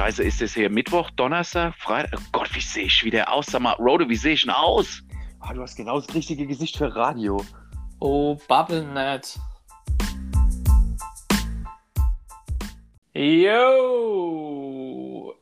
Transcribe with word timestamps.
Scheiße, 0.00 0.22
ist 0.22 0.40
es 0.40 0.54
hier 0.54 0.70
Mittwoch, 0.70 1.10
Donnerstag, 1.10 1.74
Freitag? 1.76 2.18
Oh 2.18 2.22
Gott, 2.32 2.54
wie 2.54 2.60
sehe 2.62 2.84
ich 2.84 3.04
wieder 3.04 3.30
aus? 3.30 3.44
Sag 3.48 3.60
mal, 3.60 3.74
Rode, 3.74 4.08
wie 4.08 4.16
sehe 4.16 4.32
ich 4.32 4.40
denn 4.40 4.50
aus? 4.50 5.02
Ah, 5.40 5.52
du 5.52 5.60
hast 5.60 5.76
genau 5.76 6.00
das 6.00 6.14
richtige 6.14 6.46
Gesicht 6.46 6.78
für 6.78 6.96
Radio. 6.96 7.44
Oh, 7.98 8.34
Bubblenet. 8.48 9.38
Yo, 13.12 13.74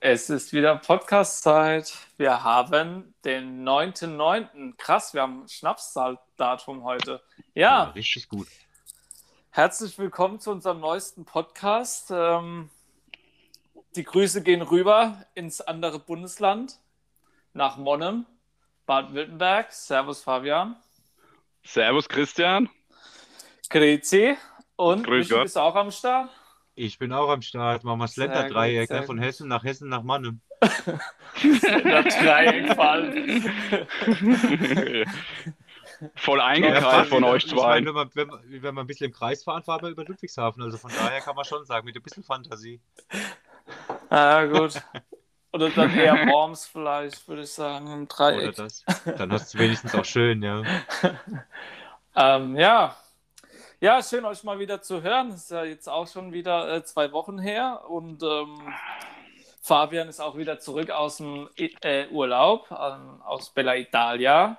es 0.00 0.28
ist 0.28 0.52
wieder 0.52 0.74
Podcast-Zeit. 0.74 1.96
Wir 2.16 2.42
haben 2.42 3.14
den 3.24 3.62
9.9. 3.64 4.76
Krass, 4.76 5.14
wir 5.14 5.22
haben 5.22 5.46
Schnapsdatum 5.46 6.82
heute. 6.82 7.22
Ja. 7.54 7.84
ja. 7.84 7.90
Richtig 7.90 8.28
gut. 8.28 8.48
Herzlich 9.50 9.96
willkommen 10.00 10.40
zu 10.40 10.50
unserem 10.50 10.80
neuesten 10.80 11.24
Podcast. 11.24 12.10
Ähm, 12.10 12.70
die 13.96 14.04
Grüße 14.04 14.42
gehen 14.42 14.62
rüber 14.62 15.24
ins 15.34 15.60
andere 15.60 15.98
Bundesland, 15.98 16.78
nach 17.52 17.76
Monnem, 17.76 18.26
Baden-Württemberg. 18.86 19.72
Servus 19.72 20.22
Fabian. 20.22 20.76
Servus 21.64 22.08
Christian. 22.08 22.68
Grüezi. 23.68 24.36
Und 24.76 25.04
Grüß 25.04 25.28
Michi, 25.28 25.42
bist 25.42 25.56
du 25.56 25.60
auch 25.60 25.74
am 25.74 25.90
Start? 25.90 26.30
Ich 26.74 26.98
bin 26.98 27.12
auch 27.12 27.28
am 27.28 27.42
Start. 27.42 27.84
Machen 27.84 27.98
wir 27.98 28.08
Slender-Dreieck 28.08 28.90
ne? 28.90 29.02
von 29.02 29.18
Hessen 29.18 29.48
nach 29.48 29.64
Hessen 29.64 29.88
nach 29.88 30.02
Mannem. 30.02 30.40
Slender-Dreieck 31.36 32.74
fallen. 32.76 33.52
Voll 36.14 36.40
eingekreist 36.40 37.10
von 37.10 37.24
euch 37.24 37.48
zwei. 37.48 37.84
Wenn 37.84 37.94
man, 37.94 38.08
wenn, 38.14 38.28
man, 38.28 38.40
wenn 38.46 38.74
man 38.74 38.84
ein 38.84 38.86
bisschen 38.86 39.06
im 39.06 39.12
Kreis 39.12 39.42
fahren, 39.42 39.64
fahren 39.64 39.82
wir 39.82 39.90
über 39.90 40.04
Ludwigshafen. 40.04 40.62
Also 40.62 40.78
von 40.78 40.92
daher 40.96 41.20
kann 41.20 41.34
man 41.34 41.44
schon 41.44 41.64
sagen, 41.64 41.84
mit 41.84 41.96
ein 41.96 42.02
bisschen 42.02 42.22
Fantasie. 42.22 42.80
Ah, 44.10 44.46
gut. 44.46 44.80
Oder 45.52 45.70
dann 45.70 45.94
eher 45.94 46.14
Worms 46.32 46.66
vielleicht, 46.66 47.26
würde 47.28 47.42
ich 47.42 47.52
sagen, 47.52 47.92
im 47.92 48.08
Dreieck. 48.08 48.58
Oder 48.58 48.64
das. 48.64 48.84
Dann 49.04 49.32
hast 49.32 49.52
du 49.52 49.58
wenigstens 49.58 49.94
auch 49.94 50.04
schön, 50.04 50.42
ja. 50.42 50.62
ähm, 52.16 52.56
ja. 52.56 52.96
Ja, 53.80 54.02
schön 54.02 54.24
euch 54.24 54.42
mal 54.44 54.58
wieder 54.58 54.82
zu 54.82 55.02
hören. 55.02 55.30
Das 55.30 55.44
ist 55.44 55.50
ja 55.50 55.64
jetzt 55.64 55.88
auch 55.88 56.08
schon 56.08 56.32
wieder 56.32 56.74
äh, 56.74 56.84
zwei 56.84 57.12
Wochen 57.12 57.38
her 57.38 57.82
und 57.88 58.22
ähm, 58.22 58.58
Fabian 59.62 60.08
ist 60.08 60.20
auch 60.20 60.36
wieder 60.36 60.58
zurück 60.58 60.90
aus 60.90 61.18
dem 61.18 61.48
äh, 61.56 62.06
Urlaub, 62.08 62.70
ähm, 62.70 63.22
aus 63.22 63.50
Bella 63.50 63.76
Italia. 63.76 64.58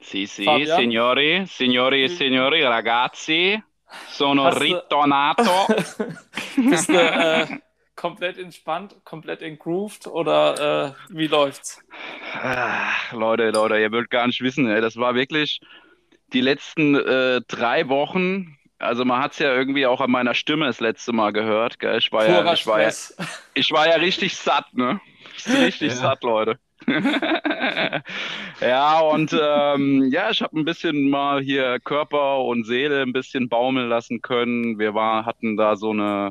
Sì, 0.00 0.26
sì, 0.26 0.44
Fabian? 0.44 0.80
signori, 0.80 1.46
signori 1.46 2.04
e 2.04 2.08
signori, 2.08 2.62
ragazzi, 2.62 3.62
sono 4.08 4.46
Hast 4.46 4.60
ritornato. 4.60 5.66
Bist 6.56 6.88
du 6.88 6.94
äh, 6.94 7.60
komplett 7.98 8.38
entspannt, 8.38 8.94
komplett 9.04 9.42
engrooved 9.42 10.06
oder 10.06 10.94
äh, 11.10 11.12
wie 11.12 11.26
läuft's? 11.26 11.82
Ach, 12.32 13.12
Leute, 13.12 13.50
Leute, 13.50 13.76
ihr 13.76 13.90
wollt 13.90 14.08
gar 14.08 14.28
nicht 14.28 14.40
wissen, 14.40 14.70
ey, 14.70 14.80
das 14.80 14.96
war 14.96 15.16
wirklich 15.16 15.60
die 16.32 16.40
letzten 16.40 16.94
äh, 16.94 17.40
drei 17.48 17.88
Wochen. 17.88 18.56
Also 18.78 19.04
man 19.04 19.20
hat 19.20 19.32
es 19.32 19.40
ja 19.40 19.52
irgendwie 19.52 19.86
auch 19.86 20.00
an 20.00 20.12
meiner 20.12 20.34
Stimme 20.34 20.66
das 20.66 20.78
letzte 20.78 21.12
Mal 21.12 21.32
gehört. 21.32 21.80
Gell? 21.80 21.98
Ich, 21.98 22.12
war 22.12 22.24
ja, 22.24 22.52
ich, 22.52 22.66
war 22.68 22.80
ja, 22.80 22.90
ich 23.54 23.72
war 23.72 23.88
ja 23.88 23.96
richtig 23.96 24.36
satt, 24.36 24.72
ne? 24.74 25.00
Richtig 25.46 25.88
ja. 25.94 25.96
satt, 25.96 26.22
Leute. 26.22 26.60
ja, 28.60 29.00
und 29.00 29.32
ähm, 29.32 30.08
ja, 30.12 30.30
ich 30.30 30.40
habe 30.40 30.56
ein 30.56 30.64
bisschen 30.64 31.10
mal 31.10 31.42
hier 31.42 31.80
Körper 31.80 32.44
und 32.44 32.62
Seele 32.64 33.02
ein 33.02 33.12
bisschen 33.12 33.48
baumeln 33.48 33.88
lassen 33.88 34.22
können. 34.22 34.78
Wir 34.78 34.94
war, 34.94 35.26
hatten 35.26 35.56
da 35.56 35.74
so 35.74 35.90
eine 35.90 36.30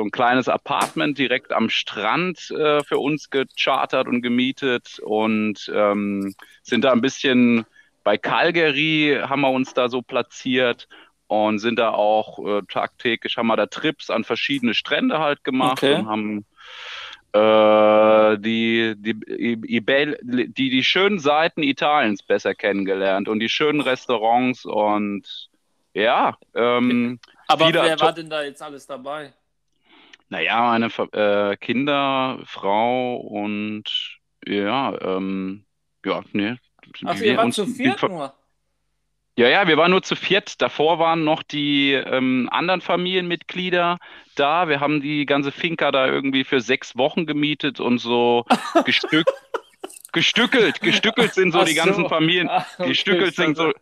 so 0.00 0.06
ein 0.06 0.10
kleines 0.10 0.48
Apartment 0.48 1.18
direkt 1.18 1.52
am 1.52 1.68
Strand 1.68 2.50
äh, 2.52 2.82
für 2.82 2.98
uns 2.98 3.28
gechartert 3.28 4.08
und 4.08 4.22
gemietet 4.22 4.98
und 5.00 5.70
ähm, 5.74 6.34
sind 6.62 6.84
da 6.84 6.92
ein 6.92 7.02
bisschen 7.02 7.66
bei 8.02 8.16
Calgary 8.16 9.20
haben 9.22 9.42
wir 9.42 9.50
uns 9.50 9.74
da 9.74 9.90
so 9.90 10.00
platziert 10.00 10.88
und 11.26 11.58
sind 11.58 11.78
da 11.78 11.90
auch 11.90 12.38
äh, 12.38 12.62
tagtäglich 12.66 13.36
haben 13.36 13.48
wir 13.48 13.56
da 13.56 13.66
Trips 13.66 14.08
an 14.08 14.24
verschiedene 14.24 14.72
Strände 14.72 15.18
halt 15.18 15.44
gemacht 15.44 15.82
okay. 15.82 15.96
und 15.96 16.08
haben 16.08 16.46
äh, 17.32 18.38
die, 18.38 18.94
die, 18.96 19.56
die, 19.60 20.70
die, 20.70 20.84
schönen 20.84 21.18
Seiten 21.18 21.62
Italiens 21.62 22.22
besser 22.22 22.54
kennengelernt 22.54 23.28
und 23.28 23.38
die 23.38 23.50
schönen 23.50 23.82
Restaurants 23.82 24.64
und 24.64 25.50
ja. 25.92 26.38
Ähm, 26.54 27.20
Aber 27.48 27.70
wer 27.70 28.00
war 28.00 28.14
denn 28.14 28.30
da 28.30 28.42
jetzt 28.42 28.62
alles 28.62 28.86
dabei? 28.86 29.34
Naja, 30.30 30.60
meine 30.60 30.86
äh, 31.12 31.56
Kinder, 31.56 32.40
Frau 32.44 33.16
und 33.16 33.84
ja, 34.46 34.96
ähm, 35.02 35.64
ja, 36.04 36.22
nee. 36.32 36.54
Ach, 37.04 37.18
wir, 37.18 37.26
ihr 37.26 37.36
wart 37.36 37.52
zu 37.52 37.66
viert 37.66 38.00
nur? 38.02 38.32
Ja, 39.36 39.48
ja, 39.48 39.66
wir 39.66 39.76
waren 39.76 39.90
nur 39.90 40.02
zu 40.02 40.14
viert. 40.14 40.62
Davor 40.62 41.00
waren 41.00 41.24
noch 41.24 41.42
die 41.42 41.92
ähm, 41.92 42.48
anderen 42.52 42.80
Familienmitglieder 42.80 43.98
da. 44.36 44.68
Wir 44.68 44.78
haben 44.78 45.00
die 45.00 45.26
ganze 45.26 45.50
Finca 45.50 45.90
da 45.90 46.06
irgendwie 46.06 46.44
für 46.44 46.60
sechs 46.60 46.96
Wochen 46.96 47.26
gemietet 47.26 47.80
und 47.80 47.98
so 47.98 48.44
gestück, 48.84 49.26
gestückelt. 50.12 50.80
Gestückelt 50.80 51.34
sind 51.34 51.52
so 51.52 51.60
Ach 51.60 51.64
die 51.64 51.74
ganzen 51.74 52.08
Familien. 52.08 52.48
Ach, 52.48 52.66
okay, 52.78 52.88
gestückelt 52.88 53.34
sind 53.34 53.56
so. 53.56 53.72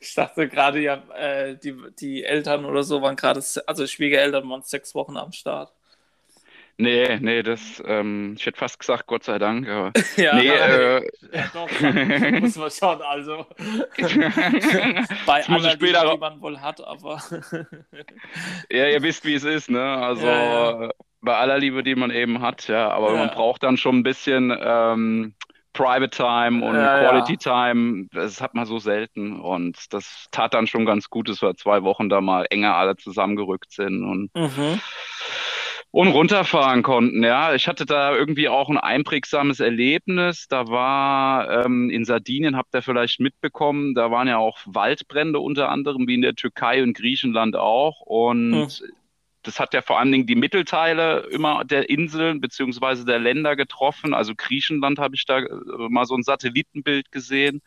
Ich 0.00 0.14
dachte 0.14 0.48
gerade, 0.48 0.80
ja, 0.80 1.02
äh, 1.16 1.56
die, 1.56 1.74
die 1.98 2.24
Eltern 2.24 2.64
oder 2.64 2.84
so 2.84 3.02
waren 3.02 3.16
gerade, 3.16 3.42
also 3.66 3.86
Schwiegereltern 3.86 4.48
waren 4.48 4.62
sechs 4.62 4.94
Wochen 4.94 5.16
am 5.16 5.32
Start. 5.32 5.72
Nee, 6.80 7.18
nee, 7.18 7.42
das, 7.42 7.82
ähm, 7.86 8.36
ich 8.38 8.46
hätte 8.46 8.56
fast 8.56 8.78
gesagt, 8.78 9.08
Gott 9.08 9.24
sei 9.24 9.40
Dank, 9.40 9.68
aber. 9.68 9.92
ja, 10.16 10.36
nee, 10.36 10.46
äh, 10.46 11.10
ja, 11.32 11.50
doch, 11.52 12.40
muss 12.40 12.56
man 12.56 12.70
schauen, 12.70 13.02
also. 13.02 13.46
Bei 15.26 15.44
aller 15.44 15.74
Liebe, 15.74 15.86
die 15.86 16.18
man 16.18 16.40
wohl 16.40 16.60
hat, 16.60 16.80
aber. 16.80 17.20
ja, 18.70 18.88
ihr 18.88 19.02
wisst, 19.02 19.24
wie 19.24 19.34
es 19.34 19.42
ist, 19.42 19.70
ne? 19.70 19.82
Also, 19.82 20.26
ja, 20.28 20.82
ja. 20.84 20.90
bei 21.20 21.36
aller 21.36 21.58
Liebe, 21.58 21.82
die 21.82 21.96
man 21.96 22.12
eben 22.12 22.40
hat, 22.42 22.68
ja, 22.68 22.90
aber 22.90 23.12
man 23.16 23.30
braucht 23.30 23.64
dann 23.64 23.76
schon 23.76 23.96
ein 23.98 24.02
bisschen, 24.04 24.56
ähm, 24.62 25.34
Private 25.78 26.10
Time 26.10 26.64
und 26.64 26.74
ja, 26.74 26.98
Quality 26.98 27.38
ja. 27.40 27.72
Time, 27.72 28.08
das 28.10 28.40
hat 28.40 28.54
man 28.54 28.66
so 28.66 28.80
selten. 28.80 29.38
Und 29.38 29.76
das 29.90 30.26
tat 30.32 30.52
dann 30.52 30.66
schon 30.66 30.84
ganz 30.84 31.08
gut, 31.08 31.28
dass 31.28 31.40
wir 31.40 31.54
zwei 31.54 31.84
Wochen 31.84 32.08
da 32.08 32.20
mal 32.20 32.46
enger 32.50 32.74
alle 32.74 32.96
zusammengerückt 32.96 33.70
sind 33.70 34.02
und, 34.02 34.34
mhm. 34.34 34.80
und 35.92 36.08
runterfahren 36.08 36.82
konnten. 36.82 37.22
Ja, 37.22 37.54
ich 37.54 37.68
hatte 37.68 37.86
da 37.86 38.12
irgendwie 38.12 38.48
auch 38.48 38.68
ein 38.68 38.76
einprägsames 38.76 39.60
Erlebnis. 39.60 40.48
Da 40.48 40.66
war 40.66 41.64
ähm, 41.64 41.90
in 41.90 42.04
Sardinien, 42.04 42.56
habt 42.56 42.74
ihr 42.74 42.82
vielleicht 42.82 43.20
mitbekommen, 43.20 43.94
da 43.94 44.10
waren 44.10 44.26
ja 44.26 44.38
auch 44.38 44.58
Waldbrände 44.66 45.38
unter 45.38 45.68
anderem, 45.68 46.08
wie 46.08 46.14
in 46.14 46.22
der 46.22 46.34
Türkei 46.34 46.82
und 46.82 46.96
Griechenland 46.96 47.54
auch. 47.54 48.00
Und 48.00 48.50
mhm 48.50 48.68
das 49.42 49.60
hat 49.60 49.74
ja 49.74 49.82
vor 49.82 49.98
allen 49.98 50.12
Dingen 50.12 50.26
die 50.26 50.34
Mittelteile 50.34 51.28
immer 51.30 51.64
der 51.64 51.88
Inseln 51.90 52.40
beziehungsweise 52.40 53.04
der 53.04 53.18
Länder 53.18 53.56
getroffen. 53.56 54.14
Also 54.14 54.34
Griechenland 54.36 54.98
habe 54.98 55.14
ich 55.14 55.24
da 55.24 55.38
äh, 55.38 55.48
mal 55.88 56.06
so 56.06 56.14
ein 56.14 56.22
Satellitenbild 56.22 57.12
gesehen 57.12 57.62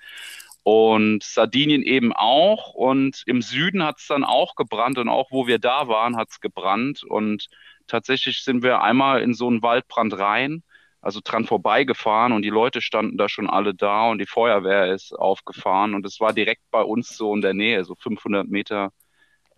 und 0.64 1.24
Sardinien 1.24 1.84
eben 1.84 2.14
auch. 2.14 2.74
Und 2.74 3.24
im 3.26 3.42
Süden 3.42 3.84
hat 3.84 4.00
es 4.00 4.08
dann 4.08 4.24
auch 4.24 4.56
gebrannt 4.56 4.98
und 4.98 5.10
auch 5.10 5.32
wo 5.32 5.48
wir 5.48 5.60
da 5.60 5.88
waren, 5.88 6.18
hat 6.18 6.30
es 6.30 6.42
gebrannt. 6.42 7.04
Und 7.04 7.48
tatsächlich 7.88 8.44
sind 8.44 8.64
wir 8.64 8.82
einmal 8.82 9.22
in 9.22 9.34
so 9.34 9.48
einen 9.48 9.62
Waldbrand 9.64 10.18
rein, 10.18 10.64
also 11.02 11.20
dran 11.24 11.46
vorbeigefahren 11.46 12.32
und 12.34 12.44
die 12.44 12.50
Leute 12.50 12.82
standen 12.82 13.18
da 13.18 13.28
schon 13.30 13.50
alle 13.50 13.74
da 13.74 14.10
und 14.10 14.20
die 14.20 14.28
Feuerwehr 14.28 14.94
ist 14.94 15.14
aufgefahren 15.14 15.96
und 15.96 16.06
es 16.06 16.20
war 16.20 16.32
direkt 16.34 16.62
bei 16.72 16.84
uns 16.84 17.18
so 17.18 17.34
in 17.34 17.42
der 17.42 17.56
Nähe, 17.56 17.84
so 17.86 17.96
500 17.96 18.48
Meter 18.48 18.92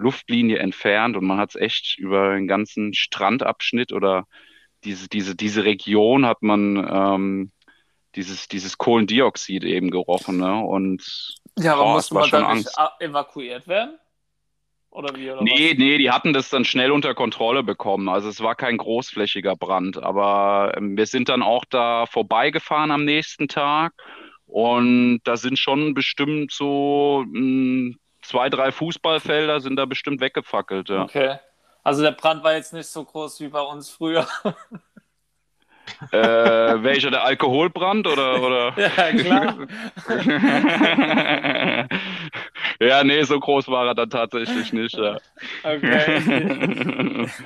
Luftlinie 0.03 0.59
entfernt 0.59 1.17
und 1.17 1.25
man 1.25 1.37
hat 1.37 1.51
es 1.51 1.55
echt 1.55 1.97
über 1.97 2.35
den 2.35 2.47
ganzen 2.47 2.93
Strandabschnitt 2.93 3.93
oder 3.93 4.25
diese, 4.83 5.07
diese, 5.07 5.35
diese 5.35 5.63
Region 5.63 6.25
hat 6.25 6.41
man 6.41 6.77
ähm, 6.77 7.51
dieses, 8.15 8.47
dieses 8.47 8.77
Kohlendioxid 8.77 9.63
eben 9.63 9.89
gerochen. 9.89 10.37
Ne? 10.37 10.59
Und 10.59 11.35
ja, 11.57 11.73
aber 11.73 11.83
boah, 11.83 11.93
musste 11.95 12.13
man 12.13 12.29
dann 12.29 12.57
nicht 12.57 12.69
evakuiert 12.99 13.67
werden? 13.67 13.97
Oder 14.89 15.15
wie? 15.15 15.31
Oder 15.31 15.41
nee, 15.41 15.71
was? 15.71 15.77
nee, 15.77 15.97
die 15.97 16.11
hatten 16.11 16.33
das 16.33 16.49
dann 16.49 16.65
schnell 16.65 16.91
unter 16.91 17.15
Kontrolle 17.15 17.63
bekommen. 17.63 18.09
Also 18.09 18.29
es 18.29 18.41
war 18.41 18.55
kein 18.55 18.77
großflächiger 18.77 19.55
Brand, 19.55 19.97
aber 19.97 20.73
ähm, 20.77 20.95
wir 20.97 21.07
sind 21.07 21.29
dann 21.29 21.41
auch 21.41 21.65
da 21.65 22.05
vorbeigefahren 22.05 22.91
am 22.91 23.03
nächsten 23.03 23.47
Tag 23.47 23.93
und 24.45 25.21
da 25.23 25.35
sind 25.35 25.57
schon 25.57 25.95
bestimmt 25.95 26.51
so 26.51 27.23
mh, 27.27 27.39
hm, 27.39 27.95
zwei, 28.23 28.49
drei 28.49 28.71
Fußballfelder 28.71 29.59
sind 29.59 29.75
da 29.75 29.85
bestimmt 29.85 30.21
weggefackelt. 30.21 30.89
Ja. 30.89 31.03
Okay. 31.03 31.37
Also 31.83 32.01
der 32.01 32.11
Brand 32.11 32.43
war 32.43 32.53
jetzt 32.55 32.73
nicht 32.73 32.87
so 32.87 33.03
groß 33.03 33.39
wie 33.41 33.49
bei 33.49 33.61
uns 33.61 33.89
früher. 33.89 34.27
äh, 36.11 36.17
welcher, 36.17 37.11
der 37.11 37.23
Alkoholbrand 37.23 38.07
oder? 38.07 38.41
oder? 38.41 38.73
Ja, 38.77 39.11
klar. 39.11 39.57
ja, 42.79 43.03
nee, 43.03 43.23
so 43.23 43.39
groß 43.39 43.67
war 43.67 43.87
er 43.87 43.95
dann 43.95 44.09
tatsächlich 44.09 44.71
nicht. 44.71 44.97
Ja. 44.97 45.17
Okay. 45.63 47.27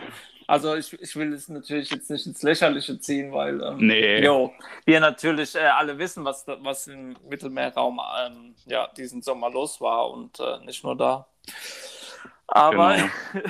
Also 0.48 0.76
ich, 0.76 0.94
ich 0.94 1.14
will 1.18 1.34
es 1.34 1.50
natürlich 1.50 1.92
jetzt 1.92 2.10
nicht 2.10 2.26
ins 2.26 2.42
Lächerliche 2.42 2.98
ziehen, 3.00 3.34
weil 3.34 3.62
ähm, 3.62 3.78
nee. 3.80 4.24
jo, 4.24 4.54
wir 4.86 5.02
natürlich 5.02 5.54
äh, 5.56 5.60
alle 5.60 5.98
wissen, 5.98 6.24
was, 6.24 6.48
was 6.48 6.88
im 6.88 7.18
Mittelmeerraum 7.30 8.00
ähm, 8.26 8.56
ja, 8.66 8.88
diesen 8.96 9.22
Sommer 9.22 9.50
los 9.50 9.82
war 9.82 10.10
und 10.10 10.40
äh, 10.40 10.60
nicht 10.64 10.86
nur 10.86 10.96
da. 10.96 11.28
Aber 12.48 12.96
genau. 13.34 13.46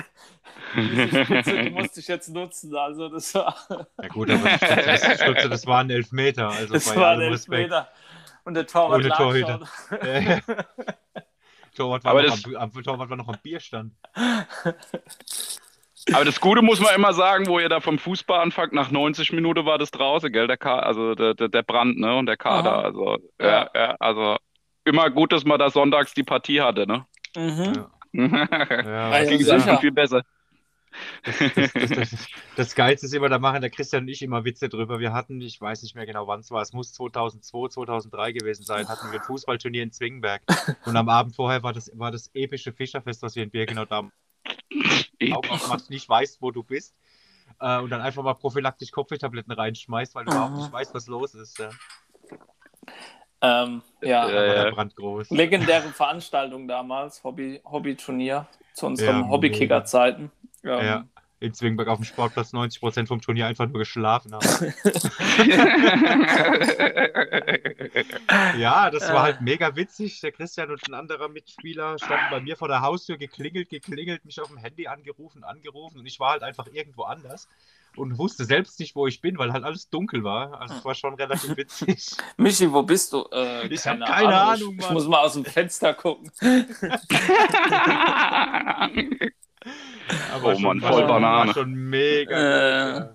diese 0.76 1.24
Spitze, 1.24 1.62
die 1.62 1.70
musste 1.70 2.00
ich 2.00 2.08
jetzt 2.08 2.30
nutzen. 2.30 2.74
Also 2.74 3.08
das 3.08 3.32
war. 3.32 3.54
Ja 4.02 4.08
gut, 4.08 4.28
aber 4.28 4.48
die 4.48 5.16
Spitze, 5.16 5.48
das 5.48 5.66
waren 5.66 5.88
elf 5.90 6.10
Meter. 6.10 6.48
Also 6.48 6.74
das 6.74 6.96
waren 6.96 7.20
elf 7.20 7.46
Meter. 7.46 7.88
Und 8.42 8.54
der 8.54 8.66
Torwart 8.66 9.04
Ohne 9.04 9.10
Torhüter. 9.10 9.60
Torwart 11.76 12.02
war, 12.02 12.22
noch 12.24 12.44
am, 12.44 12.56
am, 12.56 12.82
Torwart 12.82 13.08
war 13.08 13.16
noch 13.16 13.28
am 13.28 13.38
Bierstand. 13.40 13.92
Aber 16.12 16.24
das 16.24 16.40
Gute 16.40 16.62
muss 16.62 16.80
man 16.80 16.94
immer 16.94 17.12
sagen, 17.12 17.46
wo 17.46 17.58
ihr 17.58 17.68
da 17.68 17.80
vom 17.80 17.98
Fußball 17.98 18.40
anfangt, 18.40 18.72
nach 18.72 18.90
90 18.90 19.32
Minuten 19.32 19.66
war 19.66 19.78
das 19.78 19.90
draußen, 19.90 20.32
gell, 20.32 20.46
der 20.46 20.56
Ka 20.56 20.78
also 20.78 21.14
der, 21.14 21.34
der, 21.34 21.48
der 21.48 21.62
Brand, 21.62 21.98
ne, 21.98 22.16
und 22.16 22.26
der 22.26 22.36
Kader, 22.36 22.78
Aha. 22.78 22.82
also, 22.82 23.18
ja, 23.40 23.70
ja, 23.74 23.96
also 23.98 24.36
immer 24.84 25.10
gut, 25.10 25.32
dass 25.32 25.44
man 25.44 25.58
da 25.58 25.70
sonntags 25.70 26.14
die 26.14 26.22
Partie 26.22 26.60
hatte, 26.60 26.86
ne? 26.86 27.06
Mhm. 27.36 27.72
Ja. 27.74 27.90
ja, 29.22 29.22
ja, 29.22 29.56
ja 29.56 29.76
viel 29.76 29.92
besser. 29.92 30.22
Das, 31.22 31.38
das, 31.54 31.72
das, 31.72 32.26
das, 32.56 32.74
Geilste 32.74 33.06
ist 33.06 33.14
immer, 33.14 33.28
da 33.28 33.38
machen 33.38 33.60
der 33.60 33.70
Christian 33.70 34.04
und 34.04 34.08
ich 34.08 34.22
immer 34.22 34.44
Witze 34.44 34.68
drüber. 34.70 34.98
Wir 34.98 35.12
hatten, 35.12 35.40
ich 35.42 35.60
weiß 35.60 35.82
nicht 35.82 35.94
mehr 35.94 36.06
genau 36.06 36.26
wann 36.26 36.40
es 36.40 36.50
war, 36.50 36.62
es 36.62 36.72
muss 36.72 36.92
2002, 36.94 37.68
2003 37.68 38.32
gewesen 38.32 38.64
sein, 38.64 38.88
hatten 38.88 39.12
wir 39.12 39.20
ein 39.20 39.24
Fußballturnier 39.24 39.82
in 39.82 39.92
Zwingenberg. 39.92 40.42
Und 40.86 40.96
am 40.96 41.08
Abend 41.10 41.36
vorher 41.36 41.62
war 41.62 41.74
das, 41.74 41.90
war 41.94 42.10
das 42.10 42.30
epische 42.34 42.72
Fischerfest, 42.72 43.22
was 43.22 43.36
wir 43.36 43.42
in 43.42 43.50
Birkenau 43.50 43.84
da 45.20 45.36
Augen 45.36 45.50
aufmachst, 45.50 45.90
nicht 45.90 46.08
weißt, 46.08 46.40
wo 46.40 46.50
du 46.50 46.62
bist. 46.62 46.94
Äh, 47.60 47.78
und 47.78 47.90
dann 47.90 48.00
einfach 48.00 48.22
mal 48.22 48.34
prophylaktisch 48.34 48.90
Kopfwehtabletten 48.90 49.52
reinschmeißt, 49.52 50.14
weil 50.14 50.24
du 50.24 50.32
überhaupt 50.32 50.56
nicht 50.56 50.72
weißt, 50.72 50.94
was 50.94 51.06
los 51.06 51.34
ist. 51.34 51.58
Ja. 51.58 51.70
Ähm, 53.40 53.82
ja, 54.02 54.66
äh, 54.66 54.70
brandgroß. 54.72 55.30
legendäre 55.30 55.88
Veranstaltung 55.90 56.66
damals, 56.66 57.22
Hobby, 57.22 57.60
Hobby-Turnier 57.64 58.48
zu 58.72 58.86
unseren 58.86 59.20
ja, 59.20 59.28
Hobbykicker-Zeiten. 59.28 60.32
Ähm, 60.64 60.84
ja, 60.84 61.04
in 61.40 61.54
Zwingberg 61.54 61.88
auf 61.88 61.98
dem 61.98 62.04
Sportplatz 62.04 62.52
90% 62.52 63.06
vom 63.06 63.20
Turnier 63.20 63.46
einfach 63.46 63.68
nur 63.68 63.78
geschlafen 63.78 64.34
haben. 64.34 64.44
ja, 68.58 68.90
das 68.90 69.12
war 69.12 69.22
halt 69.22 69.40
mega 69.40 69.76
witzig. 69.76 70.20
Der 70.20 70.32
Christian 70.32 70.70
und 70.70 70.88
ein 70.88 70.94
anderer 70.94 71.28
Mitspieler 71.28 71.96
standen 71.98 72.26
bei 72.30 72.40
mir 72.40 72.56
vor 72.56 72.68
der 72.68 72.82
Haustür, 72.82 73.18
geklingelt, 73.18 73.68
geklingelt, 73.68 74.24
mich 74.24 74.40
auf 74.40 74.48
dem 74.48 74.58
Handy 74.58 74.88
angerufen, 74.88 75.44
angerufen 75.44 75.98
und 75.98 76.06
ich 76.06 76.18
war 76.18 76.32
halt 76.32 76.42
einfach 76.42 76.66
irgendwo 76.72 77.04
anders 77.04 77.48
und 77.96 78.18
wusste 78.18 78.44
selbst 78.44 78.80
nicht, 78.80 78.96
wo 78.96 79.06
ich 79.06 79.20
bin, 79.20 79.38
weil 79.38 79.52
halt 79.52 79.64
alles 79.64 79.90
dunkel 79.90 80.24
war. 80.24 80.60
Also 80.60 80.74
es 80.74 80.84
war 80.84 80.94
schon 80.94 81.14
relativ 81.14 81.56
witzig. 81.56 82.16
Michi, 82.36 82.72
wo 82.72 82.82
bist 82.82 83.12
du? 83.12 83.24
Äh, 83.32 83.68
ich 83.68 83.86
habe 83.86 84.00
keine 84.00 84.40
Ahnung. 84.40 84.42
Ahnung 84.70 84.74
ich, 84.78 84.84
ich 84.84 84.90
muss 84.90 85.06
mal 85.06 85.24
aus 85.24 85.34
dem 85.34 85.44
Fenster 85.44 85.94
gucken. 85.94 86.32
Aber 90.32 90.54
oh 90.54 90.58
Mann, 90.58 90.80
voll 90.80 91.06
Banane. 91.06 91.48
War 91.48 91.54
schon 91.54 91.74
mega. 91.74 92.98
Äh. 92.98 93.08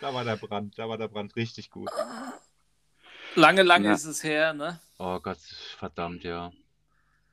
Da 0.00 0.14
war 0.14 0.24
der 0.24 0.36
Brand, 0.36 0.78
da 0.78 0.88
war 0.88 0.96
der 0.96 1.08
Brand 1.08 1.34
richtig 1.36 1.70
gut. 1.70 1.90
Lange, 3.34 3.62
lange 3.62 3.88
ja. 3.88 3.94
ist 3.94 4.04
es 4.04 4.22
her, 4.22 4.54
ne? 4.54 4.78
Oh 4.98 5.18
Gott, 5.20 5.38
verdammt, 5.76 6.24
ja. 6.24 6.52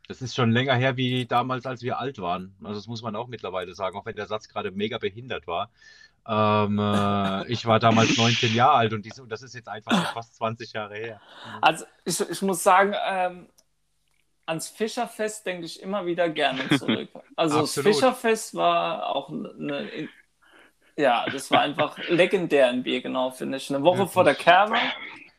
Das 0.07 0.21
ist 0.21 0.35
schon 0.35 0.51
länger 0.51 0.75
her 0.75 0.97
wie 0.97 1.25
damals, 1.25 1.65
als 1.65 1.81
wir 1.81 1.99
alt 1.99 2.19
waren. 2.19 2.55
Also 2.63 2.79
das 2.79 2.87
muss 2.87 3.01
man 3.01 3.15
auch 3.15 3.27
mittlerweile 3.27 3.73
sagen, 3.73 3.97
auch 3.97 4.05
wenn 4.05 4.15
der 4.15 4.27
Satz 4.27 4.47
gerade 4.47 4.71
mega 4.71 4.97
behindert 4.97 5.47
war. 5.47 5.69
Ähm, 6.27 6.79
äh, 6.79 7.47
ich 7.51 7.65
war 7.65 7.79
damals 7.79 8.17
19 8.17 8.53
Jahre 8.53 8.77
alt 8.77 8.93
und, 8.93 9.05
dies, 9.05 9.19
und 9.19 9.29
das 9.29 9.41
ist 9.41 9.55
jetzt 9.55 9.67
einfach 9.69 10.13
fast 10.13 10.35
20 10.35 10.73
Jahre 10.73 10.95
her. 10.95 11.21
Also 11.61 11.85
ich, 12.03 12.19
ich 12.19 12.41
muss 12.41 12.63
sagen, 12.63 12.93
ähm, 13.07 13.47
ans 14.45 14.69
Fischerfest 14.69 15.45
denke 15.45 15.65
ich 15.65 15.81
immer 15.81 16.05
wieder 16.05 16.29
gerne 16.29 16.69
zurück. 16.77 17.09
Also 17.35 17.61
das 17.61 17.73
Fischerfest 17.73 18.55
war 18.55 19.15
auch 19.15 19.29
eine, 19.29 20.09
ja, 20.97 21.25
das 21.29 21.51
war 21.51 21.61
einfach 21.61 21.97
legendär 22.09 22.69
in 22.69 22.83
Birkenau, 22.83 23.31
finde 23.31 23.57
ich. 23.57 23.73
Eine 23.73 23.83
Woche 23.83 23.99
Wirklich? 23.99 24.13
vor 24.13 24.23
der 24.23 24.35
Kerbe. 24.35 24.77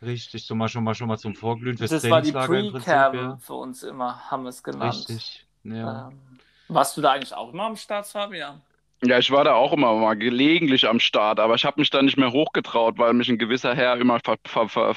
Richtig, 0.03 0.45
so 0.45 0.55
mal 0.55 0.69
schon 0.69 0.85
mal 0.85 0.95
schon 0.95 1.09
mal 1.09 1.17
zum 1.17 1.35
Vorglühen 1.35 1.79
fürs 1.79 1.91
Das 1.91 2.09
war 2.11 2.21
die 2.21 2.33
Pre-Kerbe 2.33 3.17
ja. 3.17 3.39
für 3.41 3.55
uns 3.55 3.83
immer, 3.83 4.31
haben 4.31 4.43
wir 4.43 4.51
es 4.51 4.63
genannt. 4.63 4.95
Richtig, 5.09 5.47
ja. 5.65 6.09
Ähm, 6.09 6.39
warst 6.69 6.97
du 6.97 7.01
da 7.01 7.13
eigentlich 7.13 7.33
auch 7.33 7.53
immer 7.53 7.65
am 7.65 7.77
Start, 7.77 8.07
Fabian? 8.07 8.61
Ja, 9.03 9.19
ich 9.19 9.31
war 9.31 9.45
da 9.45 9.55
auch 9.55 9.73
immer 9.73 9.95
mal 9.95 10.15
gelegentlich 10.15 10.89
am 10.89 11.01
Start, 11.01 11.39
aber 11.39 11.55
ich 11.55 11.65
habe 11.65 11.81
mich 11.81 11.91
da 11.91 12.03
nicht 12.03 12.17
mehr 12.17 12.33
hochgetraut, 12.33 12.99
weil 12.99 13.13
mich 13.13 13.29
ein 13.29 13.39
gewisser 13.39 13.75
Herr 13.75 13.97
immer 13.99 14.21
ver 14.21 14.37
ver 14.45 14.69
ver 14.69 14.95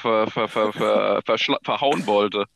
verhauen 1.62 2.06
wollte. 2.06 2.46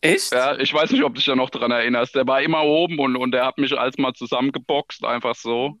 Echt? 0.00 0.32
Ja, 0.32 0.56
ich 0.56 0.72
weiß 0.72 0.92
nicht, 0.92 1.02
ob 1.02 1.14
du 1.14 1.18
dich 1.18 1.26
da 1.26 1.34
noch 1.34 1.50
dran 1.50 1.70
erinnerst. 1.70 2.14
Der 2.14 2.26
war 2.26 2.40
immer 2.40 2.62
oben 2.62 2.98
und, 2.98 3.16
und 3.16 3.32
der 3.32 3.44
hat 3.46 3.58
mich 3.58 3.76
als 3.76 3.98
mal 3.98 4.12
zusammengeboxt, 4.14 5.04
einfach 5.04 5.34
so. 5.34 5.78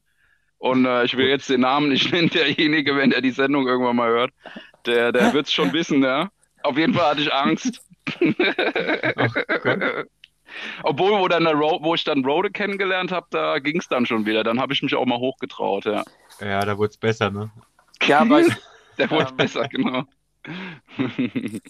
Und 0.58 0.86
äh, 0.86 1.04
ich 1.04 1.16
will 1.16 1.28
jetzt 1.28 1.48
den 1.48 1.60
Namen 1.60 1.88
nicht 1.90 2.12
nennen, 2.12 2.30
derjenige, 2.30 2.96
wenn 2.96 3.12
er 3.12 3.20
die 3.20 3.30
Sendung 3.30 3.68
irgendwann 3.68 3.96
mal 3.96 4.08
hört. 4.08 4.32
Der, 4.86 5.12
der 5.12 5.32
wird 5.32 5.46
es 5.46 5.52
schon 5.52 5.72
wissen, 5.72 6.02
ja. 6.02 6.30
Auf 6.62 6.76
jeden 6.76 6.94
Fall 6.94 7.10
hatte 7.10 7.20
ich 7.20 7.32
Angst. 7.32 7.80
Obwohl, 10.82 11.12
wo, 11.12 11.28
dann 11.28 11.46
Road, 11.46 11.82
wo 11.82 11.94
ich 11.94 12.02
dann 12.02 12.24
Rode 12.24 12.50
kennengelernt 12.50 13.12
habe, 13.12 13.26
da 13.30 13.60
ging 13.60 13.78
es 13.78 13.86
dann 13.86 14.06
schon 14.06 14.26
wieder. 14.26 14.42
Dann 14.42 14.60
habe 14.60 14.72
ich 14.72 14.82
mich 14.82 14.94
auch 14.96 15.06
mal 15.06 15.18
hochgetraut, 15.18 15.84
ja. 15.84 16.02
Ja, 16.40 16.64
da 16.64 16.76
wurde 16.76 16.90
es 16.90 16.96
besser, 16.96 17.30
ne? 17.30 17.50
Ja, 18.02 18.20
aber 18.20 18.40
ich, 18.46 18.48
Der 18.98 19.10
wurde 19.10 19.32
besser, 19.34 19.68
genau. 19.68 20.04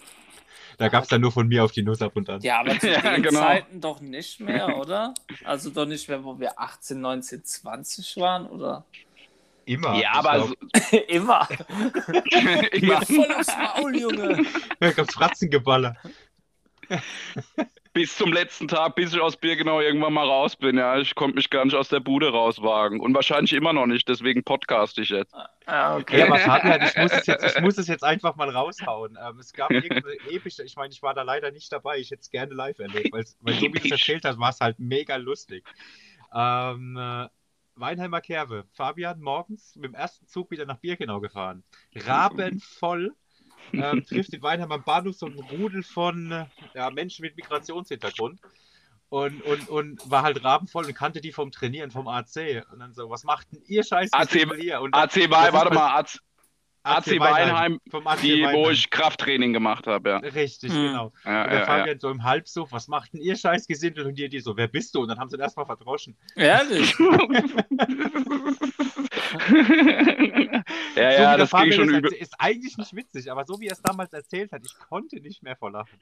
Da 0.79 0.87
gab 0.87 1.03
es 1.03 1.09
dann 1.09 1.19
nur 1.19 1.33
von 1.33 1.45
mir 1.45 1.65
auf 1.65 1.73
die 1.73 1.83
Nuss 1.83 2.01
ab 2.01 2.15
und 2.15 2.29
an. 2.29 2.39
Ja, 2.41 2.61
aber 2.61 2.79
zu 2.79 2.89
ja, 2.89 3.01
den 3.01 3.21
genau. 3.21 3.41
Zeiten 3.41 3.81
doch 3.81 3.99
nicht 3.99 4.39
mehr, 4.39 4.77
oder? 4.77 5.13
Also 5.43 5.69
doch 5.69 5.85
nicht 5.85 6.07
mehr, 6.07 6.23
wo 6.23 6.39
wir 6.39 6.57
18, 6.57 6.99
19, 7.01 7.43
20 7.43 8.17
waren, 8.17 8.47
oder? 8.47 8.85
Immer. 9.65 9.99
Ja, 9.99 10.13
aber 10.13 10.31
also, 10.31 10.53
immer. 11.07 11.47
immer. 12.71 13.01
Voll 13.01 13.31
aufs 13.33 13.55
Maul, 13.57 13.97
Junge. 13.97 14.45
Da 14.79 14.91
gab's 14.91 15.13
Fratzengeballer 15.13 15.97
bis 17.93 18.15
zum 18.15 18.31
letzten 18.31 18.67
Tag, 18.67 18.95
bis 18.95 19.13
ich 19.13 19.19
aus 19.19 19.37
Birkenau 19.37 19.81
irgendwann 19.81 20.13
mal 20.13 20.27
raus 20.27 20.55
bin. 20.55 20.77
Ja, 20.77 20.97
ich 20.97 21.15
konnte 21.15 21.35
mich 21.35 21.49
gar 21.49 21.65
nicht 21.65 21.75
aus 21.75 21.89
der 21.89 21.99
Bude 21.99 22.31
rauswagen 22.31 22.99
und 22.99 23.13
wahrscheinlich 23.13 23.53
immer 23.53 23.73
noch 23.73 23.85
nicht. 23.85 24.07
Deswegen 24.07 24.43
podcast 24.43 24.97
ich 24.99 25.09
jetzt. 25.09 25.33
Ah, 25.65 25.97
okay. 25.97 26.19
Ja, 26.19 26.29
was 26.29 26.45
hat 26.45 26.63
er? 26.63 26.83
Ich 26.83 26.95
muss 26.95 27.11
es 27.11 27.25
jetzt, 27.25 27.55
ich 27.55 27.61
muss 27.61 27.77
es 27.77 27.87
jetzt 27.87 28.03
einfach 28.03 28.35
mal 28.35 28.49
raushauen. 28.49 29.17
Ähm, 29.21 29.39
es 29.39 29.53
gab 29.53 29.71
irgendeine 29.71 30.15
epische. 30.29 30.63
Ich 30.63 30.75
meine, 30.75 30.93
ich 30.93 31.01
war 31.01 31.13
da 31.13 31.23
leider 31.23 31.51
nicht 31.51 31.71
dabei. 31.71 31.97
Ich 31.97 32.11
hätte 32.11 32.21
es 32.21 32.29
gerne 32.29 32.53
live 32.53 32.79
erlebt, 32.79 33.11
weil, 33.11 33.25
weil 33.41 33.53
so 33.55 33.61
wie 33.61 33.69
du 33.69 33.85
es 33.85 33.91
erzählt 33.91 34.25
hast, 34.25 34.39
war 34.39 34.49
es 34.49 34.59
halt 34.59 34.79
mega 34.79 35.15
lustig. 35.15 35.65
Ähm, 36.33 36.97
äh, 36.97 37.27
Weinheimer 37.75 38.21
Kerbe. 38.21 38.65
Fabian 38.73 39.21
morgens 39.21 39.75
mit 39.75 39.85
dem 39.85 39.93
ersten 39.93 40.27
Zug 40.27 40.51
wieder 40.51 40.65
nach 40.65 40.79
Birkenau 40.79 41.21
gefahren. 41.21 41.63
Rabenvoll 41.95 43.15
ähm, 43.73 44.05
trifft 44.05 44.33
in 44.33 44.41
Weinheim 44.41 44.71
am 44.71 44.83
Bahnhof 44.83 45.15
so 45.15 45.25
ein 45.25 45.39
Rudel 45.39 45.83
von 45.83 46.47
ja, 46.73 46.89
Menschen 46.89 47.23
mit 47.23 47.35
Migrationshintergrund 47.35 48.39
und, 49.09 49.41
und, 49.41 49.69
und 49.69 50.11
war 50.11 50.23
halt 50.23 50.43
rabenvoll 50.43 50.85
und 50.85 50.93
kannte 50.93 51.19
die 51.19 51.31
vom 51.31 51.51
Trainieren, 51.51 51.91
vom 51.91 52.07
AC. 52.07 52.65
Und 52.71 52.79
dann 52.79 52.93
so, 52.93 53.09
was 53.09 53.23
macht 53.23 53.51
denn 53.51 53.61
ihr 53.67 53.83
Scheiß 53.83 54.13
AC, 54.13 54.31
hier? 54.59 54.81
Und 54.81 54.95
dann, 54.95 55.03
AC 55.03 55.29
warte 55.29 55.73
mal, 55.73 55.99
AC, 55.99 56.19
AC, 56.83 57.19
Weinheim, 57.19 57.79
vom 57.89 58.07
AC 58.07 58.21
die, 58.21 58.41
Weinheim. 58.41 58.55
wo 58.55 58.69
ich 58.69 58.89
Krafttraining 58.89 59.53
gemacht 59.53 59.87
habe, 59.87 60.09
ja. 60.09 60.17
Richtig, 60.17 60.71
hm. 60.71 60.81
genau. 60.81 61.13
Ja, 61.25 61.43
und 61.43 61.51
der 61.51 61.59
ja, 61.59 61.65
Fabian 61.65 61.87
ja. 61.87 61.99
so 61.99 62.09
im 62.09 62.23
Halbsuch, 62.23 62.71
was 62.71 62.87
macht 62.87 63.13
denn 63.13 63.21
ihr 63.21 63.35
Scheiß 63.35 63.67
Gesindel? 63.67 64.07
Und 64.07 64.17
die, 64.17 64.29
die 64.29 64.39
so, 64.39 64.55
wer 64.55 64.67
bist 64.67 64.95
du? 64.95 65.01
Und 65.01 65.09
dann 65.09 65.19
haben 65.19 65.29
sie 65.29 65.37
ihn 65.37 65.41
erstmal 65.41 65.65
verdroschen. 65.65 66.15
Ehrlich? 66.35 66.97
ja, 70.95 71.11
so 71.11 71.21
ja, 71.21 71.37
das 71.37 71.51
ging 71.51 71.71
schon 71.71 71.89
übel. 71.89 72.13
Ist 72.13 72.35
eigentlich 72.37 72.77
nicht 72.77 72.95
witzig, 72.95 73.31
aber 73.31 73.45
so 73.45 73.59
wie 73.59 73.67
er 73.67 73.73
es 73.73 73.81
damals 73.81 74.13
erzählt 74.13 74.51
hat, 74.51 74.61
ich 74.65 74.77
konnte 74.77 75.17
nicht 75.17 75.43
mehr 75.43 75.55
vor 75.55 75.71
Lachen. 75.71 75.99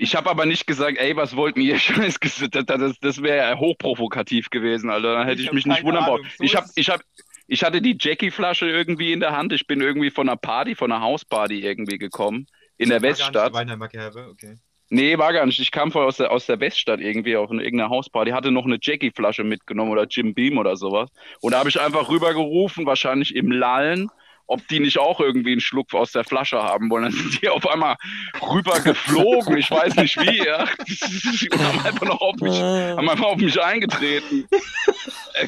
Ich 0.00 0.14
habe 0.14 0.30
aber 0.30 0.46
nicht 0.46 0.66
gesagt, 0.66 0.98
ey, 0.98 1.16
was 1.16 1.34
wollten 1.34 1.60
ihr 1.60 1.78
Scheiß? 1.78 2.18
Das, 2.20 2.66
das, 2.66 2.98
das 3.00 3.22
wäre 3.22 3.58
hochprovokativ 3.58 4.50
gewesen, 4.50 4.90
Alter. 4.90 5.14
Dann 5.14 5.26
hätte 5.26 5.40
ich, 5.40 5.48
ich 5.48 5.52
mich 5.52 5.66
nicht 5.66 5.82
wundern 5.82 6.04
brauchen. 6.04 6.28
So 6.36 6.44
ich, 6.44 6.54
hab, 6.54 6.66
ich, 6.74 6.88
hab, 6.88 7.00
ich 7.48 7.64
hatte 7.64 7.80
die 7.80 7.96
Jackie-Flasche 7.98 8.68
irgendwie 8.68 9.12
in 9.12 9.20
der 9.20 9.36
Hand. 9.36 9.52
Ich 9.54 9.66
bin 9.66 9.80
irgendwie 9.80 10.10
von 10.10 10.28
einer 10.28 10.36
Party, 10.36 10.74
von 10.74 10.92
einer 10.92 11.02
Hausparty 11.02 11.60
irgendwie 11.60 11.98
gekommen. 11.98 12.46
In 12.76 12.90
der 12.90 13.02
Weststadt. 13.02 13.52
Okay. 13.54 14.58
Nee, 14.90 15.18
war 15.18 15.32
gar 15.32 15.44
nicht. 15.46 15.58
Ich 15.58 15.70
kam 15.70 15.90
vorher 15.90 16.08
aus 16.08 16.18
der, 16.18 16.30
aus 16.30 16.46
der 16.46 16.60
Weststadt 16.60 17.00
irgendwie 17.00 17.36
auf 17.36 17.50
eine, 17.50 17.62
irgendeine 17.62 17.90
Hausparty, 17.90 18.30
hatte 18.30 18.50
noch 18.50 18.66
eine 18.66 18.78
Jackie-Flasche 18.80 19.44
mitgenommen 19.44 19.90
oder 19.90 20.04
Jim 20.04 20.34
Beam 20.34 20.58
oder 20.58 20.76
sowas. 20.76 21.10
Und 21.40 21.52
da 21.52 21.58
habe 21.58 21.70
ich 21.70 21.80
einfach 21.80 22.10
rübergerufen, 22.10 22.86
wahrscheinlich 22.86 23.34
im 23.34 23.50
Lallen. 23.50 24.10
Ob 24.48 24.66
die 24.68 24.80
nicht 24.80 24.98
auch 24.98 25.20
irgendwie 25.20 25.52
einen 25.52 25.60
Schluck 25.60 25.94
aus 25.94 26.12
der 26.12 26.24
Flasche 26.24 26.60
haben 26.60 26.90
wollen. 26.90 27.04
Dann 27.04 27.12
sind 27.12 27.40
die 27.40 27.48
auf 27.48 27.66
einmal 27.68 27.96
rüber 28.42 28.80
geflogen, 28.80 29.58
ich 29.58 29.70
weiß 29.70 29.94
nicht 29.96 30.16
wie, 30.16 30.38
ja. 30.44 30.62
Und 30.62 31.62
haben 31.62 31.86
einfach 31.86 32.06
noch 32.06 32.20
auf 32.20 32.36
mich, 32.36 32.58
haben 32.60 33.08
einfach 33.08 33.26
auf 33.26 33.36
mich 33.36 33.62
eingetreten. 33.62 34.48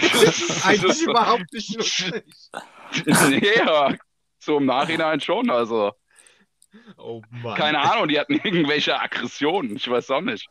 Das 0.00 0.38
ist 0.38 0.66
eigentlich 0.66 1.02
überhaupt 1.02 1.52
nicht 1.52 1.75
lustig. 1.76 2.25
ja, 3.57 3.95
so 4.38 4.59
im 4.59 4.66
Nachhinein 4.66 5.21
schon, 5.21 5.50
also. 5.50 5.92
Oh 6.99 7.23
Mann. 7.30 7.57
Keine 7.57 7.80
Ahnung, 7.80 8.09
die 8.09 8.21
hatten 8.21 8.35
irgendwelche 8.35 9.00
Aggressionen, 9.00 9.76
ich 9.76 9.90
weiß 9.90 10.11
auch 10.11 10.21
nicht. 10.21 10.47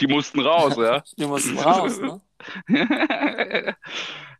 Die 0.00 0.06
mussten 0.06 0.40
raus, 0.40 0.76
ja. 0.78 1.04
Die 1.18 1.26
mussten 1.26 1.58
raus, 1.58 2.00
ne? 2.00 2.20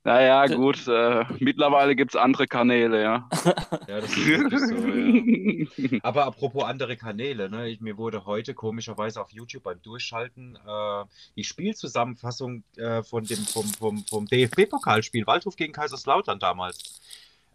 naja, 0.06 0.46
gut. 0.46 0.86
Äh, 0.86 1.25
mittlerweile 1.40 1.96
gibt 1.96 2.14
es 2.14 2.20
andere 2.20 2.46
Kanäle, 2.46 3.02
ja. 3.02 3.28
Ja, 3.88 4.00
das 4.00 4.16
ist 4.16 4.68
so, 4.68 4.76
ja. 4.86 6.00
Aber 6.02 6.26
apropos 6.26 6.62
andere 6.62 6.96
Kanäle, 6.96 7.50
ne? 7.50 7.68
Ich, 7.68 7.80
mir 7.80 7.98
wurde 7.98 8.25
heute 8.25 8.54
komischerweise 8.54 9.20
auf 9.20 9.32
YouTube 9.32 9.64
beim 9.64 9.82
Durchschalten 9.82 10.56
äh, 10.64 11.04
die 11.34 11.42
Spielzusammenfassung 11.42 12.62
äh, 12.76 13.02
von 13.02 13.25
dem, 13.25 13.38
vom, 13.38 13.64
vom, 13.64 14.04
vom 14.08 14.26
DFB-Pokalspiel 14.26 15.26
Waldhof 15.26 15.56
gegen 15.56 15.72
Kaiserslautern 15.72 16.38
damals 16.38 17.00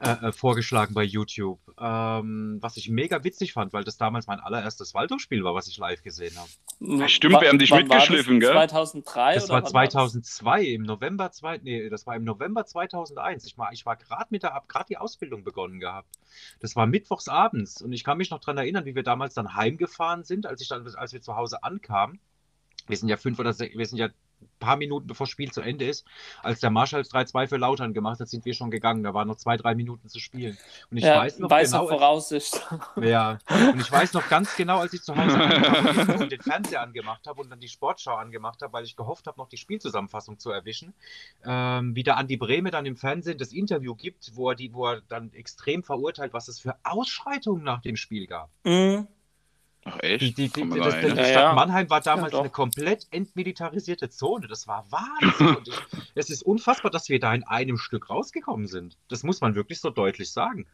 äh, 0.02 0.30
äh, 0.30 0.32
vorgeschlagen 0.32 0.96
bei 0.96 1.04
YouTube. 1.04 1.60
Ähm, 1.80 2.58
was 2.60 2.76
ich 2.78 2.90
mega 2.90 3.24
witzig 3.24 3.54
fand, 3.54 3.72
weil 3.72 3.84
das 3.84 3.98
damals 3.98 4.26
mein 4.26 4.40
allererstes 4.40 4.96
Waldorf-Spiel 4.96 5.44
war, 5.44 5.54
was 5.54 5.68
ich 5.68 5.78
live 5.78 6.02
gesehen 6.02 6.36
habe. 6.38 7.08
Stimmt, 7.08 7.40
wir 7.40 7.50
haben 7.50 7.60
dich 7.60 7.72
mitgeschliffen, 7.72 8.40
gell? 8.40 8.52
2003 8.52 9.36
Das 9.36 9.50
war 9.50 9.64
2002, 9.64 10.64
im 10.64 10.82
November, 10.82 11.32
zwei, 11.32 11.60
nee, 11.62 11.88
das 11.90 12.08
war 12.08 12.16
im 12.16 12.24
November 12.24 12.66
2001. 12.66 13.46
Ich 13.46 13.58
war, 13.60 13.72
ich 13.74 13.86
war 13.86 13.96
gerade 13.96 14.26
mit 14.32 14.42
der, 14.42 14.60
gerade 14.68 14.86
die 14.90 14.98
Ausbildung 14.98 15.44
begonnen 15.44 15.80
gehabt. 15.80 16.10
Das 16.60 16.76
war 16.76 16.88
mittwochs 16.88 17.28
abends 17.28 17.80
und 17.84 17.94
ich 17.94 18.04
kann 18.04 18.18
mich 18.18 18.32
noch 18.32 18.40
daran 18.40 18.58
erinnern, 18.58 18.86
wie 18.86 18.96
wir 18.96 19.04
damals 19.04 19.36
dann 19.36 19.56
heimgefahren 19.56 20.24
sind, 20.24 20.48
als 20.48 20.62
ich 20.62 20.68
dann, 20.68 20.88
als 20.96 21.14
wir 21.14 21.22
zu 21.22 21.36
Hause 21.36 21.64
ankamen. 21.64 22.20
Wir 22.88 22.98
sind 22.98 23.10
ja 23.10 23.18
fünf 23.18 23.38
oder 23.38 23.54
sechs, 23.54 23.78
wir 23.78 23.86
sind 23.86 24.00
ja 24.00 24.10
paar 24.60 24.78
Minuten 24.78 25.08
bevor 25.08 25.26
das 25.26 25.32
Spiel 25.32 25.52
zu 25.52 25.62
Ende 25.62 25.86
ist, 25.86 26.06
als 26.42 26.60
der 26.60 26.70
Marschall 26.70 27.02
3-2 27.02 27.48
für 27.48 27.58
Lautern 27.58 27.94
gemacht 27.94 28.20
hat, 28.20 28.30
sind 28.30 28.46
wir 28.46 28.54
schon 28.54 28.72
gegangen. 28.72 29.04
Da 29.04 29.14
waren 29.14 29.28
noch 29.28 29.36
zwei, 29.36 29.58
drei 29.58 29.76
Minuten 29.76 30.08
zu 30.08 30.20
spielen. 30.20 30.58
Und 30.90 30.98
ich 30.98 31.04
ja, 31.04 31.18
weiß 31.18 31.40
noch 31.40 31.50
genau. 31.50 31.88
Voraussicht. 31.88 32.62
Ja, 33.02 33.40
und 33.50 33.80
ich 33.80 33.92
weiß 33.92 34.14
noch 34.14 34.30
ganz 34.30 34.56
genau, 34.56 34.80
als 34.80 34.94
ich 34.94 35.02
zu 35.02 35.16
Hause 35.16 35.38
ankam 35.42 36.22
und 36.22 36.32
den 36.32 36.42
Fernseher 36.42 36.82
angemacht 36.82 37.26
habe 37.28 37.42
und 37.42 37.50
dann 37.50 37.60
die 37.60 37.68
Sportschau 37.68 38.16
angemacht 38.16 38.62
habe, 38.62 38.74
weil 38.74 38.84
ich 38.86 38.96
gehofft 38.96 39.28
habe, 39.28 39.40
noch 39.40 39.50
die 39.50 39.58
Spielzusammenfassung 39.58 40.40
zu 40.40 40.52
erwischen, 40.52 40.94
ähm, 41.44 41.96
wie 41.96 42.04
der 42.04 42.18
Andi 42.18 42.38
Brehme 42.38 42.72
dann 42.72 42.86
im 42.86 42.96
Fernsehen 42.96 43.38
das 43.38 43.52
Interview 43.52 43.96
gibt, 43.96 44.36
wo 44.36 44.50
er, 44.50 44.56
die, 44.56 44.74
wo 44.74 44.88
er 44.88 45.02
dann 45.02 45.34
extrem 45.34 45.84
verurteilt, 45.84 46.34
was 46.34 46.48
es 46.48 46.60
für 46.60 46.76
Ausschreitungen 46.84 47.64
nach 47.64 47.82
dem 47.82 47.96
Spiel 47.96 48.28
gab. 48.28 48.50
Mhm. 48.64 49.08
Ach 49.84 49.98
echt? 50.02 50.22
Die, 50.22 50.34
die, 50.34 50.52
die, 50.52 50.82
das, 50.82 51.00
die? 51.00 51.08
Ja, 51.08 51.24
Stadt 51.26 51.50
ja. 51.50 51.54
Mannheim 51.56 51.90
war 51.90 52.02
damals 52.02 52.34
Ja, 52.34 52.40
eine 52.40 52.50
komplett 52.52 53.08
entmilitarisierte 53.12 54.10
Zone. 54.10 54.48
Das 54.48 54.68
war 54.68 54.92
Wahnsinn. 54.92 55.54
Und 55.56 55.68
ich, 55.68 55.86
es 56.16 56.30
ist 56.30 56.44
unfassbar, 56.44 56.92
dass 56.92 57.10
wir 57.10 57.20
da 57.20 57.34
in 57.34 57.44
einem 57.44 57.78
Stück 57.78 58.10
rausgekommen 58.10 58.68
sind. 58.68 58.98
Das 59.10 59.24
muss 59.24 59.42
man 59.42 59.56
wirklich 59.56 59.80
so 59.80 59.90
deutlich 59.90 60.32
sagen. 60.32 60.68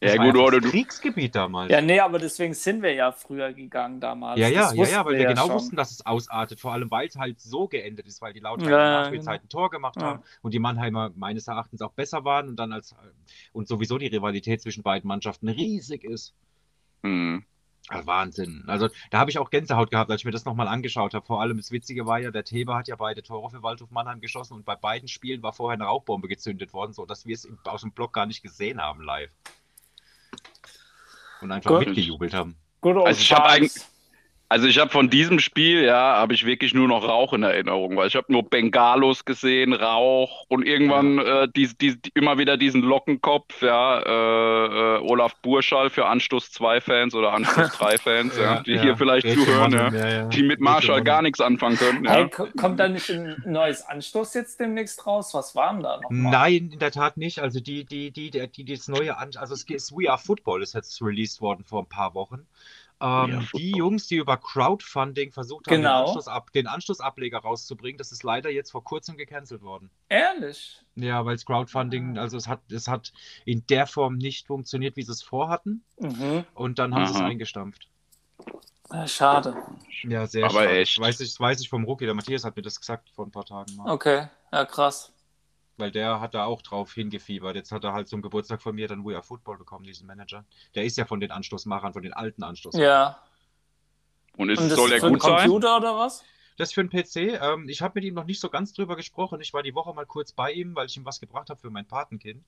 Das 0.00 0.14
Ja, 0.14 0.18
war 0.18 0.26
gut, 0.32 0.36
oder 0.36 0.60
das 0.60 0.60
du, 0.60 0.70
Kriegsgebiet 0.70 1.34
damals. 1.34 1.70
Ja, 1.70 1.80
nee, 1.80 2.00
aber 2.00 2.18
deswegen 2.18 2.54
sind 2.54 2.82
wir 2.82 2.92
ja 2.94 3.12
früher 3.12 3.52
gegangen 3.52 4.00
damals. 4.00 4.38
Ja, 4.38 4.48
ja, 4.48 4.68
Das 4.68 4.74
ja, 4.74 4.86
ja, 4.88 5.04
weil 5.04 5.16
wir 5.18 5.26
genau 5.26 5.46
schon. 5.46 5.54
wussten, 5.56 5.76
dass 5.76 5.90
es 5.90 6.06
ausartet, 6.06 6.58
vor 6.60 6.72
allem 6.72 6.90
weil 6.90 7.06
es 7.08 7.16
halt 7.16 7.38
so 7.40 7.68
geendet 7.68 8.06
ist, 8.06 8.22
weil 8.22 8.32
die 8.32 8.40
Lauter 8.40 8.70
Ja, 8.70 8.76
in 8.76 8.80
der 8.80 8.88
ja, 8.88 8.90
Nachspielzeit 8.90 9.44
ein 9.44 9.48
Tor 9.50 9.70
gemacht 9.70 10.00
Ja. 10.00 10.02
haben 10.02 10.22
und 10.42 10.54
die 10.54 10.58
Mannheimer 10.58 11.10
meines 11.16 11.48
Erachtens 11.48 11.82
auch 11.82 11.92
besser 11.92 12.24
waren 12.24 12.48
und 12.48 12.56
dann 12.56 12.72
als 12.72 12.94
und 13.52 13.68
sowieso 13.68 13.98
die 13.98 14.06
Rivalität 14.06 14.62
zwischen 14.62 14.82
beiden 14.82 15.06
Mannschaften 15.08 15.48
riesig 15.48 16.04
ist. 16.04 16.34
hm. 17.04 17.44
Ah, 17.94 18.06
Wahnsinn. 18.06 18.64
Also 18.66 18.88
da 19.10 19.18
habe 19.18 19.30
ich 19.30 19.38
auch 19.38 19.50
Gänsehaut 19.50 19.90
gehabt, 19.90 20.10
als 20.10 20.22
ich 20.22 20.24
mir 20.24 20.30
das 20.30 20.44
nochmal 20.44 20.66
angeschaut 20.68 21.12
habe. 21.14 21.26
Vor 21.26 21.40
allem 21.42 21.58
das 21.58 21.70
Witzige 21.72 22.06
war 22.06 22.18
ja, 22.18 22.30
der 22.30 22.44
Theber 22.44 22.74
hat 22.76 22.88
ja 22.88 22.96
beide 22.96 23.22
Tore 23.22 23.50
für 23.50 23.62
Waldhof 23.62 23.90
Mannheim 23.90 24.20
geschossen 24.20 24.54
und 24.54 24.64
bei 24.64 24.76
beiden 24.76 25.08
Spielen 25.08 25.42
war 25.42 25.52
vorher 25.52 25.74
eine 25.74 25.84
Rauchbombe 25.84 26.26
gezündet 26.28 26.72
worden, 26.72 26.92
sodass 26.92 27.26
wir 27.26 27.34
es 27.34 27.44
im- 27.44 27.58
aus 27.64 27.82
dem 27.82 27.92
Block 27.92 28.12
gar 28.14 28.26
nicht 28.26 28.42
gesehen 28.42 28.80
haben 28.80 29.02
live. 29.02 29.30
Und 31.40 31.50
einfach 31.52 31.70
Gut. 31.70 31.86
mitgejubelt 31.86 32.34
haben. 32.34 32.56
Old 32.82 32.96
Also 32.98 33.20
ich 33.20 33.32
hab 33.32 33.44
times. 33.48 33.76
eigentlich- 33.76 33.91
Also 34.52 34.66
ich 34.66 34.78
habe 34.78 34.90
von 34.90 35.08
diesem 35.08 35.38
Spiel, 35.38 35.82
ja, 35.82 36.16
habe 36.18 36.34
ich 36.34 36.44
wirklich 36.44 36.74
nur 36.74 36.86
noch 36.86 37.08
Rauch 37.08 37.32
in 37.32 37.42
Erinnerung, 37.42 37.96
weil 37.96 38.06
ich 38.08 38.16
habe 38.16 38.30
nur 38.30 38.42
Bengalos 38.42 39.24
gesehen, 39.24 39.72
Rauch 39.72 40.44
und 40.48 40.66
irgendwann 40.66 41.18
äh, 41.18 41.48
die, 41.56 41.68
die, 41.74 41.96
die, 41.98 42.10
immer 42.12 42.36
wieder 42.36 42.58
diesen 42.58 42.82
Lockenkopf, 42.82 43.62
ja, 43.62 44.00
äh, 44.00 44.96
äh, 44.96 44.98
Olaf 45.08 45.36
Burschall 45.40 45.88
für 45.88 46.04
Anstoß 46.04 46.50
2 46.52 46.82
Fans 46.82 47.14
oder 47.14 47.32
Anstoß 47.32 47.72
3 47.78 47.96
Fans, 47.96 48.36
ja, 48.36 48.60
die 48.60 48.78
hier 48.78 48.94
vielleicht 48.98 49.26
zuhören, 49.30 49.72
ja, 49.72 49.88
ja, 49.90 50.08
ja. 50.08 50.24
die 50.26 50.42
mit 50.42 50.60
Marshall 50.60 51.02
gar 51.02 51.22
nichts 51.22 51.40
anfangen 51.40 51.76
können. 51.78 52.06
Hey, 52.06 52.24
Ja. 52.24 52.28
ko- 52.28 52.48
kommt 52.60 52.78
da 52.78 52.88
nicht 52.88 53.08
ein 53.08 53.42
neues 53.46 53.80
Anstoß 53.80 54.34
jetzt 54.34 54.60
demnächst 54.60 55.06
raus? 55.06 55.32
Was 55.32 55.54
war 55.54 55.72
denn 55.72 55.82
da 55.82 55.98
noch? 55.98 56.10
mal? 56.10 56.30
Nein, 56.30 56.68
in 56.74 56.78
der 56.78 56.90
Tat 56.92 57.16
nicht. 57.16 57.38
Also 57.38 57.58
die, 57.60 57.86
die, 57.86 58.10
die, 58.10 58.30
die, 58.30 58.46
die 58.48 58.64
das 58.66 58.86
neue, 58.86 59.16
An 59.16 59.30
also 59.36 59.54
es 59.54 59.62
ist 59.64 59.92
We 59.96 60.10
Are 60.10 60.18
Football 60.18 60.62
ist 60.62 60.74
jetzt 60.74 61.00
released 61.00 61.40
worden 61.40 61.64
vor 61.64 61.80
ein 61.80 61.88
paar 61.88 62.12
Wochen. 62.12 62.46
Ähm, 63.02 63.40
Football. 63.42 63.60
die 63.60 63.70
Jungs, 63.72 64.06
die 64.06 64.16
über 64.16 64.36
Crowdfunding 64.36 65.32
versucht 65.32 65.66
haben, 65.66 65.76
Genau. 65.76 65.98
den, 66.00 66.06
Anschlussab 66.06 66.52
den 66.52 66.66
Anschlussableger 66.68 67.38
rauszubringen, 67.38 67.98
das 67.98 68.12
ist 68.12 68.22
leider 68.22 68.50
jetzt 68.50 68.70
vor 68.70 68.84
kurzem 68.84 69.16
gecancelt 69.16 69.62
worden. 69.62 69.90
Ehrlich? 70.08 70.80
Ja, 70.94 71.24
weil 71.24 71.34
es 71.34 71.44
Crowdfunding, 71.44 72.18
also 72.18 72.36
es 72.36 72.46
hat, 72.48 72.60
es 72.70 72.86
hat 72.88 73.12
in 73.44 73.66
der 73.66 73.86
Form 73.86 74.16
nicht 74.16 74.46
funktioniert, 74.46 74.96
wie 74.96 75.02
sie 75.02 75.12
es 75.12 75.22
vorhatten. 75.22 75.82
Mhm. 75.98 76.44
Und 76.54 76.78
dann 76.78 76.94
haben 76.94 77.06
sie 77.06 77.12
es 77.12 77.18
Aha. 77.18 77.26
eingestampft. 77.26 77.88
Ja, 78.92 79.06
schade. 79.08 79.56
Ja, 80.02 80.26
sehr 80.26 80.44
Aber 80.44 80.60
schade. 80.64 80.70
echt. 80.78 80.98
Das 80.98 81.04
weiß, 81.04 81.20
ich, 81.20 81.40
weiß 81.40 81.60
ich 81.60 81.68
vom 81.68 81.84
Rookie, 81.84 82.04
der 82.04 82.14
Matthias 82.14 82.44
hat 82.44 82.56
mir 82.56 82.62
das 82.62 82.78
gesagt 82.78 83.08
vor 83.10 83.24
ein 83.26 83.30
paar 83.30 83.44
Tagen 83.46 83.74
mal. 83.76 83.90
Okay, 83.90 84.28
ja, 84.52 84.64
krass. 84.64 85.11
Weil 85.82 85.90
der 85.90 86.20
hat 86.20 86.32
da 86.34 86.44
auch 86.44 86.62
drauf 86.62 86.94
hingefiebert. 86.94 87.56
Jetzt 87.56 87.72
hat 87.72 87.82
er 87.82 87.92
halt 87.92 88.06
zum 88.06 88.22
Geburtstag 88.22 88.62
von 88.62 88.72
mir 88.72 88.86
dann 88.86 89.04
We 89.04 89.14
Are 89.16 89.22
Football 89.24 89.58
bekommen, 89.58 89.84
diesen 89.84 90.06
Manager. 90.06 90.44
Der 90.76 90.84
ist 90.84 90.96
ja 90.96 91.06
von 91.06 91.18
den 91.18 91.32
Anstoßmachern, 91.32 91.92
von 91.92 92.02
den 92.02 92.12
alten 92.12 92.44
Anstoßmachern. 92.44 92.86
Ja. 92.88 93.18
Und 94.36 94.48
ist, 94.48 94.60
Und 94.60 94.68
das 94.68 94.76
soll 94.78 94.86
ist 94.86 94.92
der 94.92 95.00
für 95.00 95.06
einen 95.06 95.14
gut 95.16 95.22
sein? 95.22 95.38
Computer 95.38 95.76
oder 95.78 95.96
was? 95.96 96.22
Das 96.56 96.68
ist 96.68 96.74
für 96.74 96.82
einen 96.82 96.90
PC. 96.90 97.16
Ähm, 97.42 97.68
ich 97.68 97.82
habe 97.82 97.94
mit 97.96 98.04
ihm 98.04 98.14
noch 98.14 98.26
nicht 98.26 98.38
so 98.38 98.48
ganz 98.48 98.72
drüber 98.72 98.94
gesprochen. 98.94 99.40
Ich 99.40 99.52
war 99.52 99.64
die 99.64 99.74
Woche 99.74 99.92
mal 99.92 100.06
kurz 100.06 100.30
bei 100.30 100.52
ihm, 100.52 100.76
weil 100.76 100.86
ich 100.86 100.96
ihm 100.96 101.04
was 101.04 101.18
gebracht 101.18 101.50
habe 101.50 101.58
für 101.58 101.70
mein 101.70 101.88
Patenkind. 101.88 102.44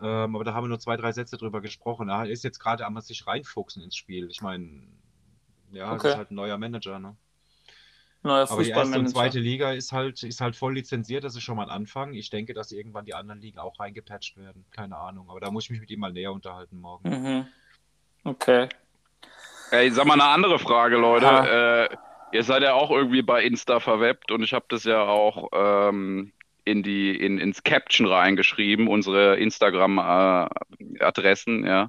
Ähm, 0.00 0.34
aber 0.34 0.44
da 0.44 0.54
haben 0.54 0.64
wir 0.64 0.68
nur 0.68 0.80
zwei, 0.80 0.96
drei 0.96 1.12
Sätze 1.12 1.36
drüber 1.36 1.60
gesprochen. 1.60 2.08
Er 2.08 2.24
ist 2.26 2.42
jetzt 2.42 2.58
gerade 2.58 2.86
am 2.86 2.98
sich 3.02 3.26
reinfuchsen 3.26 3.82
ins 3.82 3.96
Spiel. 3.96 4.30
Ich 4.30 4.40
meine, 4.40 4.80
ja, 5.72 5.94
es 5.94 6.00
Okay. 6.00 6.08
ist 6.12 6.16
halt 6.16 6.30
ein 6.30 6.36
neuer 6.36 6.56
Manager. 6.56 6.98
Ne? 6.98 7.16
Neuer 8.22 8.50
Aber 8.50 8.62
die 8.62 8.70
erste 8.70 8.98
und 8.98 9.06
Fußballmanager. 9.06 9.12
zweite 9.12 9.38
Liga 9.38 9.72
ist 9.72 9.92
halt, 9.92 10.22
ist 10.22 10.40
halt 10.40 10.56
voll 10.56 10.74
lizenziert. 10.74 11.24
Das 11.24 11.36
ist 11.36 11.42
schon 11.42 11.56
mal 11.56 11.64
ein 11.64 11.70
Anfang. 11.70 12.14
Ich 12.14 12.30
denke, 12.30 12.52
dass 12.52 12.72
irgendwann 12.72 13.04
die 13.04 13.14
anderen 13.14 13.40
Ligen 13.40 13.58
auch 13.58 13.78
reingepatcht 13.78 14.36
werden. 14.36 14.64
Keine 14.70 14.96
Ahnung. 14.96 15.30
Aber 15.30 15.40
da 15.40 15.50
muss 15.50 15.64
ich 15.64 15.70
mich 15.70 15.80
mit 15.80 15.90
ihm 15.90 16.00
mal 16.00 16.12
näher 16.12 16.32
unterhalten 16.32 16.80
morgen. 16.80 17.08
Mhm. 17.08 17.46
Okay. 18.24 18.68
Ey, 19.70 19.90
sag 19.90 20.06
mal 20.06 20.14
eine 20.14 20.24
andere 20.24 20.58
Frage, 20.58 20.96
Leute. 20.96 21.26
Ha. 21.26 21.84
Äh, 21.84 21.88
ihr 22.32 22.42
seid 22.42 22.62
ja 22.62 22.74
auch 22.74 22.90
irgendwie 22.90 23.22
bei 23.22 23.42
Insta 23.42 23.80
verwebt 23.80 24.30
und 24.32 24.42
ich 24.42 24.52
habe 24.52 24.66
das 24.68 24.84
ja 24.84 25.02
auch 25.02 25.48
ähm, 25.52 26.32
in 26.68 26.82
die, 26.82 27.16
in, 27.16 27.38
ins 27.38 27.62
Caption 27.62 28.06
reingeschrieben, 28.06 28.88
unsere 28.88 29.36
Instagram-Adressen, 29.36 31.64
ja. 31.66 31.88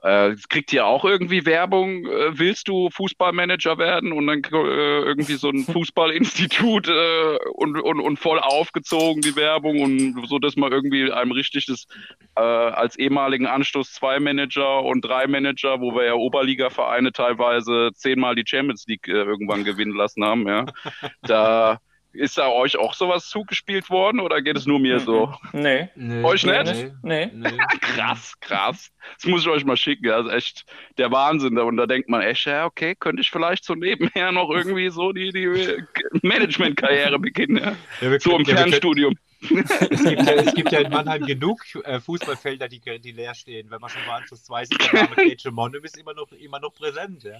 Äh, 0.00 0.36
kriegt 0.48 0.72
ihr 0.72 0.86
auch 0.86 1.04
irgendwie 1.04 1.44
Werbung? 1.44 2.06
Äh, 2.06 2.38
willst 2.38 2.68
du 2.68 2.88
Fußballmanager 2.90 3.78
werden? 3.78 4.12
Und 4.12 4.28
dann 4.28 4.44
äh, 4.44 5.02
irgendwie 5.02 5.34
so 5.34 5.48
ein 5.48 5.64
Fußballinstitut 5.72 6.86
äh, 6.88 7.36
und, 7.54 7.80
und, 7.80 8.00
und 8.00 8.16
voll 8.16 8.38
aufgezogen 8.38 9.22
die 9.22 9.34
Werbung 9.34 9.80
und 9.80 10.24
so, 10.28 10.38
dass 10.38 10.54
man 10.54 10.70
irgendwie 10.70 11.10
einem 11.10 11.32
richtig 11.32 11.66
das 11.66 11.88
äh, 12.36 12.40
als 12.40 12.96
ehemaligen 12.96 13.46
Anstoß 13.46 13.92
zwei 13.92 14.20
Manager 14.20 14.84
und 14.84 15.00
drei 15.00 15.26
Manager, 15.26 15.80
wo 15.80 15.96
wir 15.96 16.04
ja 16.04 16.14
Oberliga-Vereine 16.14 17.10
teilweise 17.10 17.90
zehnmal 17.94 18.36
die 18.36 18.44
Champions 18.46 18.86
League 18.86 19.08
äh, 19.08 19.24
irgendwann 19.24 19.64
gewinnen 19.64 19.96
lassen 19.96 20.24
haben, 20.24 20.46
ja. 20.46 20.64
Da 21.22 21.80
ist 22.18 22.36
da 22.36 22.48
euch 22.48 22.76
auch 22.76 22.94
sowas 22.94 23.28
zugespielt 23.28 23.88
worden 23.90 24.20
oder 24.20 24.42
geht 24.42 24.56
es 24.56 24.66
nur 24.66 24.78
mir 24.78 25.00
so? 25.00 25.32
Nee. 25.52 25.88
Nee, 25.94 26.22
Euch 26.24 26.44
nee, 26.44 26.62
nicht? 26.62 26.92
Nee. 27.02 27.26
nee. 27.32 27.56
Krass, 27.80 28.34
krass. 28.40 28.92
Das 29.16 29.26
muss 29.26 29.42
ich 29.42 29.48
euch 29.48 29.64
mal 29.64 29.76
schicken. 29.76 30.04
Das 30.04 30.26
ist 30.26 30.32
echt 30.32 30.64
der 30.98 31.10
Wahnsinn. 31.10 31.58
Und 31.58 31.76
da 31.76 31.86
denkt 31.86 32.08
man 32.08 32.22
echt, 32.22 32.44
ja, 32.44 32.66
okay, 32.66 32.94
könnte 32.94 33.22
ich 33.22 33.30
vielleicht 33.30 33.64
so 33.64 33.74
nebenher 33.74 34.32
noch 34.32 34.50
irgendwie 34.50 34.90
so 34.90 35.12
die, 35.12 35.30
die 35.30 36.26
Management-Karriere 36.26 37.18
beginnen. 37.20 37.56
Ja? 37.58 37.76
Ja, 38.00 38.20
So 38.20 38.36
im 38.36 38.44
ja, 38.44 38.56
Fernstudium. 38.56 39.16
Es 39.40 40.04
gibt, 40.04 40.26
ja, 40.26 40.32
es 40.34 40.54
gibt 40.54 40.72
ja 40.72 40.80
in 40.80 40.90
Mannheim 40.90 41.24
genug 41.24 41.62
äh, 41.84 42.00
Fußballfelder, 42.00 42.68
die, 42.68 42.80
die 43.00 43.12
leer 43.12 43.34
stehen. 43.34 43.70
Wenn 43.70 43.80
man 43.80 43.88
schon 43.88 44.02
bei 44.06 44.14
Anschluss 44.14 44.42
2 44.44 44.64
sieht, 44.64 44.92
der 44.92 45.08
Name 45.08 45.36
Monnem 45.52 45.84
ist 45.84 45.96
immer 45.96 46.14
noch, 46.14 46.32
immer 46.32 46.58
noch 46.58 46.74
präsent. 46.74 47.22
Ja, 47.22 47.38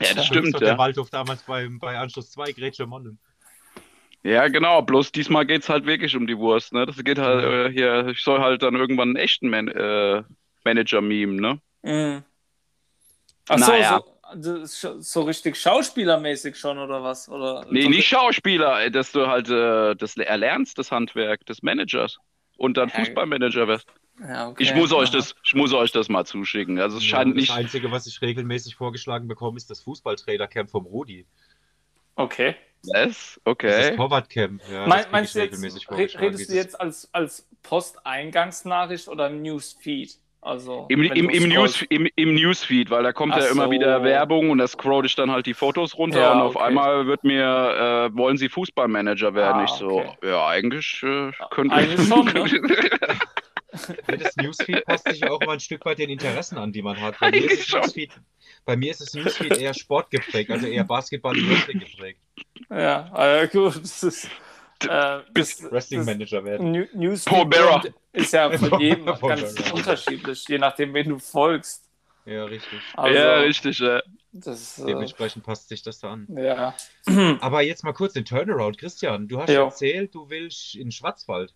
Ja, 0.00 0.14
das 0.14 0.26
So 0.26 0.34
stimmt, 0.34 0.60
Der 0.60 0.68
ja. 0.68 0.78
Waldhof 0.78 1.10
damals 1.10 1.42
beim, 1.42 1.78
bei 1.78 1.98
Anschluss 1.98 2.30
2, 2.30 2.52
Gretchen 2.52 2.88
Monnem. 2.88 3.18
Ja, 4.22 4.48
genau. 4.48 4.82
Bloß 4.82 5.12
diesmal 5.12 5.46
geht 5.46 5.62
es 5.62 5.68
halt 5.68 5.86
wirklich 5.86 6.16
um 6.16 6.26
die 6.26 6.36
Wurst. 6.36 6.72
Ne? 6.72 6.84
Das 6.84 6.96
geht 7.02 7.18
halt 7.18 7.44
äh, 7.44 7.72
hier. 7.72 8.08
Ich 8.08 8.22
soll 8.22 8.40
halt 8.40 8.62
dann 8.62 8.74
irgendwann 8.74 9.10
einen 9.10 9.16
echten 9.16 9.48
Man 9.48 9.68
äh, 9.68 10.24
Manager 10.64 11.00
meme, 11.00 11.40
ne? 11.40 11.60
Mhm. 11.82 12.24
Ach 13.48 13.58
naja. 13.58 14.02
so, 14.34 15.00
so 15.00 15.22
richtig 15.22 15.56
schauspielermäßig 15.56 16.56
schon 16.56 16.78
oder 16.78 17.04
was? 17.04 17.28
Oder 17.28 17.64
nee, 17.70 17.86
nicht 17.86 18.08
Schauspieler, 18.08 18.90
dass 18.90 19.12
du 19.12 19.28
halt 19.28 19.48
äh, 19.48 19.94
das 19.94 20.16
erlernst, 20.16 20.76
das 20.78 20.90
Handwerk 20.90 21.46
des 21.46 21.62
Managers 21.62 22.18
und 22.56 22.76
dann 22.76 22.90
Fußballmanager 22.90 23.68
wirst. 23.68 23.86
Ja, 24.20 24.48
okay. 24.48 24.62
ich, 24.62 24.74
muss 24.74 24.92
euch 24.92 25.10
das, 25.10 25.34
ich 25.44 25.54
muss 25.54 25.72
euch 25.72 25.92
das 25.92 26.08
mal 26.08 26.24
zuschicken. 26.24 26.78
Also 26.78 26.96
es 26.96 27.04
ja, 27.04 27.10
scheint 27.10 27.30
das 27.30 27.36
nicht. 27.36 27.50
Das 27.50 27.56
Einzige, 27.56 27.90
was 27.90 28.06
ich 28.06 28.20
regelmäßig 28.22 28.74
vorgeschlagen 28.76 29.28
bekomme, 29.28 29.56
ist 29.56 29.68
das 29.70 29.80
Fußballtrainercamp 29.82 30.70
vom 30.70 30.86
Rudi. 30.86 31.26
Okay. 32.16 32.56
Yes, 32.94 33.40
okay. 33.44 33.88
Das 33.88 33.96
Torwartcamp. 33.96 34.62
Ja, 34.70 34.86
mein, 34.86 35.04
meinst 35.10 35.34
du 35.34 35.40
jetzt, 35.40 35.62
redest 35.90 36.50
du 36.50 36.54
jetzt 36.54 36.80
als, 36.80 37.12
als 37.12 37.48
Posteingangznachricht 37.62 39.08
oder 39.08 39.28
Newsfeed? 39.28 40.18
Also, 40.46 40.86
Im, 40.90 41.02
im, 41.02 41.28
im, 41.28 41.48
News, 41.48 41.82
im, 41.88 42.08
Im 42.14 42.34
Newsfeed, 42.36 42.88
weil 42.88 43.02
da 43.02 43.12
kommt 43.12 43.32
Ach 43.34 43.40
ja 43.40 43.46
immer 43.46 43.64
so. 43.64 43.70
wieder 43.72 44.04
Werbung 44.04 44.50
und 44.50 44.58
da 44.58 44.68
scroll 44.68 45.04
ich 45.04 45.16
dann 45.16 45.32
halt 45.32 45.44
die 45.46 45.54
Fotos 45.54 45.98
runter 45.98 46.20
ja, 46.20 46.32
und 46.32 46.40
auf 46.40 46.54
okay. 46.54 46.66
einmal 46.66 47.06
wird 47.08 47.24
mir, 47.24 47.42
äh, 48.12 48.16
wollen 48.16 48.36
Sie 48.36 48.48
Fußballmanager 48.48 49.34
werden? 49.34 49.62
Ah, 49.62 49.64
ich 49.64 49.70
so, 49.70 49.88
okay. 49.88 50.16
ja, 50.22 50.46
eigentlich 50.46 51.02
äh, 51.02 51.32
könnte 51.50 51.74
Eigentlich 51.74 52.08
schon, 52.08 52.26
ne? 52.26 52.44
das 54.06 54.36
Newsfeed 54.36 54.84
passt 54.84 55.08
sich 55.08 55.24
auch 55.24 55.40
mal 55.40 55.54
ein 55.54 55.60
Stück 55.60 55.84
weit 55.84 55.98
den 55.98 56.10
Interessen 56.10 56.58
an, 56.58 56.72
die 56.72 56.82
man 56.82 57.00
hat. 57.00 57.18
Bei 57.20 57.30
mir, 57.30 57.50
ist 57.50 57.72
Newsfeed, 57.72 58.12
bei 58.64 58.76
mir 58.76 58.90
ist 58.90 59.00
das 59.00 59.14
Newsfeed 59.14 59.56
eher 59.56 59.74
sportgeprägt, 59.74 60.50
also 60.50 60.66
eher 60.66 60.84
Basketball 60.84 61.36
und 61.36 61.50
Wrestling 61.50 61.80
geprägt. 61.80 62.20
Ja, 62.70 63.10
ah, 63.12 63.46
gut. 63.46 63.76
Das 63.82 64.02
ist, 64.02 64.28
äh, 64.88 65.20
bis 65.32 65.62
Wrestling 65.70 66.04
Manager 66.04 66.44
werden. 66.44 66.88
Newsfeed 66.92 67.94
ist 68.12 68.32
ja 68.32 68.50
von 68.56 68.80
jedem 68.80 69.06
ganz 69.06 69.70
unterschiedlich, 69.72 70.44
je 70.48 70.58
nachdem, 70.58 70.94
wen 70.94 71.08
du 71.08 71.18
folgst. 71.18 71.84
Ja, 72.24 72.44
richtig. 72.44 72.80
Also, 72.94 73.18
ja, 73.18 73.36
richtig, 73.36 73.78
ja. 73.78 74.02
Das, 74.32 74.78
äh, 74.78 74.86
Dementsprechend 74.86 75.44
passt 75.44 75.68
sich 75.68 75.82
das 75.82 76.00
da 76.00 76.12
an. 76.12 76.26
Ja. 76.36 76.74
Aber 77.40 77.62
jetzt 77.62 77.84
mal 77.84 77.92
kurz 77.92 78.12
den 78.12 78.24
Turnaround. 78.24 78.78
Christian, 78.78 79.28
du 79.28 79.40
hast 79.40 79.48
jo. 79.48 79.64
erzählt, 79.64 80.14
du 80.14 80.28
willst 80.28 80.74
in 80.74 80.90
Schwarzwald. 80.90 81.54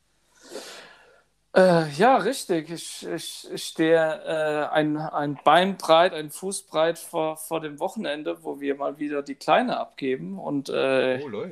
Äh, 1.53 1.91
ja, 1.93 2.17
richtig. 2.17 2.71
Ich, 2.71 3.07
ich, 3.07 3.49
ich 3.51 3.65
stehe 3.65 3.97
äh, 3.97 4.73
ein, 4.73 4.97
ein 4.97 5.39
Bein 5.43 5.77
breit, 5.77 6.15
ein 6.15 6.31
Fuß 6.31 6.63
breit 6.63 6.99
vor, 6.99 7.37
vor 7.37 7.61
dem 7.61 7.81
Wochenende, 7.81 8.45
wo 8.45 8.61
wir 8.61 8.77
mal 8.77 8.99
wieder 8.99 9.23
die 9.23 9.35
Kleine 9.35 9.79
abgeben 9.79 10.39
und 10.39 10.69
äh, 10.69 11.21
oh, 11.25 11.47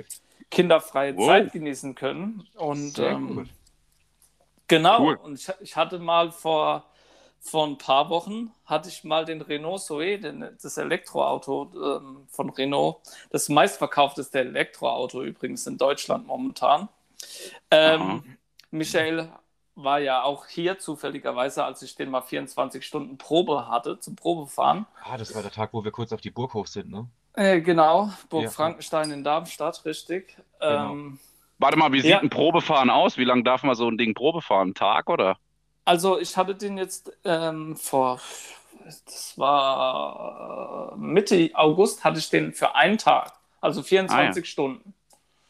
kinderfreie 0.51 1.17
wow. 1.17 1.27
Zeit 1.27 1.53
genießen 1.53 1.97
können. 1.97 2.47
Und 2.55 3.01
ähm, 3.01 3.49
genau, 4.69 5.03
cool. 5.03 5.17
und 5.17 5.41
ich, 5.41 5.49
ich 5.61 5.75
hatte 5.75 5.99
mal 5.99 6.31
vor, 6.31 6.87
vor 7.41 7.67
ein 7.67 7.77
paar 7.77 8.09
Wochen 8.09 8.53
hatte 8.67 8.89
ich 8.89 9.03
mal 9.03 9.25
den 9.25 9.43
Renault 9.43 9.81
Zoe, 9.81 10.21
den, 10.21 10.49
das 10.63 10.77
Elektroauto 10.77 11.73
ähm, 11.75 12.27
von 12.29 12.51
Renault, 12.51 12.99
das 13.31 13.49
meistverkaufteste 13.49 14.39
Elektroauto 14.39 15.25
übrigens 15.25 15.67
in 15.67 15.77
Deutschland 15.77 16.29
momentan. 16.29 16.89
Ähm, 17.73 18.37
Michael 18.71 19.29
war 19.83 20.01
ja 20.01 20.23
auch 20.23 20.47
hier 20.47 20.79
zufälligerweise, 20.79 21.65
als 21.65 21.83
ich 21.83 21.95
den 21.95 22.11
mal 22.11 22.23
24 22.23 22.85
Stunden 22.85 23.17
Probe 23.17 23.69
hatte, 23.69 24.01
zum 24.01 24.17
Probefahren. 24.17 24.87
Ah, 25.05 25.17
das 25.17 25.35
war 25.35 25.43
der 25.43 25.53
Tag, 25.53 25.73
wo 25.73 25.85
wir 25.85 25.93
kurz 25.93 26.13
auf 26.13 26.21
die 26.21 26.31
Burghof 26.31 26.69
sind, 26.69 26.91
ne? 26.91 27.07
Äh, 27.35 27.61
genau, 27.61 28.11
Burg 28.29 28.45
ja. 28.45 28.51
Frankenstein 28.51 29.13
in 29.13 29.23
Darmstadt, 29.23 29.85
richtig. 29.85 30.37
Genau. 30.61 30.93
Ähm, 30.93 31.19
Warte 31.59 31.79
mal, 31.79 31.93
wie 31.93 32.01
sieht 32.01 32.11
ja. 32.11 32.19
ein 32.21 32.31
Probefahren 32.31 32.91
aus? 32.91 33.17
Wie 33.17 33.25
lange 33.25 33.45
darf 33.45 33.63
man 33.63 33.75
so 33.75 33.89
ein 33.89 33.99
Ding 33.99 34.15
Probefahren? 34.15 34.71
Ein 34.71 34.75
Tag 34.75 35.09
oder? 35.09 35.39
Also 35.85 36.19
ich 36.19 36.37
hatte 36.37 36.55
den 36.55 36.77
jetzt 36.77 37.13
ähm, 37.25 37.77
vor, 37.77 38.21
das 38.85 39.35
war 39.37 40.95
Mitte 40.97 41.51
August, 41.55 42.05
hatte 42.05 42.19
ich 42.19 42.29
den 42.29 42.53
für 42.53 42.75
einen 42.75 42.99
Tag, 42.99 43.33
also 43.61 43.83
24 43.83 44.19
ah, 44.19 44.37
ja. 44.37 44.45
Stunden. 44.45 44.95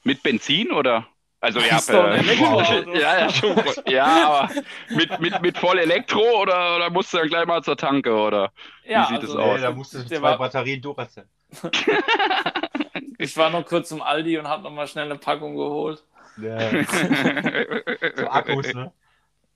Mit 0.05 0.23
Benzin 0.23 0.73
oder? 0.73 1.07
Also 1.41 1.61
ja, 1.61 1.79
äh, 1.89 2.99
ja, 2.99 3.21
ja, 3.21 3.31
schon, 3.31 3.57
ja, 3.87 4.07
aber 4.07 4.51
mit, 4.91 5.21
mit, 5.21 5.41
mit 5.41 5.57
voll 5.57 5.79
Elektro 5.79 6.41
oder, 6.41 6.77
oder 6.77 6.91
musst 6.91 7.13
du 7.13 7.19
dann 7.19 7.29
gleich 7.29 7.47
mal 7.47 7.63
zur 7.63 7.77
Tanke 7.77 8.13
oder 8.13 8.51
ja, 8.85 9.05
wie 9.05 9.15
sieht 9.15 9.23
also, 9.23 9.39
es 9.39 9.45
aus? 9.45 9.57
Nee, 9.57 9.63
da 9.63 9.71
musst 9.71 9.95
du 9.95 10.05
zwei 10.05 10.21
war... 10.21 10.39
Batterien 10.39 10.83
Duracell. 10.83 11.29
ich 13.19 13.37
war 13.37 13.51
noch 13.51 13.65
kurz 13.65 13.89
zum 13.89 14.03
Aldi 14.03 14.37
und 14.39 14.49
habe 14.49 14.65
noch 14.65 14.73
mal 14.73 14.89
schnell 14.89 15.05
eine 15.05 15.17
Packung 15.17 15.55
geholt. 15.55 16.03
Ja. 16.43 16.59
so 18.17 18.29
Akkus, 18.29 18.75
ne? 18.75 18.93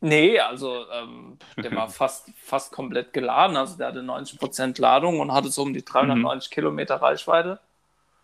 Nee, 0.00 0.38
also 0.40 0.84
ähm, 0.92 1.38
der 1.56 1.74
war 1.76 1.88
fast, 1.88 2.30
fast 2.36 2.72
komplett 2.72 3.12
geladen. 3.12 3.56
Also 3.56 3.76
der 3.76 3.88
hatte 3.88 4.00
90% 4.00 4.80
Ladung 4.80 5.20
und 5.20 5.32
hatte 5.32 5.48
so 5.48 5.62
um 5.62 5.72
die 5.72 5.84
390 5.84 6.50
mhm. 6.50 6.54
Kilometer 6.54 6.96
Reichweite. 6.96 7.60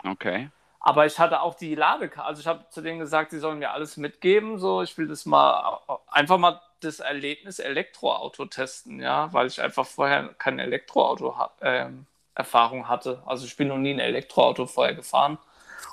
Okay. 0.04 0.50
Aber 0.80 1.06
ich 1.06 1.18
hatte 1.18 1.42
auch 1.42 1.54
die 1.54 1.74
Ladekarte, 1.74 2.26
also 2.28 2.40
ich 2.40 2.46
habe 2.46 2.64
zu 2.70 2.80
denen 2.80 3.00
gesagt, 3.00 3.32
sie 3.32 3.40
sollen 3.40 3.58
mir 3.58 3.72
alles 3.72 3.96
mitgeben, 3.96 4.58
so 4.58 4.82
ich 4.82 4.96
will 4.96 5.08
das 5.08 5.26
mal 5.26 5.80
einfach 6.06 6.38
mal 6.38 6.60
das 6.80 7.00
Erlebnis 7.00 7.58
Elektroauto 7.58 8.46
testen, 8.46 9.00
ja, 9.00 9.32
weil 9.32 9.48
ich 9.48 9.60
einfach 9.60 9.86
vorher 9.86 10.28
keine 10.38 10.62
Elektroauto 10.62 11.34
äh, 11.60 11.86
Erfahrung 12.34 12.88
hatte. 12.88 13.22
Also 13.26 13.44
ich 13.46 13.56
bin 13.56 13.68
noch 13.68 13.78
nie 13.78 13.92
ein 13.92 13.98
Elektroauto 13.98 14.66
vorher 14.66 14.94
gefahren 14.94 15.38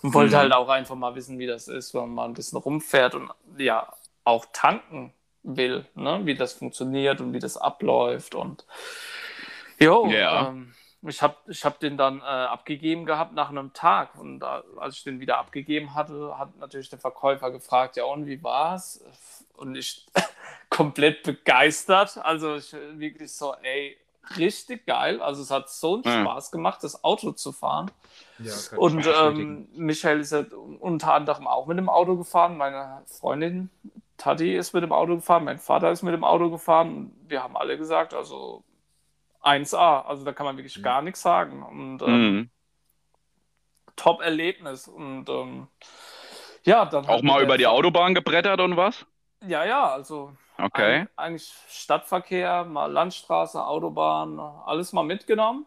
und 0.04 0.14
wollte 0.14 0.36
mhm. 0.36 0.40
halt 0.40 0.54
auch 0.54 0.70
einfach 0.70 0.96
mal 0.96 1.16
wissen, 1.16 1.40
wie 1.40 1.48
das 1.48 1.68
ist, 1.68 1.94
wenn 1.94 2.02
man 2.02 2.14
mal 2.14 2.26
ein 2.26 2.34
bisschen 2.34 2.60
rumfährt 2.60 3.16
und 3.16 3.32
ja 3.58 3.92
auch 4.24 4.46
tanken 4.54 5.14
will, 5.44 5.86
ne? 5.96 6.22
wie 6.24 6.36
das 6.36 6.54
funktioniert 6.54 7.22
und 7.22 7.34
wie 7.34 7.40
das 7.40 7.58
abläuft 7.58 8.36
und 8.36 8.66
jo, 9.80 10.08
yeah. 10.08 10.48
ähm, 10.50 10.74
ich 11.08 11.22
habe 11.22 11.36
ich 11.48 11.64
hab 11.66 11.80
den 11.80 11.98
dann 11.98 12.20
äh, 12.20 12.24
abgegeben 12.24 13.06
gehabt 13.06 13.34
nach 13.34 13.50
einem 13.50 13.74
Tag. 13.74 14.16
Und 14.16 14.44
äh, 14.44 14.62
als 14.78 14.98
ich 14.98 15.04
den 15.04 15.20
wieder 15.20 15.38
abgegeben 15.38 15.94
hatte, 15.94 16.38
hat 16.38 16.56
natürlich 16.58 16.90
der 16.90 17.00
Verkäufer 17.00 17.52
gefragt, 17.52 17.98
ja 17.98 18.06
und 18.06 18.26
wie 18.26 18.44
war's? 18.44 19.04
Und 19.56 19.76
ich 19.76 20.06
komplett 20.70 21.24
begeistert. 21.24 22.18
Also 22.18 22.56
ich 22.56 22.74
wirklich 22.74 23.32
so, 23.34 23.56
ey, 23.62 23.98
richtig 24.38 24.86
geil. 24.86 25.22
Also 25.22 25.42
es 25.42 25.52
hat 25.52 25.70
so 25.70 25.96
einen 25.96 26.04
ja. 26.04 26.22
Spaß 26.22 26.52
gemacht, 26.52 26.84
das 26.84 27.04
Auto 27.04 27.32
zu 27.32 27.52
fahren. 27.52 27.92
Ja, 28.40 28.54
und 28.78 29.08
ähm, 29.08 29.70
Michael 29.74 30.20
ist 30.20 30.32
ja 30.32 30.46
unter 30.80 31.14
anderem 31.14 31.48
auch 31.48 31.68
mit 31.68 31.78
dem 31.78 31.90
Auto 31.90 32.18
gefahren. 32.18 32.58
Meine 32.58 33.02
Freundin 33.06 33.70
Tati 34.18 34.56
ist 34.56 34.74
mit 34.74 34.84
dem 34.84 34.92
Auto 34.92 35.16
gefahren, 35.16 35.44
mein 35.44 35.60
Vater 35.60 35.92
ist 35.92 36.04
mit 36.04 36.14
dem 36.14 36.24
Auto 36.24 36.50
gefahren. 36.50 37.12
Wir 37.28 37.44
haben 37.44 37.58
alle 37.58 37.78
gesagt, 37.78 38.14
also 38.14 38.64
1A. 39.46 40.06
Also 40.06 40.26
da 40.26 40.34
kann 40.34 40.46
man 40.46 40.58
wirklich 40.58 40.78
mhm. 40.78 40.84
gar 40.84 41.02
nichts 41.02 41.22
sagen. 41.22 41.64
Und 41.64 42.02
ähm, 42.02 42.36
mhm. 42.36 42.50
Top-Erlebnis. 43.96 44.88
Und 44.88 45.30
ähm, 45.30 45.68
ja, 46.64 46.86
dann. 46.86 47.06
Auch 47.08 47.22
mal 47.22 47.44
über 47.44 47.58
die 47.58 47.68
Autobahn 47.68 48.14
gebrettert 48.14 48.60
und 48.60 48.76
was? 48.76 49.06
Ja, 49.46 49.64
ja, 49.66 49.86
also. 49.86 50.34
Okay. 50.58 51.02
Ein, 51.02 51.10
eigentlich 51.18 51.54
Stadtverkehr, 51.70 52.64
mal 52.64 52.92
Landstraße, 52.92 53.64
Autobahn, 53.64 54.40
alles 54.40 54.94
mal 54.94 55.04
mitgenommen. 55.04 55.66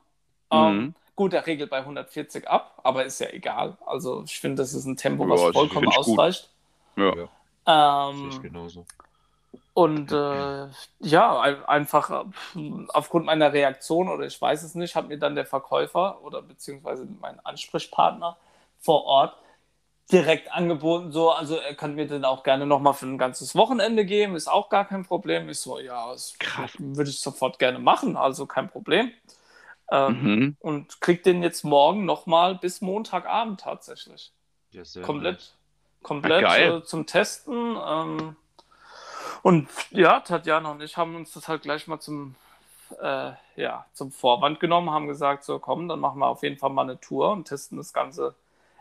Ähm, 0.51 0.61
mhm. 0.61 0.81
Ähm, 0.81 0.95
gut, 1.15 1.33
der 1.33 1.47
regelt 1.47 1.69
bei 1.71 1.79
140 1.79 2.49
ab, 2.49 2.81
aber 2.83 3.05
ist 3.05 3.21
ja 3.21 3.29
egal. 3.31 3.77
Also 3.85 4.23
ich 4.25 4.41
finde, 4.41 4.63
das 4.63 4.73
ist 4.73 4.87
ein 4.87 4.97
Tempo, 4.97 5.29
was 5.29 5.43
ja, 5.43 5.53
vollkommen 5.53 5.89
ausreicht. 5.89 6.51
Gut. 6.97 7.29
Ja. 7.67 8.09
Ähm, 8.11 8.31
ich 8.31 8.41
genauso. 8.41 8.87
Und 9.79 10.11
äh, 10.11 10.67
ja, 10.99 11.41
einfach 11.69 12.11
äh, 12.11 12.25
aufgrund 12.89 13.27
meiner 13.27 13.53
Reaktion 13.53 14.09
oder 14.09 14.27
ich 14.27 14.43
weiß 14.43 14.65
es 14.65 14.75
nicht, 14.75 14.97
hat 14.97 15.07
mir 15.07 15.21
dann 15.21 15.37
der 15.37 15.47
Verkäufer 15.47 16.21
oder 16.25 16.43
beziehungsweise 16.43 17.07
mein 17.21 17.39
Ansprechpartner 17.47 18.37
vor 18.81 19.05
Ort 19.05 19.37
direkt 20.11 20.51
angeboten, 20.51 21.13
so, 21.13 21.31
also 21.31 21.59
er 21.59 21.77
kann 21.77 21.95
mir 21.95 22.09
den 22.09 22.25
auch 22.25 22.43
gerne 22.43 22.67
nochmal 22.67 22.95
für 22.95 23.07
ein 23.07 23.19
ganzes 23.19 23.55
Wochenende 23.55 24.05
geben, 24.05 24.35
ist 24.35 24.49
auch 24.49 24.69
gar 24.69 24.85
kein 24.85 25.05
Problem. 25.05 25.49
Ich 25.49 25.61
so, 25.61 25.79
ja, 25.79 26.11
das 26.11 26.35
würde 26.79 27.11
ich 27.11 27.21
sofort 27.21 27.61
gerne 27.61 27.79
machen, 27.79 28.17
also 28.17 28.47
kein 28.47 28.69
Problem. 28.69 29.13
Ähm, 29.93 30.23
mhm. 30.23 30.57
Und 30.59 31.01
krieg 31.01 31.23
den 31.23 31.41
jetzt 31.45 31.63
morgen 31.63 32.05
nochmal 32.05 32.57
bis 32.57 32.81
Montagabend 32.81 33.61
tatsächlich. 33.61 34.33
Ja, 34.73 34.83
komplett 35.03 35.37
nice. 35.37 35.55
komplett 36.03 36.43
äh, 36.45 36.83
zum 36.83 37.07
Testen. 37.07 37.77
Ähm, 37.81 38.37
und 39.43 39.69
ja, 39.91 40.21
Tatjana 40.21 40.71
und 40.71 40.83
ich 40.83 40.97
haben 40.97 41.17
uns 41.17 41.33
das 41.33 41.49
halt 41.49 41.63
gleich 41.63 41.87
mal 41.87 42.01
zum, 42.01 42.35
äh, 43.01 43.33
ja, 43.57 43.87
zum 43.93 44.13
Vorwand 44.13 44.61
genommen, 44.61 44.91
haben 44.91 45.09
gesagt, 45.09 45.45
so 45.45 45.59
komm, 45.59 45.89
dann 45.89 46.01
machen 46.01 46.19
wir 46.21 46.27
auf 46.27 46.43
jeden 46.43 46.59
Fall 46.59 46.71
mal 46.71 46.83
eine 46.83 47.01
Tour 47.01 47.33
und 47.33 47.47
testen 47.47 47.79
das 47.79 47.93
ganze 47.93 48.35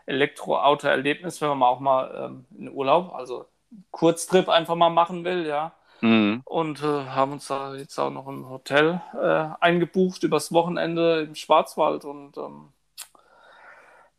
Elektroauto-Erlebnis, 0.06 1.40
wenn 1.40 1.48
man 1.50 1.62
auch 1.62 1.80
mal 1.80 2.26
ähm, 2.26 2.46
in 2.58 2.72
Urlaub, 2.72 3.14
also 3.14 3.46
Kurztrip 3.90 4.48
einfach 4.48 4.74
mal 4.74 4.90
machen 4.90 5.24
will, 5.24 5.46
ja. 5.46 5.72
Mhm. 6.00 6.42
Und 6.44 6.82
äh, 6.82 7.06
haben 7.06 7.32
uns 7.32 7.48
da 7.48 7.74
jetzt 7.74 7.98
auch 7.98 8.10
noch 8.10 8.28
ein 8.28 8.48
Hotel 8.48 9.00
äh, 9.14 9.48
eingebucht 9.60 10.22
übers 10.22 10.52
Wochenende 10.52 11.22
im 11.22 11.34
Schwarzwald 11.34 12.04
und 12.04 12.36
ähm, 12.38 12.72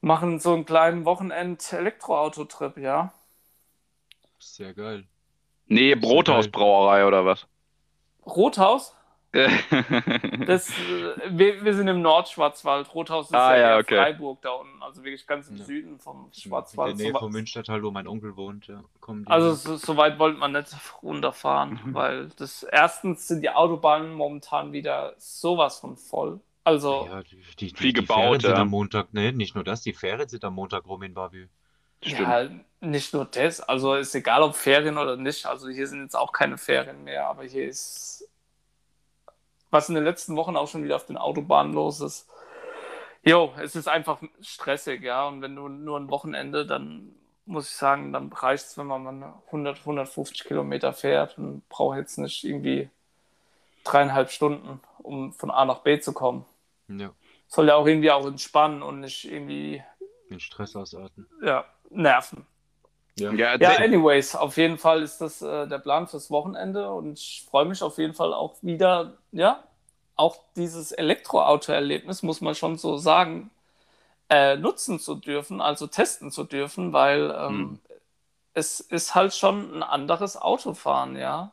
machen 0.02 0.40
so 0.40 0.54
einen 0.54 0.66
kleinen 0.66 1.06
Wochenend-Elektroautotrip, 1.06 2.78
ja. 2.78 3.12
Sehr 4.40 4.74
geil. 4.74 5.06
Nee, 5.70 5.96
Brothausbrauerei 5.96 7.06
oder 7.06 7.26
was? 7.26 7.48
Rothaus? 8.26 8.96
das, 9.32 10.70
äh, 10.72 10.74
wir, 11.30 11.64
wir, 11.64 11.74
sind 11.76 11.88
im 11.88 12.02
Nordschwarzwald. 12.02 12.96
Rothaus 12.96 13.28
ist 13.28 13.36
ah, 13.36 13.56
ja, 13.56 13.70
ja 13.70 13.78
okay. 13.78 13.98
Freiburg 13.98 14.42
da 14.42 14.50
unten, 14.54 14.82
also 14.82 15.04
wirklich 15.04 15.28
ganz 15.28 15.48
im 15.50 15.58
ja. 15.58 15.66
Süden 15.66 16.00
vom 16.00 16.32
Schwarzwald. 16.34 16.94
In 16.94 16.98
der 16.98 17.06
Nähe 17.06 17.14
so 17.14 17.20
vom 17.20 17.32
Münstertal, 17.32 17.84
wo 17.84 17.92
mein 17.92 18.08
Onkel 18.08 18.36
wohnt. 18.36 18.66
Ja, 18.68 18.84
also 19.26 19.54
so, 19.54 19.78
so, 19.78 19.98
weit 19.98 20.18
wollte 20.18 20.40
man 20.40 20.54
nicht 20.54 20.76
runterfahren, 21.04 21.80
mhm. 21.84 21.94
weil 21.94 22.30
das 22.38 22.64
erstens 22.64 23.28
sind 23.28 23.44
die 23.44 23.52
Autobahnen 23.52 24.14
momentan 24.14 24.74
wieder 24.74 25.14
sowas 25.18 25.78
von 25.78 25.96
voll. 25.96 26.40
Also 26.64 27.08
ja, 27.08 27.22
die, 27.22 27.44
die, 27.60 27.70
viel 27.70 27.94
die, 27.94 27.94
gebaut. 27.94 28.42
sind 28.42 28.56
am 28.56 28.70
Montag, 28.70 29.14
ne, 29.14 29.32
nicht 29.32 29.54
nur 29.54 29.64
das, 29.64 29.82
die 29.82 29.94
Fähren 29.94 30.28
sind 30.28 30.44
am 30.44 30.56
Montag 30.56 30.88
rum 30.88 31.04
in 31.04 31.14
Bavü. 31.14 31.50
Ja, 32.02 32.50
nicht 32.82 33.14
nur 33.14 33.26
das. 33.26 33.62
Also 33.62 33.96
ist 33.96 34.16
egal, 34.16 34.42
ob 34.42 34.56
Ferien 34.56 34.98
oder 34.98 35.18
nicht. 35.18 35.46
Also 35.46 35.70
hier 35.70 35.88
sind 35.88 36.04
jetzt 36.04 36.16
auch 36.16 36.32
keine 36.32 36.58
Ferien 36.58 37.04
mehr, 37.04 37.28
aber 37.28 37.44
hier 37.44 37.68
ist 37.68 38.28
was 39.72 39.90
in 39.90 39.96
den 39.96 40.04
letzten 40.04 40.36
Wochen 40.36 40.56
auch 40.56 40.68
schon 40.68 40.84
wieder 40.84 40.96
auf 40.96 41.06
den 41.06 41.18
Autobahnen 41.18 41.74
los 41.74 42.02
ist. 42.02 42.28
Jo, 43.24 43.54
es 43.62 43.76
ist 43.76 43.88
einfach 43.88 44.22
stressig, 44.42 45.04
ja. 45.04 45.28
Und 45.28 45.42
wenn 45.42 45.56
du 45.56 45.68
nur 45.68 46.00
ein 46.00 46.10
Wochenende, 46.10 46.66
dann 46.66 47.14
muss 47.46 47.70
ich 47.70 47.76
sagen, 47.76 48.14
dann 48.14 48.32
reicht 48.32 48.66
es, 48.66 48.78
wenn 48.78 48.88
man 48.88 49.24
100, 49.48 49.80
150 49.80 50.46
Kilometer 50.46 50.94
fährt 50.94 51.38
und 51.38 51.68
braucht 51.68 51.98
jetzt 51.98 52.18
nicht 52.18 52.44
irgendwie 52.44 52.90
dreieinhalb 53.84 54.32
Stunden, 54.32 54.80
um 55.00 55.34
von 55.34 55.52
A 55.52 55.66
nach 55.66 55.80
B 55.80 56.00
zu 56.00 56.14
kommen. 56.14 56.46
Ja. 56.88 57.12
Soll 57.48 57.68
ja 57.68 57.76
auch 57.76 57.88
irgendwie 57.88 58.12
auch 58.12 58.26
entspannen 58.26 58.82
und 58.84 59.02
nicht 59.02 59.30
irgendwie. 59.30 59.84
Den 60.30 60.40
Stress 60.40 60.76
ausarten. 60.76 61.28
Ja, 61.44 61.66
nerven. 61.90 62.46
Ja. 63.20 63.34
ja, 63.34 63.56
ja, 63.58 63.76
anyways, 63.78 64.36
auf 64.36 64.56
jeden 64.58 64.78
Fall 64.78 65.04
ist 65.04 65.20
das 65.20 65.42
äh, 65.42 65.68
der 65.68 65.80
Plan 65.80 66.08
fürs 66.08 66.32
Wochenende 66.32 66.92
und 66.92 67.20
ich 67.20 67.46
freue 67.50 67.66
mich 67.66 67.82
auf 67.84 67.98
jeden 67.98 68.14
Fall 68.14 68.34
auch 68.34 68.56
wieder, 68.62 69.18
ja, 69.32 69.64
auch 70.16 70.38
dieses 70.56 70.92
Elektroauto-Erlebnis, 70.92 72.24
muss 72.24 72.42
man 72.42 72.56
schon 72.56 72.78
so 72.78 72.98
sagen, 72.98 73.52
äh, 74.30 74.58
nutzen 74.58 75.00
zu 75.00 75.16
dürfen, 75.16 75.60
also 75.60 75.88
testen 75.88 76.32
zu 76.32 76.44
dürfen, 76.44 76.94
weil 76.94 77.32
ähm, 77.38 77.50
hm. 77.50 77.80
es 78.54 78.80
ist 78.80 79.16
halt 79.16 79.34
schon 79.34 79.76
ein 79.76 79.84
anderes 79.84 80.38
Autofahren, 80.38 81.18
ja. 81.18 81.52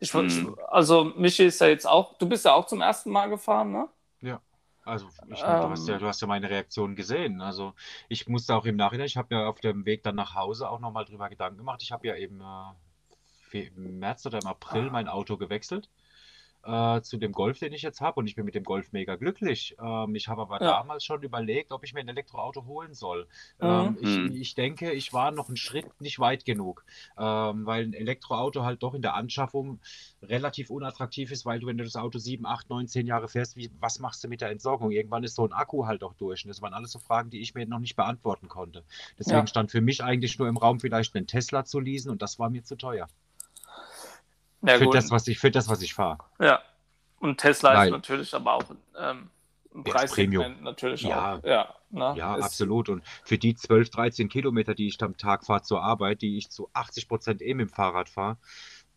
Ich, 0.00 0.12
hm. 0.12 0.56
also 0.68 1.04
Michi 1.16 1.46
ist 1.46 1.60
ja 1.60 1.66
jetzt 1.66 1.86
auch, 1.86 2.14
du 2.18 2.28
bist 2.28 2.44
ja 2.44 2.54
auch 2.54 2.66
zum 2.66 2.80
ersten 2.80 3.10
Mal 3.10 3.28
gefahren, 3.28 3.72
ne? 3.72 3.88
Ja. 4.20 4.40
Also 4.88 5.08
ich, 5.28 5.42
ähm, 5.42 5.60
du, 5.60 5.70
hast 5.70 5.88
ja, 5.88 5.98
du 5.98 6.06
hast 6.06 6.20
ja 6.20 6.26
meine 6.26 6.48
Reaktion 6.48 6.96
gesehen. 6.96 7.40
Also 7.40 7.74
ich 8.08 8.26
musste 8.26 8.54
auch 8.56 8.64
im 8.64 8.76
Nachhinein, 8.76 9.06
ich 9.06 9.16
habe 9.16 9.34
ja 9.34 9.46
auf 9.48 9.60
dem 9.60 9.84
Weg 9.84 10.02
dann 10.02 10.14
nach 10.16 10.34
Hause 10.34 10.68
auch 10.68 10.80
nochmal 10.80 11.04
drüber 11.04 11.28
Gedanken 11.28 11.58
gemacht. 11.58 11.82
Ich 11.82 11.92
habe 11.92 12.06
ja 12.06 12.16
eben 12.16 12.40
äh, 13.52 13.66
im 13.66 13.98
März 13.98 14.26
oder 14.26 14.38
im 14.38 14.46
April 14.46 14.90
mein 14.90 15.08
Auto 15.08 15.36
gewechselt 15.36 15.88
äh, 16.68 17.00
zu 17.00 17.16
dem 17.16 17.32
Golf, 17.32 17.58
den 17.58 17.72
ich 17.72 17.82
jetzt 17.82 18.00
habe. 18.00 18.20
Und 18.20 18.26
ich 18.26 18.34
bin 18.34 18.44
mit 18.44 18.54
dem 18.54 18.64
Golf 18.64 18.92
mega 18.92 19.16
glücklich. 19.16 19.74
Ähm, 19.82 20.14
ich 20.14 20.28
habe 20.28 20.42
aber 20.42 20.60
ja. 20.60 20.78
damals 20.78 21.04
schon 21.04 21.22
überlegt, 21.22 21.72
ob 21.72 21.82
ich 21.82 21.94
mir 21.94 22.00
ein 22.00 22.08
Elektroauto 22.08 22.66
holen 22.66 22.94
soll. 22.94 23.26
Mhm. 23.58 23.66
Ähm, 23.66 23.98
ich, 24.00 24.16
hm. 24.16 24.32
ich, 24.34 24.54
denke, 24.54 24.92
ich 24.92 25.12
war 25.12 25.30
noch 25.30 25.48
einen 25.48 25.56
Schritt 25.56 26.00
nicht 26.00 26.18
weit 26.18 26.44
genug, 26.44 26.84
ähm, 27.16 27.64
weil 27.64 27.84
ein 27.84 27.94
Elektroauto 27.94 28.64
halt 28.64 28.82
doch 28.82 28.94
in 28.94 29.02
der 29.02 29.14
Anschaffung 29.14 29.80
relativ 30.22 30.68
unattraktiv 30.68 31.32
ist, 31.32 31.46
weil 31.46 31.60
du, 31.60 31.66
wenn 31.66 31.78
du 31.78 31.84
das 31.84 31.96
Auto 31.96 32.18
sieben, 32.18 32.44
acht, 32.44 32.68
neun, 32.68 32.86
zehn 32.86 33.06
Jahre 33.06 33.28
fährst, 33.28 33.56
wie, 33.56 33.70
was 33.80 33.98
machst 33.98 34.22
du 34.22 34.28
mit 34.28 34.42
der 34.42 34.50
Entsorgung? 34.50 34.90
Irgendwann 34.90 35.24
ist 35.24 35.36
so 35.36 35.46
ein 35.46 35.52
Akku 35.52 35.86
halt 35.86 36.02
auch 36.02 36.14
durch. 36.14 36.44
Und 36.44 36.48
das 36.48 36.60
waren 36.60 36.74
alles 36.74 36.92
so 36.92 36.98
Fragen, 36.98 37.30
die 37.30 37.40
ich 37.40 37.54
mir 37.54 37.66
noch 37.66 37.78
nicht 37.78 37.96
beantworten 37.96 38.48
konnte. 38.48 38.84
Deswegen 39.18 39.38
ja. 39.38 39.46
stand 39.46 39.70
für 39.70 39.80
mich 39.80 40.04
eigentlich 40.04 40.38
nur 40.38 40.48
im 40.48 40.58
Raum, 40.58 40.80
vielleicht 40.80 41.16
einen 41.16 41.26
Tesla 41.26 41.64
zu 41.64 41.80
leasen 41.80 42.10
und 42.10 42.20
das 42.20 42.38
war 42.38 42.50
mir 42.50 42.62
zu 42.62 42.76
teuer. 42.76 43.08
Ja, 44.62 44.78
für, 44.78 44.90
das, 44.90 45.10
was 45.10 45.28
ich, 45.28 45.38
für 45.38 45.50
das, 45.50 45.68
was 45.68 45.82
ich 45.82 45.94
fahre. 45.94 46.18
Ja. 46.40 46.60
Und 47.20 47.38
Tesla 47.38 47.74
Nein. 47.74 47.86
ist 47.88 47.92
natürlich 47.92 48.34
aber 48.34 48.54
auch 48.54 48.64
ähm, 48.98 49.30
ein 49.74 49.84
Preissegment 49.84 50.62
natürlich 50.62 51.02
ja. 51.02 51.36
auch. 51.36 51.44
Ja, 51.44 51.74
ne? 51.90 52.14
ja 52.16 52.34
absolut. 52.34 52.88
Und 52.88 53.02
für 53.24 53.38
die 53.38 53.54
12, 53.54 53.90
13 53.90 54.28
Kilometer, 54.28 54.74
die 54.74 54.88
ich 54.88 55.00
am 55.02 55.16
Tag 55.16 55.44
fahre 55.46 55.62
zur 55.62 55.82
Arbeit, 55.82 56.22
die 56.22 56.38
ich 56.38 56.50
zu 56.50 56.68
80 56.72 57.08
Prozent 57.08 57.42
eben 57.42 57.60
im 57.60 57.68
Fahrrad 57.68 58.08
fahre, 58.08 58.38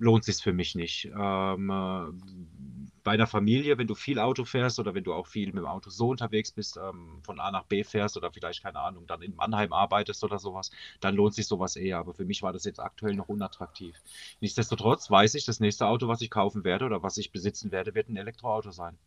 lohnt 0.02 0.24
sich 0.24 0.38
für 0.38 0.52
mich 0.52 0.74
nicht. 0.74 1.06
Ähm, 1.16 1.70
äh, 1.70 2.92
bei 3.04 3.12
einer 3.12 3.28
Familie, 3.28 3.78
wenn 3.78 3.88
du 3.88 3.96
viel 3.96 4.20
Auto 4.20 4.46
fährst 4.46 4.80
oder 4.80 4.94
wenn 4.96 5.04
du 5.04 5.14
auch 5.14 5.28
viel 5.28 5.48
mit 5.48 5.58
dem 5.58 5.68
Auto 5.68 5.90
so 5.90 6.10
unterwegs 6.10 6.52
bist, 6.52 6.78
ähm, 6.78 7.22
von 7.24 7.40
A 7.40 7.52
nach 7.52 7.66
B 7.66 7.84
fährst 7.84 8.18
oder 8.18 8.32
vielleicht, 8.32 8.64
keine 8.64 8.80
Ahnung, 8.80 9.06
dann 9.06 9.22
in 9.22 9.36
Mannheim 9.36 9.74
arbeitest 9.74 10.24
oder 10.24 10.40
sowas, 10.40 10.72
dann 11.00 11.16
lohnt 11.16 11.36
sich 11.36 11.48
sowas 11.48 11.76
eher. 11.76 12.00
Aber 12.00 12.14
für 12.14 12.26
mich 12.26 12.42
war 12.42 12.52
das 12.52 12.64
jetzt 12.64 12.80
aktuell 12.80 13.16
noch 13.16 13.30
unattraktiv. 13.30 13.96
Nichtsdestotrotz 14.40 15.10
weiß 15.10 15.36
ich, 15.36 15.46
das 15.46 15.60
nächste 15.60 15.86
Auto, 15.86 16.08
was 16.08 16.22
ich 16.22 16.32
kaufen 16.32 16.64
werde 16.64 16.86
oder 16.86 17.04
was 17.04 17.18
ich 17.18 17.32
besitzen 17.32 17.72
werde, 17.72 17.94
wird 17.94 18.10
ein 18.10 18.18
Elektroauto 18.18 18.72
sein. 18.72 18.98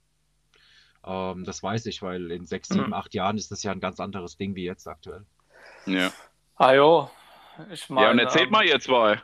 Ähm, 1.04 1.44
das 1.44 1.60
weiß 1.60 1.86
ich, 1.86 2.02
weil 2.02 2.30
in 2.30 2.46
sechs, 2.46 2.68
sieben, 2.68 2.86
mhm. 2.86 2.92
acht 2.92 3.14
Jahren 3.14 3.36
ist 3.36 3.50
das 3.50 3.64
ja 3.64 3.72
ein 3.72 3.80
ganz 3.80 3.98
anderes 3.98 4.36
Ding 4.36 4.54
wie 4.54 4.64
jetzt 4.64 4.86
aktuell. 4.86 5.26
Ja. 5.86 6.12
Ah 6.54 6.72
jo, 6.72 7.10
ich 7.72 7.90
meine. 7.90 8.06
Ja, 8.06 8.12
und 8.12 8.18
erzählt 8.20 8.46
ähm, 8.46 8.52
mal 8.52 8.64
ihr 8.64 8.78
zwei. 8.78 9.20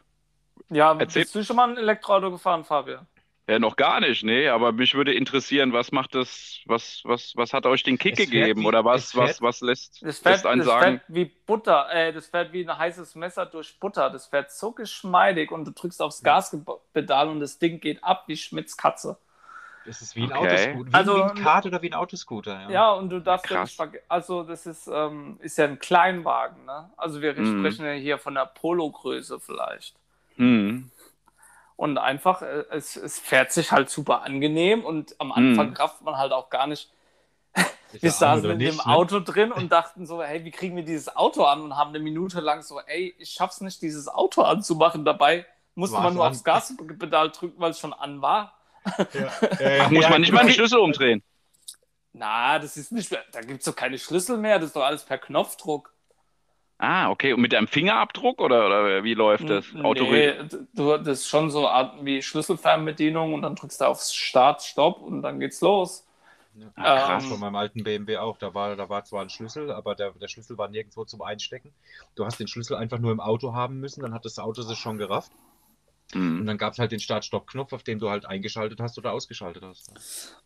Ja, 0.71 0.97
Erzähl 0.99 1.23
bist 1.23 1.35
du 1.35 1.45
schon 1.45 1.57
mal 1.57 1.69
ein 1.69 1.77
Elektroauto 1.77 2.31
gefahren, 2.31 2.65
Fabian? 2.65 3.07
Ja, 3.51 3.59
noch 3.59 3.75
gar 3.75 3.99
nicht, 3.99 4.23
nee, 4.23 4.47
aber 4.47 4.71
mich 4.71 4.95
würde 4.95 5.13
interessieren, 5.13 5.73
was 5.73 5.91
macht 5.91 6.15
das, 6.15 6.61
was, 6.67 7.01
was, 7.03 7.33
was 7.35 7.53
hat 7.53 7.67
euch 7.67 7.83
den 7.83 7.99
Kick 7.99 8.13
es 8.13 8.31
gegeben 8.31 8.61
wie, 8.61 8.67
oder 8.67 8.85
was, 8.85 9.17
was, 9.17 9.43
was 9.43 9.61
lässt, 9.61 10.01
das 10.03 10.21
fährt, 10.21 10.37
lässt 10.37 10.47
einen 10.47 10.61
das 10.61 10.69
sagen? 10.69 10.99
Fährt 10.99 11.03
wie 11.09 11.25
Butter, 11.25 11.89
äh, 11.91 12.13
das 12.13 12.29
fährt 12.29 12.53
wie 12.53 12.63
ein 12.63 12.79
heißes 12.79 13.17
Messer 13.17 13.47
durch 13.47 13.81
Butter, 13.81 14.09
das 14.09 14.29
fährt 14.29 14.53
so 14.53 14.71
geschmeidig 14.71 15.51
und 15.51 15.65
du 15.65 15.73
drückst 15.73 16.01
aufs 16.01 16.23
Gaspedal 16.23 17.29
und 17.29 17.41
das 17.41 17.59
Ding 17.59 17.81
geht 17.81 18.05
ab 18.05 18.23
wie 18.29 18.37
Schmitz 18.37 18.77
Katze. 18.77 19.19
Das 19.85 20.01
ist 20.01 20.15
wie 20.15 20.23
ein 20.23 20.33
okay. 20.33 20.47
Autoscooter, 20.47 20.93
wie, 20.93 20.95
also, 20.95 21.17
wie 21.17 21.23
ein 21.23 21.35
Kart 21.35 21.67
oder 21.67 21.83
wie 21.83 21.91
ein 21.91 21.95
Autoscooter. 21.95 22.61
Ja, 22.63 22.71
ja 22.71 22.91
und 22.93 23.11
du 23.11 23.21
darfst 23.21 23.51
ja 23.51 23.63
nicht 23.63 23.81
also 24.09 24.45
das 24.45 24.67
ist, 24.67 24.87
ähm, 24.87 25.39
ist 25.41 25.59
ja 25.59 25.65
ein 25.65 25.81
Kleinwagen, 25.81 26.67
ne? 26.67 26.91
Also 26.97 27.21
wir 27.21 27.33
mm. 27.33 27.59
sprechen 27.59 27.85
ja 27.85 27.93
hier 27.93 28.19
von 28.19 28.35
der 28.35 28.47
Polo-Größe 28.47 29.41
vielleicht. 29.41 29.97
Mhm. 30.41 30.91
Und 31.77 31.99
einfach, 31.99 32.43
äh, 32.43 32.65
es, 32.71 32.97
es 32.97 33.19
fährt 33.19 33.53
sich 33.53 33.73
halt 33.73 33.89
super 33.89 34.23
angenehm 34.23 34.85
und 34.85 35.15
am 35.19 35.33
Anfang 35.33 35.71
mm. 35.71 35.77
rafft 35.77 36.03
man 36.03 36.19
halt 36.19 36.33
auch 36.33 36.51
gar 36.51 36.67
nicht. 36.67 36.93
wir 37.93 38.11
saßen 38.11 38.51
in 38.51 38.59
dem 38.59 38.77
ne? 38.77 38.87
Auto 38.87 39.21
drin 39.21 39.51
und 39.51 39.73
dachten 39.73 40.05
so, 40.05 40.23
hey, 40.23 40.45
wie 40.45 40.51
kriegen 40.51 40.77
wir 40.77 40.85
dieses 40.85 41.17
Auto 41.17 41.45
an? 41.45 41.63
Und 41.63 41.77
haben 41.79 41.89
eine 41.89 42.01
Minute 42.01 42.41
lang 42.41 42.61
so, 42.61 42.81
ey, 42.81 43.15
ich 43.19 43.31
schaff's 43.31 43.63
nicht, 43.63 43.81
dieses 43.81 44.09
Auto 44.09 44.43
anzumachen. 44.43 45.07
Dabei 45.07 45.47
musste 45.75 45.97
War's 45.97 46.05
man 46.05 46.15
nur 46.15 46.25
an. 46.27 46.33
aufs 46.33 46.45
Gaspedal 46.45 47.31
drücken, 47.31 47.59
weil 47.59 47.71
es 47.71 47.79
schon 47.79 47.95
an 47.95 48.21
war. 48.21 48.59
Ja. 48.85 49.31
Ja, 49.61 49.85
Ach, 49.85 49.91
muss 49.91 50.09
man 50.09 50.21
nicht 50.21 50.33
mal 50.33 50.45
den 50.45 50.53
Schlüssel 50.53 50.79
umdrehen? 50.79 51.23
Na, 52.13 52.59
das 52.59 52.77
ist 52.77 52.93
nicht 52.93 53.11
mehr, 53.11 53.25
da 53.33 53.41
gibt 53.41 53.61
es 53.61 53.65
doch 53.65 53.77
keine 53.77 53.99
Schlüssel 53.99 54.37
mehr, 54.37 54.59
das 54.59 54.69
ist 54.69 54.77
doch 54.77 54.85
alles 54.85 55.05
per 55.05 55.19
Knopfdruck. 55.19 55.90
Ah, 56.83 57.11
okay. 57.11 57.35
Und 57.35 57.43
mit 57.43 57.53
deinem 57.53 57.69
Fingerabdruck 57.69 58.41
oder, 58.41 58.65
oder 58.67 59.05
wie 59.05 59.13
läuft 59.13 59.51
das? 59.51 59.67
Nee, 59.75 60.33
du, 60.73 60.97
das 60.97 61.21
ist 61.21 61.29
schon 61.29 61.51
so 61.51 61.69
Art 61.69 62.03
wie 62.03 62.23
Schlüsselfernbedienung 62.23 63.35
und 63.35 63.43
dann 63.43 63.55
drückst 63.55 63.83
du 63.83 63.85
auf 63.85 64.01
Start, 64.01 64.63
Stopp 64.63 65.03
und 65.03 65.21
dann 65.21 65.41
geht's 65.41 65.61
los. 65.61 66.07
Ja, 66.55 66.69
ah, 66.77 67.07
krass, 67.07 67.25
ähm, 67.25 67.31
von 67.31 67.41
meinem 67.41 67.57
alten 67.57 67.85
BMW 67.85 68.17
auch. 68.17 68.39
Da 68.39 68.55
war, 68.55 68.77
da 68.77 68.89
war 68.89 69.05
zwar 69.05 69.21
ein 69.21 69.29
Schlüssel, 69.29 69.71
aber 69.71 69.95
der, 69.95 70.13
der 70.13 70.29
Schlüssel 70.29 70.57
war 70.57 70.69
nirgendwo 70.69 71.05
zum 71.05 71.21
Einstecken. 71.21 71.71
Du 72.15 72.25
hast 72.25 72.41
den 72.41 72.49
Schlüssel 72.49 72.77
einfach 72.77 72.99
nur 72.99 73.13
im 73.13 73.21
Auto 73.21 73.53
haben 73.53 73.79
müssen, 73.79 74.01
dann 74.01 74.15
hat 74.15 74.25
das 74.25 74.39
Auto 74.39 74.63
sich 74.63 74.79
schon 74.79 74.97
gerafft. 74.97 75.33
Mhm. 76.15 76.41
Und 76.41 76.47
dann 76.47 76.57
gab 76.57 76.73
es 76.73 76.79
halt 76.79 76.93
den 76.93 77.01
Start-Stopp-Knopf, 77.01 77.75
auf 77.75 77.83
dem 77.83 77.99
du 77.99 78.09
halt 78.09 78.25
eingeschaltet 78.25 78.81
hast 78.81 78.97
oder 78.97 79.13
ausgeschaltet 79.13 79.63
hast. 79.63 80.43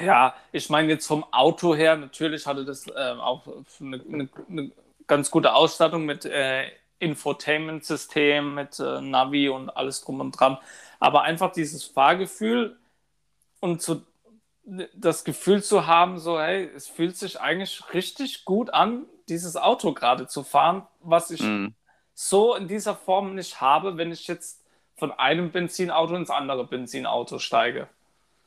Ja, 0.00 0.36
ich 0.52 0.70
meine 0.70 0.88
jetzt 0.90 1.08
vom 1.08 1.24
Auto 1.32 1.74
her, 1.74 1.96
natürlich 1.96 2.46
hatte 2.46 2.64
das 2.64 2.86
äh, 2.86 3.14
auch 3.18 3.48
eine, 3.80 4.00
eine, 4.00 4.28
eine 4.48 4.70
ganz 5.08 5.30
gute 5.30 5.54
Ausstattung 5.54 6.04
mit 6.04 6.24
äh, 6.24 6.70
Infotainment-System, 7.00 8.54
mit 8.54 8.78
äh, 8.78 9.00
Navi 9.00 9.48
und 9.48 9.70
alles 9.70 10.02
drum 10.02 10.20
und 10.20 10.32
dran. 10.32 10.58
Aber 11.00 11.22
einfach 11.22 11.52
dieses 11.52 11.84
Fahrgefühl 11.84 12.78
und 13.60 13.82
zu, 13.82 14.02
das 14.94 15.24
Gefühl 15.24 15.62
zu 15.62 15.86
haben, 15.86 16.18
so, 16.18 16.40
hey, 16.40 16.70
es 16.74 16.88
fühlt 16.88 17.16
sich 17.16 17.40
eigentlich 17.40 17.82
richtig 17.94 18.44
gut 18.44 18.70
an, 18.70 19.06
dieses 19.28 19.56
Auto 19.56 19.92
gerade 19.92 20.26
zu 20.26 20.42
fahren, 20.42 20.86
was 21.00 21.30
ich 21.30 21.42
mhm. 21.42 21.74
so 22.14 22.54
in 22.54 22.68
dieser 22.68 22.94
Form 22.94 23.34
nicht 23.34 23.60
habe, 23.60 23.96
wenn 23.96 24.12
ich 24.12 24.26
jetzt 24.26 24.64
von 24.96 25.12
einem 25.12 25.50
Benzinauto 25.50 26.14
ins 26.16 26.30
andere 26.30 26.66
Benzinauto 26.66 27.38
steige. 27.38 27.88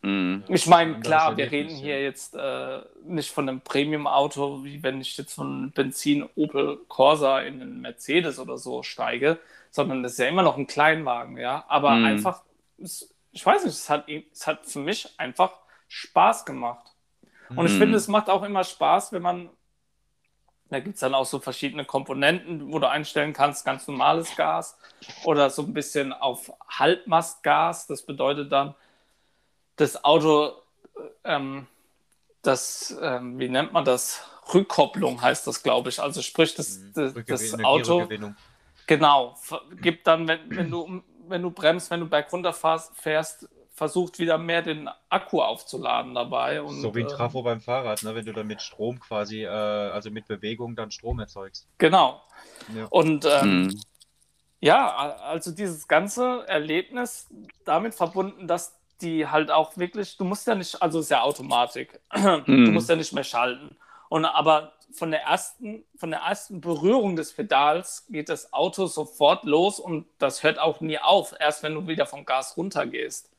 Mhm. 0.03 0.43
Ich 0.47 0.65
meine, 0.65 0.99
klar, 0.99 1.37
wir 1.37 1.51
reden 1.51 1.69
hier 1.69 2.01
jetzt 2.01 2.35
äh, 2.35 2.79
nicht 3.05 3.31
von 3.31 3.47
einem 3.47 3.61
Premium-Auto, 3.61 4.63
wie 4.63 4.81
wenn 4.81 4.99
ich 4.99 5.15
jetzt 5.17 5.33
von 5.33 5.71
Benzin 5.71 6.27
Opel 6.35 6.79
Corsa 6.87 7.41
in 7.41 7.61
einen 7.61 7.81
Mercedes 7.81 8.39
oder 8.39 8.57
so 8.57 8.81
steige, 8.81 9.39
sondern 9.69 10.01
das 10.01 10.13
ist 10.13 10.17
ja 10.17 10.27
immer 10.27 10.43
noch 10.43 10.57
ein 10.57 10.67
Kleinwagen, 10.67 11.37
ja. 11.37 11.65
Aber 11.67 11.91
mhm. 11.91 12.05
einfach, 12.05 12.41
ich 12.77 13.45
weiß 13.45 13.63
nicht, 13.63 13.75
es 13.75 13.89
hat, 13.89 14.09
es 14.09 14.47
hat 14.47 14.65
für 14.65 14.79
mich 14.79 15.07
einfach 15.17 15.53
Spaß 15.87 16.45
gemacht. 16.45 16.87
Und 17.49 17.59
mhm. 17.59 17.65
ich 17.67 17.73
finde, 17.73 17.97
es 17.97 18.07
macht 18.07 18.29
auch 18.29 18.43
immer 18.43 18.63
Spaß, 18.63 19.11
wenn 19.13 19.21
man 19.21 19.49
Da 20.69 20.79
gibt 20.79 20.95
es 20.95 21.01
dann 21.01 21.13
auch 21.13 21.25
so 21.25 21.39
verschiedene 21.39 21.83
Komponenten, 21.83 22.71
wo 22.71 22.79
du 22.79 22.89
einstellen 22.89 23.33
kannst, 23.33 23.65
ganz 23.65 23.87
normales 23.87 24.35
Gas 24.37 24.77
oder 25.25 25.49
so 25.49 25.63
ein 25.63 25.73
bisschen 25.73 26.13
auf 26.13 26.51
Halbmastgas. 26.69 27.87
Das 27.87 28.03
bedeutet 28.03 28.51
dann, 28.51 28.73
das 29.81 30.03
Auto, 30.03 30.53
ähm, 31.23 31.67
das, 32.41 32.95
ähm, 33.01 33.39
wie 33.39 33.49
nennt 33.49 33.73
man 33.73 33.83
das? 33.83 34.23
Rückkopplung 34.53 35.21
heißt 35.21 35.47
das, 35.47 35.63
glaube 35.63 35.89
ich. 35.89 35.99
Also 35.99 36.21
sprich, 36.21 36.55
das, 36.55 36.77
mhm. 36.77 36.93
das, 36.93 37.25
das 37.25 37.63
Auto. 37.63 38.07
Genau, 38.87 39.37
gibt 39.81 40.07
dann, 40.07 40.27
wenn, 40.27 40.39
wenn, 40.49 40.69
du, 40.69 41.01
wenn 41.27 41.41
du 41.41 41.51
bremst, 41.51 41.89
wenn 41.91 42.01
du 42.01 42.07
bergunter 42.07 42.53
fährst, 42.53 43.47
versucht 43.73 44.19
wieder 44.19 44.37
mehr 44.37 44.61
den 44.61 44.89
Akku 45.09 45.41
aufzuladen 45.41 46.13
dabei. 46.13 46.61
Und, 46.61 46.81
so 46.81 46.93
wie 46.93 47.01
ein 47.01 47.07
äh, 47.07 47.09
Trafo 47.09 47.39
äh, 47.39 47.43
beim 47.43 47.61
Fahrrad, 47.61 48.03
ne? 48.03 48.13
wenn 48.13 48.25
du 48.25 48.33
dann 48.33 48.47
mit 48.47 48.61
Strom 48.61 48.99
quasi, 48.99 49.43
äh, 49.43 49.47
also 49.47 50.11
mit 50.11 50.27
Bewegung 50.27 50.75
dann 50.75 50.91
Strom 50.91 51.19
erzeugst. 51.19 51.67
Genau. 51.77 52.21
Ja. 52.75 52.85
Und 52.89 53.25
ähm, 53.25 53.63
mhm. 53.63 53.81
ja, 54.59 55.15
also 55.21 55.51
dieses 55.51 55.87
ganze 55.87 56.45
Erlebnis 56.47 57.27
damit 57.63 57.95
verbunden, 57.95 58.47
dass 58.47 58.80
die 59.01 59.27
halt 59.27 59.51
auch 59.51 59.77
wirklich, 59.77 60.17
du 60.17 60.23
musst 60.23 60.47
ja 60.47 60.55
nicht, 60.55 60.81
also 60.81 60.99
ist 60.99 61.11
ja 61.11 61.21
Automatik, 61.21 61.99
mhm. 62.15 62.43
du 62.45 62.71
musst 62.71 62.89
ja 62.89 62.95
nicht 62.95 63.13
mehr 63.13 63.23
schalten. 63.23 63.75
Und 64.09 64.25
aber 64.25 64.73
von 64.93 65.11
der 65.11 65.21
ersten, 65.23 65.83
von 65.95 66.11
der 66.11 66.21
ersten 66.21 66.61
Berührung 66.61 67.15
des 67.15 67.33
Pedals 67.33 68.05
geht 68.09 68.29
das 68.29 68.51
Auto 68.53 68.87
sofort 68.87 69.45
los 69.45 69.79
und 69.79 70.05
das 70.19 70.43
hört 70.43 70.59
auch 70.59 70.81
nie 70.81 70.99
auf, 70.99 71.33
erst 71.39 71.63
wenn 71.63 71.73
du 71.73 71.87
wieder 71.87 72.05
vom 72.05 72.25
Gas 72.25 72.57
runtergehst. 72.57 73.29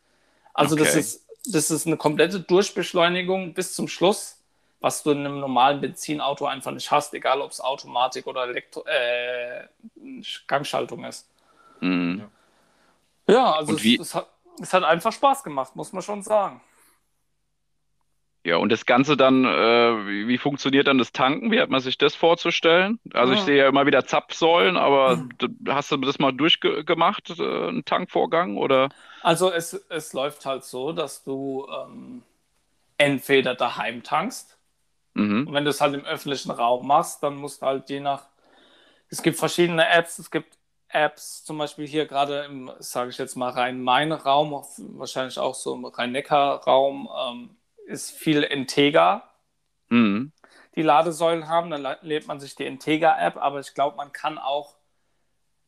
Also 0.54 0.74
okay. 0.74 0.84
das, 0.84 0.96
ist, 0.96 1.26
das 1.46 1.70
ist 1.70 1.86
eine 1.86 1.96
komplette 1.96 2.40
Durchbeschleunigung 2.40 3.54
bis 3.54 3.74
zum 3.74 3.88
Schluss, 3.88 4.38
was 4.80 5.02
du 5.02 5.10
in 5.10 5.18
einem 5.18 5.40
normalen 5.40 5.80
Benzinauto 5.80 6.46
einfach 6.46 6.72
nicht 6.72 6.90
hast, 6.90 7.14
egal 7.14 7.40
ob 7.40 7.50
es 7.50 7.60
Automatik 7.60 8.26
oder 8.26 8.44
Elektro 8.44 8.84
äh, 8.86 9.66
Gangschaltung 10.46 11.04
ist. 11.04 11.28
Mhm. 11.80 12.28
Ja, 13.28 13.52
also 13.52 13.76
es, 13.76 13.84
es, 13.84 14.14
hat, 14.14 14.28
es 14.60 14.72
hat 14.72 14.84
einfach 14.84 15.12
Spaß 15.12 15.42
gemacht, 15.42 15.76
muss 15.76 15.92
man 15.92 16.02
schon 16.02 16.22
sagen. 16.22 16.60
Ja, 18.44 18.56
und 18.56 18.70
das 18.72 18.86
Ganze 18.86 19.16
dann, 19.16 19.44
äh, 19.44 20.06
wie, 20.06 20.26
wie, 20.26 20.38
funktioniert 20.38 20.88
dann 20.88 20.98
das 20.98 21.12
Tanken? 21.12 21.52
Wie 21.52 21.60
hat 21.60 21.70
man 21.70 21.80
sich 21.80 21.96
das 21.96 22.16
vorzustellen? 22.16 22.98
Also 23.14 23.34
ja. 23.34 23.38
ich 23.38 23.44
sehe 23.44 23.56
ja 23.56 23.68
immer 23.68 23.86
wieder 23.86 24.04
Zapfsäulen, 24.04 24.76
aber 24.76 25.16
mhm. 25.16 25.56
hast 25.68 25.92
du 25.92 25.96
das 25.98 26.18
mal 26.18 26.32
durchgemacht, 26.32 27.38
äh, 27.38 27.68
einen 27.68 27.84
Tankvorgang? 27.84 28.56
Oder? 28.56 28.88
Also 29.22 29.52
es, 29.52 29.74
es 29.88 30.12
läuft 30.12 30.44
halt 30.44 30.64
so, 30.64 30.90
dass 30.90 31.22
du 31.22 31.68
ähm, 31.70 32.22
entweder 32.98 33.54
daheim 33.54 34.02
tankst. 34.02 34.58
Mhm. 35.14 35.46
Und 35.46 35.54
wenn 35.54 35.64
du 35.64 35.70
es 35.70 35.80
halt 35.80 35.94
im 35.94 36.04
öffentlichen 36.04 36.50
Raum 36.50 36.84
machst, 36.84 37.22
dann 37.22 37.36
musst 37.36 37.62
du 37.62 37.66
halt 37.66 37.88
je 37.90 38.00
nach. 38.00 38.24
Es 39.08 39.22
gibt 39.22 39.38
verschiedene 39.38 39.88
Apps, 39.88 40.18
es 40.18 40.30
gibt 40.32 40.56
Apps, 40.92 41.44
zum 41.44 41.58
Beispiel 41.58 41.86
hier 41.86 42.06
gerade 42.06 42.44
im, 42.44 42.70
sage 42.78 43.10
ich 43.10 43.18
jetzt 43.18 43.36
mal, 43.36 43.50
Rhein-Main-Raum, 43.50 44.64
wahrscheinlich 44.98 45.38
auch 45.38 45.54
so 45.54 45.74
im 45.74 45.84
Rhein-Neckar-Raum. 45.84 47.08
Ähm, 47.26 47.56
ist 47.86 48.12
viel 48.12 48.42
Integra. 48.42 49.28
Mhm. 49.88 50.32
Die 50.74 50.82
Ladesäulen 50.82 51.48
haben, 51.48 51.70
dann 51.70 51.86
lädt 52.00 52.26
man 52.26 52.40
sich 52.40 52.54
die 52.54 52.64
Integra-App, 52.64 53.36
aber 53.36 53.60
ich 53.60 53.74
glaube, 53.74 53.96
man 53.96 54.12
kann 54.12 54.38
auch 54.38 54.76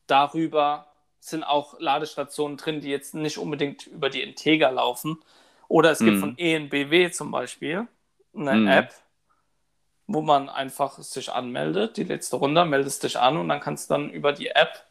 darüber, 0.07 0.87
sind 1.19 1.43
auch 1.43 1.79
Ladestationen 1.79 2.57
drin, 2.57 2.81
die 2.81 2.89
jetzt 2.89 3.13
nicht 3.13 3.37
unbedingt 3.37 3.87
über 3.87 4.09
die 4.09 4.21
Integra 4.21 4.69
laufen. 4.69 5.21
Oder 5.67 5.91
es 5.91 5.99
gibt 5.99 6.17
mhm. 6.17 6.19
von 6.19 6.37
ENBW 6.37 7.11
zum 7.11 7.31
Beispiel 7.31 7.87
eine 8.35 8.55
mhm. 8.55 8.67
App, 8.67 8.93
wo 10.07 10.21
man 10.21 10.49
einfach 10.49 10.97
sich 10.99 11.31
anmeldet, 11.31 11.97
die 11.97 12.03
letzte 12.03 12.35
Runde, 12.35 12.65
meldest 12.65 13.03
dich 13.03 13.17
an 13.17 13.37
und 13.37 13.49
dann 13.49 13.59
kannst 13.59 13.89
du 13.89 13.95
dann 13.95 14.09
über 14.09 14.33
die 14.33 14.47
App 14.47 14.83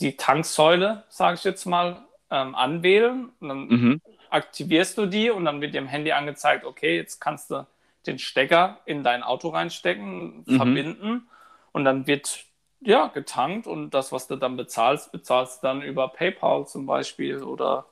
die 0.00 0.16
Tanksäule, 0.16 1.04
sage 1.08 1.36
ich 1.36 1.44
jetzt 1.44 1.66
mal, 1.66 2.04
ähm, 2.30 2.54
anwählen. 2.54 3.30
Und 3.40 3.48
dann 3.48 3.68
mhm 3.68 4.00
aktivierst 4.30 4.98
du 4.98 5.06
die 5.06 5.30
und 5.30 5.44
dann 5.44 5.60
wird 5.60 5.74
dir 5.74 5.78
im 5.78 5.86
Handy 5.86 6.12
angezeigt, 6.12 6.64
okay, 6.64 6.96
jetzt 6.96 7.20
kannst 7.20 7.50
du 7.50 7.66
den 8.06 8.18
Stecker 8.18 8.78
in 8.86 9.02
dein 9.02 9.22
Auto 9.22 9.48
reinstecken, 9.48 10.44
mhm. 10.46 10.56
verbinden 10.56 11.28
und 11.72 11.84
dann 11.84 12.06
wird 12.06 12.44
ja 12.80 13.08
getankt 13.08 13.66
und 13.66 13.90
das, 13.90 14.12
was 14.12 14.28
du 14.28 14.36
dann 14.36 14.56
bezahlst, 14.56 15.12
bezahlst 15.12 15.62
du 15.62 15.66
dann 15.66 15.82
über 15.82 16.08
PayPal 16.08 16.66
zum 16.66 16.86
Beispiel 16.86 17.42
oder 17.42 17.86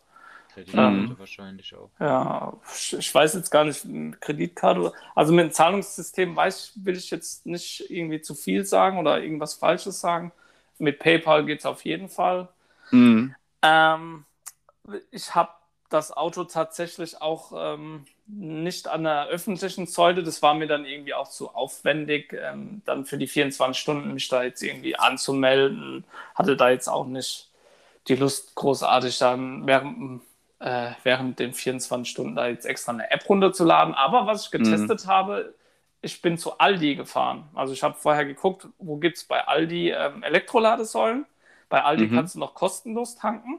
Kreditkarte 0.55 0.97
ähm, 0.97 1.17
wahrscheinlich 1.19 1.75
auch. 1.75 1.91
Ja, 2.01 2.55
ich 2.99 3.15
weiß 3.15 3.35
jetzt 3.35 3.51
gar 3.51 3.65
nicht, 3.65 3.87
Kreditkarte. 4.21 4.93
Also 5.15 5.35
mit 5.35 5.45
dem 5.45 5.53
Zahlungssystem 5.53 6.35
weiß 6.35 6.73
ich, 6.77 6.85
will 6.85 6.97
ich 6.97 7.11
jetzt 7.11 7.45
nicht 7.45 7.91
irgendwie 7.91 8.23
zu 8.23 8.35
viel 8.35 8.65
sagen 8.65 8.99
oder 8.99 9.21
irgendwas 9.21 9.55
Falsches 9.55 10.01
sagen. 10.01 10.33
Mit 10.79 10.99
PayPal 10.99 11.45
geht 11.45 11.61
es 11.61 11.67
auf 11.67 11.85
jeden 11.85 12.09
Fall. 12.09 12.49
Mhm. 12.91 13.35
Ähm, 13.63 14.25
ich 15.11 15.35
habe 15.35 15.51
das 15.89 16.13
Auto 16.13 16.45
tatsächlich 16.45 17.21
auch 17.23 17.53
ähm, 17.55 18.07
nicht 18.27 18.89
an 18.89 19.05
der 19.05 19.27
öffentlichen 19.29 19.87
Säule. 19.87 20.23
Das 20.23 20.43
war 20.43 20.55
mir 20.55 20.67
dann 20.67 20.85
irgendwie 20.85 21.15
auch 21.15 21.29
zu 21.29 21.51
aufwendig, 21.51 22.33
ähm, 22.33 22.83
dann 22.85 23.07
für 23.07 23.19
die 23.19 23.29
24 23.29 23.81
Stunden 23.81 24.13
mich 24.15 24.29
da 24.29 24.43
jetzt 24.43 24.63
irgendwie 24.63 24.97
anzumelden. 24.97 26.05
Hatte 26.35 26.57
da 26.57 26.71
jetzt 26.71 26.89
auch 26.89 27.07
nicht 27.07 27.51
die 28.09 28.17
Lust, 28.17 28.55
großartig 28.55 29.19
dann 29.19 29.67
während, 29.67 30.23
äh, 30.59 30.91
während 31.03 31.39
den 31.39 31.53
24 31.53 32.11
Stunden 32.11 32.37
da 32.37 32.49
jetzt 32.49 32.67
extra 32.67 32.93
eine 32.93 33.11
App 33.11 33.29
runterzuladen. 33.29 33.95
Aber 33.95 34.27
was 34.27 34.47
ich 34.47 34.51
getestet 34.51 35.05
mhm. 35.05 35.09
habe, 35.09 35.55
ich 36.07 36.23
bin 36.23 36.39
zu 36.39 36.59
Aldi 36.59 36.95
gefahren. 36.95 37.49
Also 37.55 37.73
ich 37.73 37.83
habe 37.83 37.95
vorher 37.95 38.25
geguckt, 38.25 38.69
wo 38.79 38.97
gibt 38.97 39.19
es 39.19 39.25
bei 39.25 39.47
Aldi 39.47 39.91
ähm, 39.91 40.23
Elektroladesäulen. 40.23 41.27
Bei 41.69 41.83
Aldi 41.83 42.07
mhm. 42.07 42.15
kannst 42.15 42.37
du 42.37 42.39
noch 42.39 42.55
kostenlos 42.55 43.17
tanken. 43.17 43.59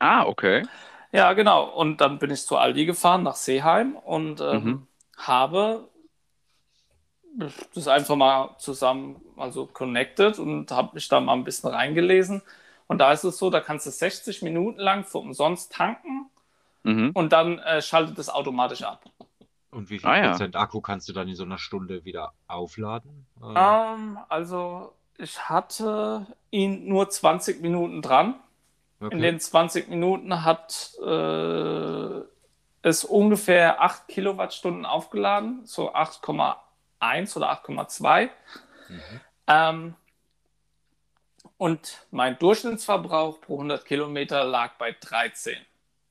Ah, 0.00 0.24
okay. 0.24 0.66
Ja, 1.12 1.34
genau. 1.34 1.64
Und 1.64 2.00
dann 2.00 2.18
bin 2.18 2.30
ich 2.30 2.46
zu 2.46 2.56
Aldi 2.56 2.86
gefahren 2.86 3.22
nach 3.22 3.36
Seeheim 3.36 3.94
und 3.94 4.40
ähm, 4.40 4.64
mhm. 4.64 4.86
habe 5.18 5.88
das 7.74 7.86
einfach 7.86 8.16
mal 8.16 8.56
zusammen, 8.58 9.20
also 9.36 9.66
connected 9.66 10.38
und 10.38 10.70
habe 10.70 10.94
mich 10.94 11.08
da 11.08 11.20
mal 11.20 11.34
ein 11.34 11.44
bisschen 11.44 11.70
reingelesen. 11.70 12.42
Und 12.86 12.98
da 12.98 13.12
ist 13.12 13.24
es 13.24 13.36
so, 13.38 13.50
da 13.50 13.60
kannst 13.60 13.86
du 13.86 13.90
60 13.90 14.42
Minuten 14.42 14.80
lang 14.80 15.04
für 15.04 15.18
umsonst 15.18 15.72
tanken 15.72 16.30
mhm. 16.84 17.10
und 17.12 17.32
dann 17.32 17.58
äh, 17.58 17.82
schaltet 17.82 18.18
es 18.18 18.30
automatisch 18.30 18.82
ab. 18.82 19.04
Und 19.70 19.90
wie 19.90 19.98
viel 19.98 20.08
ah, 20.08 20.30
Prozent 20.30 20.54
ja. 20.54 20.60
Akku 20.60 20.80
kannst 20.80 21.08
du 21.08 21.12
dann 21.12 21.28
in 21.28 21.36
so 21.36 21.44
einer 21.44 21.58
Stunde 21.58 22.04
wieder 22.04 22.32
aufladen? 22.48 23.26
Ähm, 23.42 24.18
also 24.28 24.92
ich 25.16 25.48
hatte 25.48 26.26
ihn 26.50 26.88
nur 26.88 27.08
20 27.08 27.60
Minuten 27.60 28.02
dran. 28.02 28.34
Okay. 29.00 29.14
In 29.14 29.22
den 29.22 29.40
20 29.40 29.88
Minuten 29.88 30.44
hat 30.44 30.92
äh, 31.02 32.20
es 32.82 33.04
ungefähr 33.04 33.80
8 33.80 34.08
Kilowattstunden 34.08 34.84
aufgeladen, 34.84 35.64
so 35.64 35.94
8,1 35.94 37.36
oder 37.36 37.52
8,2. 37.52 38.28
Mhm. 38.88 39.00
Ähm, 39.46 39.94
und 41.56 42.06
mein 42.10 42.38
Durchschnittsverbrauch 42.38 43.40
pro 43.40 43.54
100 43.54 43.84
Kilometer 43.84 44.44
lag 44.44 44.72
bei 44.78 44.96
13. 44.98 45.56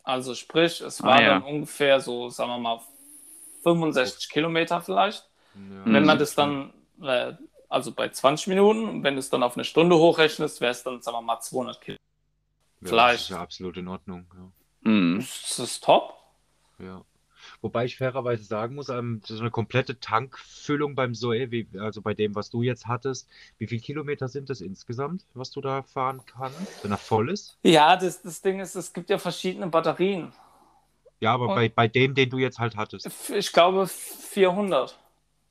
Also 0.04 0.34
sprich, 0.36 0.82
es 0.82 1.04
war 1.04 1.15
ah, 1.15 1.22
ja. 1.22 1.30
dann 1.30 1.43
ungefähr 1.43 2.00
so, 2.00 2.30
sagen 2.30 2.52
wir 2.52 2.58
mal, 2.60 2.80
65 3.63 4.30
Kilometer 4.30 4.82
vielleicht. 4.82 5.30
Ja, 5.56 5.93
wenn 5.93 6.06
man 6.06 6.19
das 6.19 6.36
dann, 6.36 6.74
äh, 7.02 7.34
also 7.67 7.91
bei 7.91 8.10
20 8.10 8.48
Minuten, 8.48 9.04
wenn 9.04 9.15
du 9.15 9.19
es 9.19 9.30
dann 9.30 9.43
auf 9.43 9.56
eine 9.56 9.63
Stunde 9.63 9.98
hochrechnest, 9.98 10.62
wäre 10.62 10.72
es 10.72 10.84
dann, 10.84 11.02
sagen 11.02 11.17
wir 11.17 11.22
mal, 11.22 11.39
200 11.39 11.82
Kilometer. 11.82 12.04
Vielleicht. 12.82 13.15
Das 13.15 13.22
ist 13.24 13.30
ja 13.30 13.41
absolut 13.41 13.78
in 13.78 13.88
Ordnung. 13.88 14.26
Ja. 14.34 14.89
Mhm. 14.91 15.17
Das 15.19 15.60
ist 15.60 15.84
top. 15.84 16.13
Ja. 16.80 17.04
Wobei 17.62 17.86
ich 17.86 17.98
fairerweise 17.98 18.43
sagen 18.43 18.76
muss, 18.76 18.89
ähm, 18.89 19.22
so 19.26 19.39
eine 19.39 19.52
komplette 19.52 20.00
Tankfüllung 20.00 20.95
beim 20.95 21.13
Zoe, 21.13 21.52
wie, 21.52 21.67
also 21.80 22.02
bei 22.02 22.13
dem, 22.13 22.36
was 22.36 22.50
du 22.50 22.62
jetzt 22.62 22.88
hattest, 22.88 23.28
wie 23.58 23.67
viele 23.67 23.82
Kilometer 23.82 24.28
sind 24.28 24.50
das 24.50 24.62
insgesamt, 24.62 25.26
was 25.34 25.52
du 25.52 25.62
da 25.62 25.84
fahren 25.84 26.22
kannst, 26.26 26.84
wenn 26.84 26.91
er 26.91 26.98
voll 26.98 27.30
ist? 27.30 27.58
Ja, 27.63 27.95
das, 27.95 28.22
das 28.22 28.41
Ding 28.41 28.60
ist, 28.60 28.76
es 28.76 28.93
gibt 28.93 29.10
ja 29.10 29.17
verschiedene 29.17 29.67
Batterien. 29.67 30.32
Ja, 31.19 31.34
aber 31.34 31.47
bei, 31.47 31.69
bei 31.69 31.88
dem, 31.88 32.15
den 32.15 32.29
du 32.29 32.38
jetzt 32.38 32.60
halt 32.60 32.77
hattest. 32.77 33.10
Ich 33.29 33.51
glaube 33.51 33.88
400. 33.88 34.97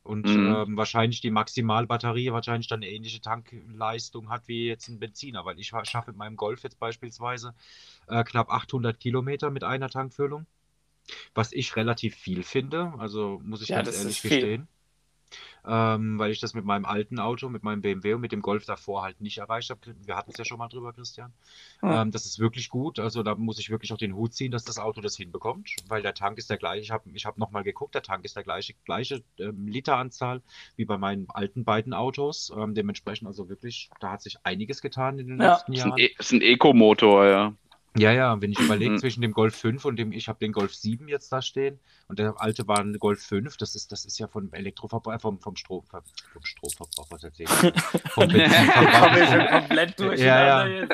Und 0.02 0.24
mhm. 0.24 0.54
ähm, 0.56 0.76
wahrscheinlich 0.78 1.20
die 1.20 1.30
Maximalbatterie 1.30 2.32
wahrscheinlich 2.32 2.66
dann 2.66 2.78
eine 2.78 2.90
ähnliche 2.90 3.20
Tankleistung 3.20 4.30
hat 4.30 4.48
wie 4.48 4.66
jetzt 4.66 4.88
ein 4.88 4.98
Benziner, 4.98 5.44
weil 5.44 5.58
ich 5.58 5.68
schaffe 5.68 6.10
mit 6.10 6.16
meinem 6.16 6.36
Golf 6.36 6.62
jetzt 6.62 6.78
beispielsweise 6.78 7.54
äh, 8.06 8.24
knapp 8.24 8.50
800 8.50 8.98
Kilometer 8.98 9.50
mit 9.50 9.64
einer 9.64 9.90
Tankfüllung, 9.90 10.46
was 11.34 11.52
ich 11.52 11.76
relativ 11.76 12.14
viel 12.14 12.42
finde, 12.42 12.94
also 12.96 13.38
muss 13.44 13.60
ich 13.60 13.68
ja, 13.68 13.82
ganz 13.82 13.98
ehrlich 13.98 14.22
gestehen. 14.22 14.66
Ähm, 15.66 16.18
weil 16.18 16.30
ich 16.30 16.40
das 16.40 16.54
mit 16.54 16.64
meinem 16.64 16.84
alten 16.84 17.18
Auto, 17.18 17.48
mit 17.48 17.62
meinem 17.62 17.82
BMW 17.82 18.14
und 18.14 18.20
mit 18.20 18.32
dem 18.32 18.42
Golf 18.42 18.64
davor 18.64 19.02
halt 19.02 19.20
nicht 19.20 19.38
erreicht 19.38 19.70
habe. 19.70 19.80
Wir 20.04 20.16
hatten 20.16 20.30
es 20.30 20.38
ja 20.38 20.44
schon 20.44 20.58
mal 20.58 20.68
drüber, 20.68 20.92
Christian. 20.92 21.32
Ja. 21.82 22.02
Ähm, 22.02 22.10
das 22.10 22.26
ist 22.26 22.38
wirklich 22.38 22.68
gut. 22.68 22.98
Also 22.98 23.22
da 23.22 23.34
muss 23.34 23.58
ich 23.58 23.70
wirklich 23.70 23.92
auch 23.92 23.98
den 23.98 24.14
Hut 24.14 24.34
ziehen, 24.34 24.50
dass 24.50 24.64
das 24.64 24.78
Auto 24.78 25.00
das 25.00 25.16
hinbekommt, 25.16 25.70
weil 25.88 26.02
der 26.02 26.14
Tank 26.14 26.38
ist 26.38 26.50
der 26.50 26.56
gleiche. 26.56 26.82
Ich 26.82 26.90
habe 26.90 27.10
ich 27.12 27.26
hab 27.26 27.38
nochmal 27.38 27.64
geguckt, 27.64 27.94
der 27.94 28.02
Tank 28.02 28.24
ist 28.24 28.36
der 28.36 28.44
gleiche, 28.44 28.74
gleiche 28.84 29.22
ähm, 29.38 29.68
Literanzahl 29.68 30.42
wie 30.76 30.84
bei 30.84 30.98
meinen 30.98 31.28
alten 31.30 31.64
beiden 31.64 31.92
Autos. 31.92 32.52
Ähm, 32.56 32.74
dementsprechend 32.74 33.28
also 33.28 33.48
wirklich, 33.48 33.90
da 34.00 34.12
hat 34.12 34.22
sich 34.22 34.38
einiges 34.44 34.80
getan 34.80 35.18
in 35.18 35.28
den 35.28 35.40
ja. 35.40 35.52
letzten 35.52 35.72
Jahren. 35.72 35.94
Es 35.98 36.26
ist 36.26 36.32
ein 36.32 36.42
Eco-Motor, 36.42 37.26
ja. 37.26 37.54
Ja, 38.00 38.12
ja, 38.12 38.40
wenn 38.40 38.52
ich 38.52 38.58
überlege 38.58 38.92
mhm. 38.92 38.98
zwischen 38.98 39.22
dem 39.22 39.32
Golf 39.32 39.54
5 39.56 39.84
und 39.84 39.96
dem, 39.96 40.12
ich 40.12 40.28
habe 40.28 40.38
den 40.38 40.52
Golf 40.52 40.74
7 40.74 41.08
jetzt 41.08 41.30
da 41.32 41.42
stehen 41.42 41.78
und 42.08 42.18
der 42.18 42.40
alte 42.40 42.66
war 42.68 42.78
ein 42.78 42.98
Golf 42.98 43.22
5, 43.22 43.56
das 43.56 43.74
ist, 43.74 43.92
das 43.92 44.04
ist 44.04 44.18
ja 44.18 44.28
vom 44.28 44.52
Elektroverbrauch, 44.52 45.14
äh, 45.14 45.18
vom, 45.18 45.40
vom 45.40 45.56
Strom, 45.56 45.84
vom 45.86 46.02
Stromverbrauch, 46.42 47.06
was 47.10 47.24
erzählt 47.24 47.48
Vom 48.10 48.28
Benzinverbrauch. 48.32 49.50
komplett 49.50 50.00
durch. 50.00 50.20
Ja, 50.20 50.66
ja. 50.66 50.86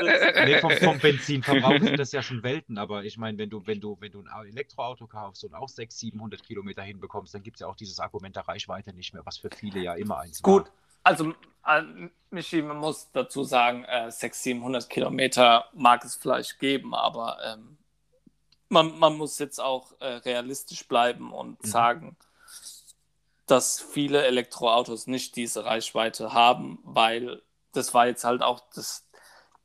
Nee, 0.45 0.59
vom, 0.61 0.71
vom 0.73 0.99
Benzinverbrauch 0.99 1.79
sind 1.81 1.99
das 1.99 2.12
ja 2.12 2.23
schon 2.23 2.43
Welten, 2.43 2.79
aber 2.79 3.05
ich 3.05 3.19
meine, 3.19 3.38
wenn 3.38 3.51
du, 3.51 3.67
wenn 3.67 3.81
du, 3.81 3.97
wenn 4.01 4.12
du 4.12 4.21
ein 4.21 4.47
Elektroauto 4.47 5.07
kaufst 5.07 5.45
und 5.45 5.55
auch 5.55 5.69
600, 5.69 6.14
700 6.14 6.43
Kilometer 6.43 6.83
hinbekommst, 6.83 7.35
dann 7.35 7.43
gibt 7.43 7.57
es 7.57 7.61
ja 7.61 7.67
auch 7.67 7.77
dieses 7.77 7.99
Argument 8.01 8.37
der 8.37 8.47
Reichweite 8.49 8.93
nicht 8.95 9.14
mehr, 9.14 9.25
was 9.25 9.38
für 9.38 9.51
viele 9.51 9.81
ja 9.81 9.95
immer 9.95 10.19
eins 10.19 10.43
Gut. 10.43 10.67
war. 10.67 10.73
Also, 11.05 11.35
äh, 11.67 11.83
Michi, 12.31 12.61
man 12.62 12.79
muss 12.79 13.11
dazu 13.12 13.45
sagen, 13.45 13.85
äh, 13.85 14.11
600, 14.11 14.35
700 14.35 14.90
Kilometer 14.90 15.67
mag 15.73 16.05
es 16.05 16.17
vielleicht 16.17 16.59
geben, 16.59 16.95
aber 16.95 17.38
ähm, 17.45 17.79
man, 18.69 18.99
man 18.99 19.17
muss 19.17 19.38
jetzt 19.38 19.61
auch 19.61 19.93
äh, 20.01 20.07
realistisch 20.07 20.88
bleiben 20.88 21.33
und 21.33 21.62
mhm. 21.62 21.69
sagen, 21.69 22.17
dass 23.47 23.81
viele 23.81 24.25
Elektroautos 24.25 25.07
nicht 25.07 25.37
diese 25.37 25.64
Reichweite 25.64 26.33
haben, 26.33 26.81
weil 26.83 27.43
das 27.73 27.95
war 27.95 28.07
jetzt 28.07 28.25
halt 28.25 28.43
auch 28.43 28.62
das, 28.75 29.07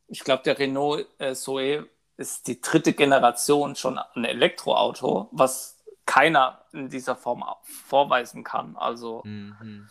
ich 0.08 0.23
glaube, 0.23 0.43
der 0.43 0.60
Renault 0.60 1.08
äh, 1.19 1.34
Zoe 1.34 1.88
ist 2.17 2.47
die 2.47 2.60
dritte 2.60 2.93
Generation 2.93 3.75
schon 3.75 3.97
ein 3.97 4.25
Elektroauto, 4.25 5.30
was 5.32 5.78
keiner 6.06 6.65
in 6.73 6.89
dieser 6.89 7.15
Form 7.15 7.45
vorweisen 7.63 8.43
kann. 8.43 8.75
Also 8.75 9.21
mhm. 9.23 9.88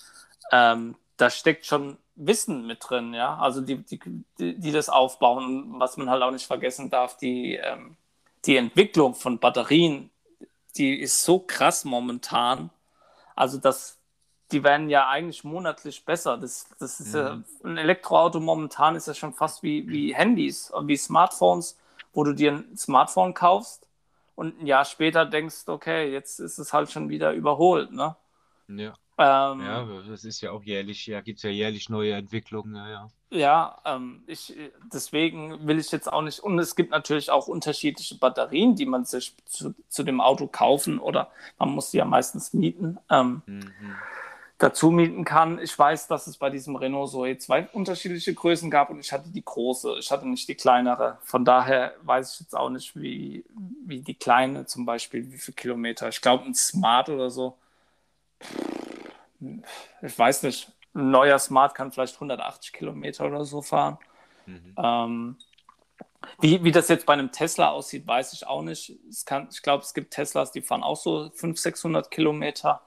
ähm, 0.53 0.97
da 1.19 1.31
steckt 1.31 1.67
schon 1.67 1.99
Wissen 2.15 2.67
mit 2.67 2.79
drin, 2.89 3.13
ja. 3.13 3.37
Also 3.37 3.61
die, 3.61 3.77
die, 3.77 4.01
die 4.39 4.73
das 4.73 4.89
aufbauen. 4.89 5.79
Was 5.79 5.97
man 5.97 6.09
halt 6.11 6.23
auch 6.23 6.31
nicht 6.31 6.47
vergessen 6.47 6.91
darf, 6.91 7.17
die, 7.17 7.55
ähm, 7.55 7.97
die 8.45 8.57
Entwicklung 8.57 9.15
von 9.15 9.39
Batterien, 9.39 10.11
die 10.77 10.99
ist 10.99 11.23
so 11.23 11.41
krass 11.41 11.85
momentan. 11.85 12.71
Also 13.37 13.59
das, 13.59 13.99
die 14.51 14.65
werden 14.65 14.89
ja 14.89 15.09
eigentlich 15.09 15.45
monatlich 15.45 16.05
besser. 16.05 16.39
Das, 16.39 16.69
das 16.79 17.01
ist 17.01 17.15
ja, 17.15 17.43
ein 17.65 17.77
Elektroauto 17.77 18.41
momentan 18.41 18.97
ist 18.97 19.07
ja 19.07 19.15
schon 19.15 19.35
fast 19.35 19.63
wie, 19.63 19.89
wie 19.89 20.15
Handys, 20.15 20.73
wie 20.83 20.97
Smartphones, 20.97 21.79
wo 22.13 22.25
du 22.25 22.33
dir 22.33 22.53
ein 22.53 22.77
Smartphone 22.77 23.35
kaufst 23.35 23.87
und 24.35 24.61
ein 24.61 24.67
Jahr 24.67 24.85
später 24.85 25.27
denkst, 25.27 25.67
okay, 25.67 26.13
jetzt 26.13 26.39
ist 26.41 26.59
es 26.59 26.73
halt 26.73 26.91
schon 26.91 27.09
wieder 27.09 27.33
überholt, 27.33 27.93
ne? 27.93 28.17
Ja. 28.69 28.95
Ähm, 29.21 29.61
ja, 29.61 29.85
das 30.09 30.25
ist 30.25 30.41
ja 30.43 30.53
auch 30.53 30.63
jährlich, 30.63 31.05
ja, 31.09 31.21
gibt 31.21 31.39
es 31.39 31.43
ja 31.43 31.51
jährlich 31.51 31.89
neue 31.89 32.15
Entwicklungen, 32.15 32.77
ja, 32.77 32.89
ja. 32.89 33.11
Ja, 33.31 33.77
ähm, 33.85 34.23
ich, 34.29 34.55
deswegen 34.93 35.67
will 35.67 35.81
ich 35.81 35.91
jetzt 35.91 36.11
auch 36.11 36.23
nicht, 36.23 36.39
und 36.39 36.59
es 36.61 36.77
gibt 36.77 36.93
natürlich 36.93 37.29
auch 37.31 37.49
unterschiedliche 37.49 38.15
Batterien, 38.15 38.77
die 38.77 38.87
man 38.87 39.05
sich 39.05 39.35
zu, 39.45 39.75
zu 39.89 40.05
dem 40.05 40.21
Auto 40.21 40.47
kaufen 40.47 41.01
oder 41.01 41.33
man 41.59 41.71
muss 41.71 41.91
sie 41.91 41.99
ja 41.99 42.05
meistens 42.05 42.55
mieten, 42.55 42.99
ähm, 43.11 43.43
mhm. 43.45 43.73
dazu 44.57 44.93
mieten 44.93 45.25
kann. 45.25 45.59
Ich 45.59 45.77
weiß, 45.77 46.07
dass 46.07 46.29
es 46.29 46.37
bei 46.37 46.49
diesem 46.49 46.77
Renault 46.77 47.11
Zoe 47.11 47.37
zwei 47.39 47.67
unterschiedliche 47.73 48.33
Größen 48.33 48.71
gab 48.71 48.89
und 48.89 49.01
ich 49.01 49.13
hatte 49.13 49.29
die 49.31 49.45
große, 49.45 49.97
ich 49.99 50.13
hatte 50.13 50.29
nicht 50.29 50.49
die 50.49 50.55
kleinere. 50.55 51.19
Von 51.23 51.45
daher 51.45 51.95
weiß 52.03 52.35
ich 52.35 52.41
jetzt 52.41 52.57
auch 52.57 52.71
nicht, 52.71 52.95
wie, 52.95 53.45
wie 53.85 54.01
die 54.01 54.15
kleine 54.15 54.65
zum 54.65 54.87
Beispiel, 54.87 55.31
wie 55.33 55.39
viele 55.39 55.57
Kilometer. 55.57 56.09
Ich 56.09 56.21
glaube, 56.21 56.45
ein 56.45 56.55
Smart 56.55 57.09
oder 57.09 57.31
so 57.31 57.59
ich 60.03 60.19
weiß 60.19 60.43
nicht, 60.45 60.73
ein 60.95 61.11
neuer 61.11 61.39
Smart 61.39 61.75
kann 61.75 61.93
vielleicht 61.93 62.15
180 62.15 62.73
Kilometer 62.73 63.27
oder 63.27 63.45
so 63.45 63.63
fahren. 63.63 63.99
Mhm. 64.47 64.75
Ähm, 64.77 65.37
wie, 66.41 66.63
wie 66.65 66.73
das 66.73 66.89
jetzt 66.89 67.07
bei 67.07 67.13
einem 67.13 67.31
Tesla 67.31 67.71
aussieht, 67.71 68.07
weiß 68.07 68.33
ich 68.33 68.47
auch 68.47 68.63
nicht. 68.63 68.93
Kann, 69.25 69.49
ich 69.51 69.63
glaube, 69.63 69.83
es 69.83 69.95
gibt 69.95 70.13
Teslas, 70.13 70.53
die 70.53 70.63
fahren 70.63 70.83
auch 70.83 70.97
so 70.97 71.31
500, 71.31 71.59
600 71.59 72.11
Kilometer. 72.11 72.81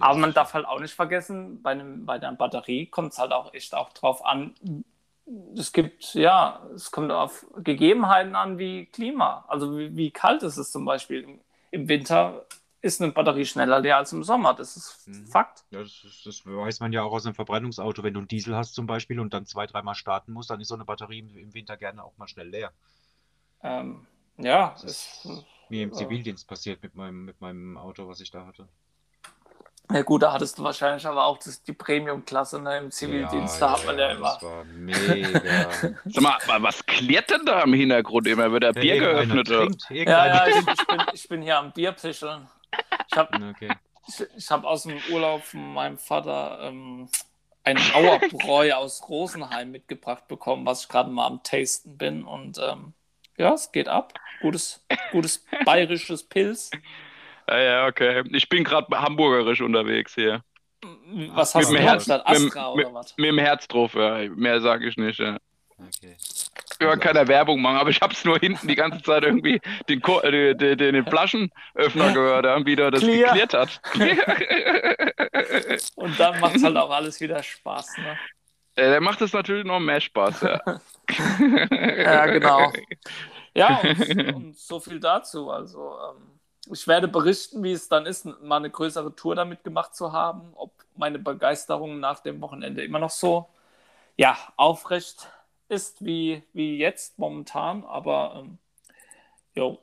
Ja, 0.00 0.06
Aber 0.06 0.18
man 0.18 0.32
darf 0.32 0.54
halt 0.54 0.66
auch 0.66 0.80
nicht 0.80 0.94
vergessen, 0.94 1.62
bei, 1.62 1.72
einem, 1.72 2.06
bei 2.06 2.18
der 2.18 2.32
Batterie 2.32 2.86
kommt 2.86 3.12
es 3.12 3.18
halt 3.18 3.32
auch 3.32 3.52
echt 3.54 3.74
auch 3.74 3.92
drauf 3.92 4.24
an. 4.24 4.54
Es 5.56 5.72
gibt, 5.72 6.14
ja, 6.14 6.62
es 6.74 6.90
kommt 6.90 7.10
auf 7.10 7.46
Gegebenheiten 7.56 8.34
an 8.34 8.58
wie 8.58 8.86
Klima. 8.86 9.44
Also 9.48 9.76
wie, 9.76 9.96
wie 9.96 10.10
kalt 10.10 10.42
ist 10.42 10.56
es 10.56 10.70
zum 10.70 10.84
Beispiel. 10.84 11.24
Im, 11.24 11.40
im 11.70 11.88
Winter 11.88 12.46
ist 12.80 13.00
eine 13.00 13.12
Batterie 13.12 13.44
schneller 13.44 13.80
leer 13.80 13.96
als 13.96 14.12
im 14.12 14.22
Sommer. 14.22 14.54
Das 14.54 14.76
ist 14.76 15.08
mhm. 15.08 15.26
Fakt. 15.26 15.64
Ja, 15.70 15.80
das, 15.80 16.22
das, 16.24 16.46
weiß 16.46 16.80
man 16.80 16.92
ja 16.92 17.02
auch 17.02 17.12
aus 17.12 17.26
einem 17.26 17.34
Verbrennungsauto. 17.34 18.02
Wenn 18.02 18.14
du 18.14 18.20
einen 18.20 18.28
Diesel 18.28 18.56
hast 18.56 18.74
zum 18.74 18.86
Beispiel 18.86 19.18
und 19.20 19.34
dann 19.34 19.46
zwei, 19.46 19.66
dreimal 19.66 19.94
starten 19.94 20.32
musst, 20.32 20.50
dann 20.50 20.60
ist 20.60 20.68
so 20.68 20.74
eine 20.74 20.84
Batterie 20.84 21.18
im 21.18 21.54
Winter 21.54 21.76
gerne 21.76 22.04
auch 22.04 22.16
mal 22.16 22.28
schnell 22.28 22.48
leer. 22.48 22.72
Ähm, 23.62 24.06
ja. 24.36 24.76
Das 24.80 24.84
ist 24.84 25.28
wie 25.68 25.82
im 25.82 25.92
Zivildienst 25.92 26.48
passiert 26.48 26.82
mit 26.82 26.94
meinem, 26.94 27.24
mit 27.24 27.40
meinem 27.40 27.76
Auto, 27.76 28.08
was 28.08 28.20
ich 28.20 28.30
da 28.30 28.46
hatte. 28.46 28.68
Ja 29.90 30.02
gut, 30.02 30.22
da 30.22 30.32
hattest 30.32 30.58
du 30.58 30.64
wahrscheinlich 30.64 31.06
aber 31.06 31.24
auch 31.24 31.38
das, 31.38 31.62
die 31.62 31.72
Premium-Klasse 31.72 32.60
ne, 32.60 32.76
im 32.78 32.90
Zivildienst, 32.90 33.58
ja, 33.58 33.68
da 33.68 33.72
hat 33.72 33.86
man 33.86 33.98
ja, 33.98 34.08
ja 34.08 34.16
immer. 34.16 34.34
Das 34.34 34.42
war 34.42 34.64
mega. 34.64 35.40
Sag 36.04 36.22
mal, 36.22 36.62
was 36.62 36.84
klärt 36.84 37.30
denn 37.30 37.46
da 37.46 37.62
im 37.62 37.72
Hintergrund 37.72 38.26
immer? 38.26 38.52
Wird 38.52 38.64
der 38.64 38.74
Bier 38.74 38.98
geöffnet? 38.98 39.48
ja, 39.88 40.26
ja, 40.26 40.46
ich, 40.46 40.56
ich, 40.56 40.86
bin, 40.86 41.02
ich 41.14 41.28
bin 41.28 41.42
hier 41.42 41.58
am 41.58 41.72
Bierpischeln. 41.72 42.46
Ich 43.10 43.16
habe 43.16 43.50
okay. 43.50 43.68
ich, 44.06 44.26
ich 44.36 44.50
hab 44.50 44.64
aus 44.64 44.84
dem 44.84 44.98
Urlaub 45.10 45.44
von 45.44 45.72
meinem 45.74 45.98
Vater 45.98 46.60
ähm, 46.62 47.08
ein 47.64 47.78
Auerbräu 47.94 48.72
aus 48.72 49.08
Rosenheim 49.08 49.70
mitgebracht 49.70 50.28
bekommen, 50.28 50.64
was 50.66 50.82
ich 50.82 50.88
gerade 50.88 51.10
mal 51.10 51.26
am 51.26 51.42
Tasten 51.42 51.96
bin. 51.96 52.24
Und 52.24 52.58
ähm, 52.58 52.92
ja, 53.36 53.52
es 53.54 53.72
geht 53.72 53.88
ab. 53.88 54.14
Gutes, 54.40 54.84
gutes 55.12 55.44
bayerisches 55.64 56.22
Pilz. 56.22 56.70
Ja, 57.48 57.58
ja, 57.58 57.86
okay. 57.86 58.24
Ich 58.32 58.48
bin 58.48 58.64
gerade 58.64 58.88
hamburgerisch 58.98 59.60
unterwegs 59.60 60.14
hier. 60.14 60.42
Was 61.32 61.54
hast 61.54 61.70
mit 61.70 61.80
du 61.80 61.84
Herz, 61.84 62.08
Astra 62.08 62.74
mit, 62.74 62.86
oder 62.86 62.94
was? 62.94 63.16
Mit, 63.16 63.26
dem 63.26 63.38
Herz 63.38 63.66
drauf, 63.66 63.94
ja. 63.94 64.28
Mehr 64.28 64.60
sage 64.60 64.86
ich 64.86 64.96
nicht, 64.96 65.18
ja. 65.18 65.38
Okay. 65.78 66.16
Ich 66.80 66.86
will 66.86 66.96
keine 66.98 67.26
Werbung 67.26 67.60
machen, 67.60 67.76
aber 67.76 67.90
ich 67.90 68.00
habe 68.00 68.12
es 68.12 68.24
nur 68.24 68.38
hinten 68.38 68.68
die 68.68 68.76
ganze 68.76 69.02
Zeit 69.02 69.24
irgendwie 69.24 69.60
den, 69.88 70.00
äh, 70.00 70.54
den, 70.54 70.78
den, 70.78 71.04
Flaschenöffner 71.06 72.12
gehört, 72.12 72.44
irgendwie 72.44 72.76
der 72.76 72.92
das 72.92 73.00
Clear. 73.00 73.32
geklärt 73.32 73.54
hat. 73.54 73.80
Und 75.96 76.20
dann 76.20 76.38
macht 76.38 76.62
halt 76.62 76.76
auch 76.76 76.90
alles 76.90 77.20
wieder 77.20 77.42
Spaß, 77.42 77.96
ne? 77.98 78.16
Ja, 78.76 78.90
der 78.90 79.00
macht 79.00 79.20
es 79.22 79.32
natürlich 79.32 79.64
noch 79.64 79.80
mehr 79.80 80.00
Spaß, 80.00 80.42
ja. 80.42 80.60
ja, 81.96 82.26
genau. 82.26 82.72
Ja, 83.54 83.80
und, 83.80 84.34
und, 84.34 84.56
so 84.56 84.78
viel 84.78 85.00
dazu. 85.00 85.50
Also, 85.50 85.96
ähm, 86.10 86.38
ich 86.72 86.86
werde 86.86 87.08
berichten, 87.08 87.60
wie 87.64 87.72
es 87.72 87.88
dann 87.88 88.06
ist, 88.06 88.24
mal 88.24 88.58
eine 88.58 88.70
größere 88.70 89.16
Tour 89.16 89.34
damit 89.34 89.64
gemacht 89.64 89.96
zu 89.96 90.12
haben, 90.12 90.52
ob 90.54 90.70
meine 90.94 91.18
Begeisterung 91.18 91.98
nach 91.98 92.20
dem 92.20 92.40
Wochenende 92.40 92.84
immer 92.84 93.00
noch 93.00 93.10
so 93.10 93.48
ja, 94.16 94.38
aufrecht 94.56 95.28
ist 95.68 96.04
wie, 96.04 96.42
wie 96.52 96.76
jetzt 96.78 97.18
momentan. 97.18 97.84
Aber 97.84 98.42
ähm, 98.44 98.58
jo. 99.54 99.78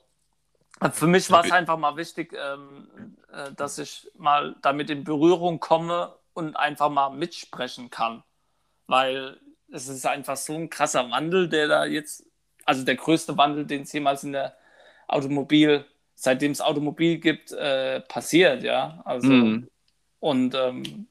für 0.91 1.07
mich 1.07 1.29
war 1.31 1.45
es 1.45 1.51
einfach 1.51 1.77
mal 1.77 1.97
wichtig, 1.97 2.33
ähm, 2.33 3.17
äh, 3.31 3.51
dass 3.53 3.77
ich 3.77 4.09
mal 4.17 4.55
damit 4.61 4.89
in 4.89 5.03
Berührung 5.03 5.59
komme 5.59 6.15
und 6.33 6.55
einfach 6.55 6.89
mal 6.89 7.09
mitsprechen 7.09 7.89
kann. 7.89 8.23
Weil 8.87 9.39
es 9.71 9.87
ist 9.87 10.05
einfach 10.05 10.37
so 10.37 10.53
ein 10.53 10.69
krasser 10.69 11.09
Wandel, 11.11 11.49
der 11.49 11.67
da 11.67 11.85
jetzt, 11.85 12.23
also 12.65 12.83
der 12.83 12.95
größte 12.95 13.37
Wandel, 13.37 13.65
den 13.65 13.83
es 13.83 13.93
jemals 13.93 14.23
in 14.23 14.33
der 14.33 14.55
Automobil- 15.07 15.85
seitdem 16.15 16.51
es 16.51 16.61
Automobil 16.61 17.19
gibt, 17.19 17.51
äh, 17.51 17.99
passiert, 18.01 18.63
ja. 18.63 19.01
Also 19.05 19.27
mhm. 19.27 19.69
und 20.19 20.55
ähm, 20.55 21.07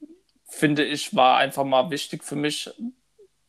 finde 0.47 0.83
ich, 0.83 1.15
war 1.15 1.37
einfach 1.37 1.63
mal 1.63 1.89
wichtig 1.91 2.23
für 2.23 2.35
mich 2.35 2.69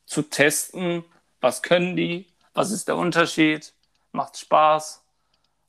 zu 0.04 0.22
testen, 0.22 1.04
was 1.46 1.62
können 1.62 1.94
die, 1.94 2.26
was 2.54 2.72
ist 2.72 2.88
der 2.88 2.96
Unterschied, 2.96 3.72
macht 4.10 4.36
Spaß 4.36 5.04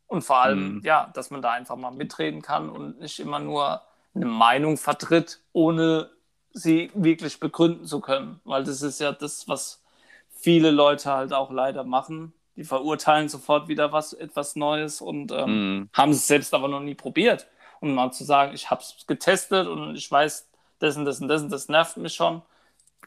und 0.07 0.23
vor 0.23 0.37
allem, 0.37 0.75
mhm. 0.75 0.81
ja, 0.83 1.11
dass 1.13 1.29
man 1.29 1.43
da 1.43 1.51
einfach 1.51 1.75
mal 1.75 1.91
mitreden 1.91 2.41
kann 2.41 2.69
und 2.69 2.99
nicht 2.99 3.19
immer 3.19 3.37
nur 3.37 3.83
eine 4.15 4.25
Meinung 4.25 4.77
vertritt, 4.77 5.39
ohne 5.53 6.09
sie 6.51 6.89
wirklich 6.95 7.39
begründen 7.39 7.85
zu 7.85 7.99
können, 7.99 8.39
weil 8.43 8.63
das 8.63 8.81
ist 8.81 8.99
ja 8.99 9.11
das, 9.11 9.47
was 9.47 9.83
viele 10.31 10.71
Leute 10.71 11.11
halt 11.11 11.31
auch 11.31 11.51
leider 11.51 11.83
machen, 11.83 12.33
die 12.55 12.63
verurteilen 12.63 13.29
sofort 13.29 13.67
wieder 13.67 13.91
was, 13.91 14.13
etwas 14.13 14.55
Neues 14.55 14.99
und 14.99 15.31
ähm, 15.31 15.81
mm. 15.81 15.89
haben 15.93 16.11
es 16.11 16.25
selbst 16.25 16.55
aber 16.55 16.67
noch 16.67 16.79
nie 16.79 16.95
probiert. 16.95 17.45
Um 17.81 17.93
mal 17.93 18.11
zu 18.11 18.23
sagen, 18.23 18.55
ich 18.55 18.71
habe 18.71 18.81
es 18.81 19.05
getestet 19.05 19.67
und 19.67 19.95
ich 19.95 20.09
weiß, 20.09 20.47
das 20.79 20.97
und 20.97 21.05
das 21.05 21.21
und 21.21 21.27
das 21.27 21.43
und 21.43 21.51
das 21.51 21.69
nervt 21.69 21.97
mich 21.97 22.15
schon. 22.15 22.41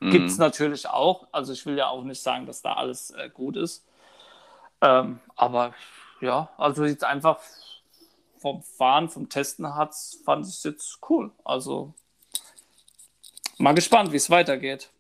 Mhm. 0.00 0.10
Gibt 0.10 0.30
es 0.30 0.38
natürlich 0.38 0.88
auch. 0.88 1.28
Also 1.32 1.52
ich 1.52 1.64
will 1.66 1.76
ja 1.76 1.88
auch 1.88 2.02
nicht 2.02 2.22
sagen, 2.22 2.46
dass 2.46 2.62
da 2.62 2.72
alles 2.72 3.10
äh, 3.10 3.30
gut 3.32 3.56
ist. 3.56 3.86
Ähm, 4.80 5.20
aber 5.36 5.74
ja, 6.20 6.50
also 6.56 6.84
jetzt 6.84 7.04
einfach 7.04 7.38
vom 8.38 8.62
Fahren, 8.62 9.08
vom 9.10 9.28
Testen 9.28 9.74
hat's, 9.74 10.20
fand 10.24 10.46
ich 10.46 10.52
es 10.52 10.62
jetzt 10.64 10.98
cool. 11.08 11.30
Also 11.44 11.92
mal 13.58 13.74
gespannt, 13.74 14.12
wie 14.12 14.16
es 14.16 14.30
weitergeht. 14.30 14.90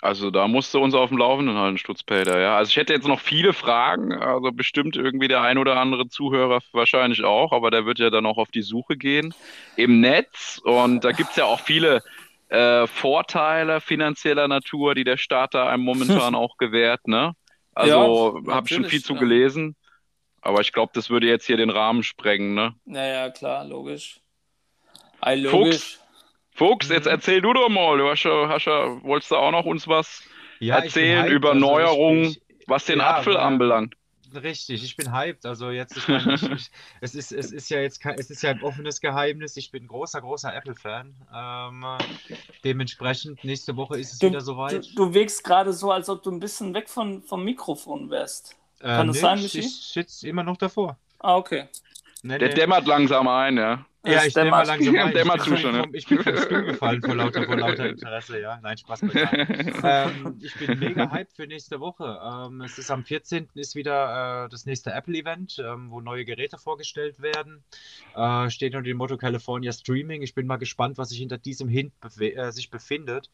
Also 0.00 0.30
da 0.30 0.46
musst 0.46 0.72
du 0.72 0.78
uns 0.78 0.94
auf 0.94 1.08
dem 1.08 1.18
Laufenden 1.18 1.56
halten, 1.56 1.76
Stutzpeter, 1.76 2.38
ja. 2.38 2.56
Also 2.56 2.70
ich 2.70 2.76
hätte 2.76 2.92
jetzt 2.92 3.08
noch 3.08 3.18
viele 3.18 3.52
Fragen, 3.52 4.12
also 4.12 4.52
bestimmt 4.52 4.94
irgendwie 4.94 5.26
der 5.26 5.42
ein 5.42 5.58
oder 5.58 5.76
andere 5.80 6.08
Zuhörer 6.08 6.60
wahrscheinlich 6.70 7.24
auch, 7.24 7.50
aber 7.50 7.72
der 7.72 7.84
wird 7.84 7.98
ja 7.98 8.08
dann 8.08 8.24
auch 8.24 8.38
auf 8.38 8.52
die 8.52 8.62
Suche 8.62 8.96
gehen 8.96 9.34
im 9.74 10.00
Netz 10.00 10.60
und 10.62 11.02
da 11.02 11.10
gibt 11.10 11.30
es 11.30 11.36
ja 11.36 11.46
auch 11.46 11.58
viele 11.58 12.04
äh, 12.48 12.86
Vorteile 12.86 13.80
finanzieller 13.80 14.48
Natur, 14.48 14.94
die 14.94 15.04
der 15.04 15.16
Staat 15.16 15.54
da 15.54 15.68
einem 15.68 15.84
momentan 15.84 16.34
auch 16.34 16.56
gewährt, 16.56 17.06
ne? 17.06 17.32
Also 17.74 18.40
ja, 18.46 18.54
habe 18.54 18.66
ich 18.68 18.74
schon 18.74 18.84
viel 18.84 19.02
zu 19.02 19.14
ja. 19.14 19.20
gelesen, 19.20 19.76
aber 20.40 20.60
ich 20.60 20.72
glaube, 20.72 20.92
das 20.94 21.10
würde 21.10 21.26
jetzt 21.26 21.46
hier 21.46 21.56
den 21.56 21.70
Rahmen 21.70 22.02
sprengen, 22.02 22.54
ne? 22.54 22.74
Naja, 22.84 23.30
klar, 23.30 23.64
logisch. 23.64 24.20
Ei, 25.20 25.36
logisch. 25.36 25.50
Fuchs, 25.50 26.00
Fuchs, 26.58 26.88
jetzt 26.88 27.04
mhm. 27.04 27.12
erzähl 27.12 27.40
du 27.40 27.52
doch 27.52 27.68
mal. 27.68 27.98
Du 27.98 28.08
hast 28.08 28.24
ja, 28.24 28.48
hast 28.48 28.66
ja, 28.66 29.02
wolltest 29.04 29.30
du 29.30 29.36
auch 29.36 29.52
noch 29.52 29.64
uns 29.64 29.86
was 29.86 30.24
ja, 30.58 30.78
erzählen 30.78 31.26
über 31.28 31.50
also 31.50 31.60
Neuerungen, 31.60 32.36
was 32.66 32.84
den 32.84 32.98
ja, 32.98 33.16
Apfel 33.16 33.36
anbelangt? 33.36 33.94
Richtig, 34.34 34.84
ich 34.84 34.96
bin 34.96 35.12
hyped. 35.12 35.46
Also 35.46 35.70
jetzt, 35.70 35.96
ich 35.96 36.08
meine, 36.08 36.34
ich, 36.34 36.42
ich, 36.42 36.70
es, 37.00 37.14
ist, 37.14 37.32
es 37.32 37.52
ist 37.52 37.70
ja 37.70 37.80
jetzt 37.80 38.04
es 38.04 38.30
ist 38.30 38.42
ja 38.42 38.50
ein 38.50 38.62
offenes 38.62 39.00
Geheimnis. 39.00 39.56
Ich 39.56 39.70
bin 39.70 39.86
großer, 39.86 40.20
großer 40.20 40.54
Apple-Fan. 40.54 41.14
Ähm, 41.34 41.84
dementsprechend, 42.64 43.42
nächste 43.44 43.76
Woche 43.76 43.98
ist 43.98 44.12
es 44.12 44.18
du, 44.18 44.28
wieder 44.28 44.40
soweit. 44.40 44.86
Du, 44.90 45.06
du 45.06 45.14
wirkst 45.14 45.44
gerade 45.44 45.72
so, 45.72 45.90
als 45.90 46.08
ob 46.08 46.22
du 46.22 46.30
ein 46.30 46.40
bisschen 46.40 46.74
weg 46.74 46.88
von, 46.88 47.22
vom 47.22 47.44
Mikrofon 47.44 48.10
wärst. 48.10 48.56
Kann 48.80 49.08
äh, 49.08 49.12
das 49.12 49.20
sein, 49.20 49.40
Michi? 49.40 49.60
Ich 49.60 49.76
sitze 49.76 50.28
immer 50.28 50.42
noch 50.42 50.56
davor. 50.56 50.96
Ah, 51.18 51.36
okay. 51.36 51.68
Nee, 52.22 52.38
Der 52.38 52.48
nee. 52.48 52.54
dämmert 52.54 52.86
langsam 52.86 53.28
ein, 53.28 53.56
ja. 53.56 53.84
Ja, 54.08 54.24
ich 54.24 54.34
nehme 54.34 54.50
mal 54.50 54.66
langsam 54.66 54.96
ein. 54.96 55.16
Ich, 55.16 55.44
bin 55.44 55.56
schon, 55.58 55.74
vom, 55.74 55.94
ich 55.94 56.06
bin 56.06 56.22
vom 56.22 56.36
Stuhl 56.36 56.64
gefallen 56.64 57.02
vor 57.02 57.14
lauter, 57.14 57.44
vor 57.44 57.56
lauter 57.56 57.88
Interesse, 57.88 58.40
ja. 58.40 58.58
Nein, 58.62 58.78
Spaß 58.78 59.02
ähm, 59.82 60.38
ich 60.40 60.54
bin 60.54 60.78
mega 60.78 61.10
hyped 61.10 61.32
für 61.34 61.46
nächste 61.46 61.80
Woche. 61.80 62.18
Ähm, 62.22 62.60
es 62.62 62.78
ist 62.78 62.90
am 62.90 63.04
14. 63.04 63.48
ist 63.54 63.74
wieder 63.74 64.44
äh, 64.44 64.48
das 64.48 64.66
nächste 64.66 64.92
Apple-Event, 64.92 65.58
ähm, 65.58 65.90
wo 65.90 66.00
neue 66.00 66.24
Geräte 66.24 66.58
vorgestellt 66.58 67.20
werden. 67.20 67.62
Äh, 68.14 68.50
steht 68.50 68.74
unter 68.74 68.84
dem 68.84 68.96
Motto 68.96 69.16
California 69.16 69.72
Streaming. 69.72 70.22
Ich 70.22 70.34
bin 70.34 70.46
mal 70.46 70.56
gespannt, 70.56 70.98
was 70.98 71.10
sich 71.10 71.18
hinter 71.18 71.38
diesem 71.38 71.68
Hint 71.68 71.98
befe 72.00 72.34
äh, 72.34 72.52
sich 72.52 72.70
befindet. 72.70 73.30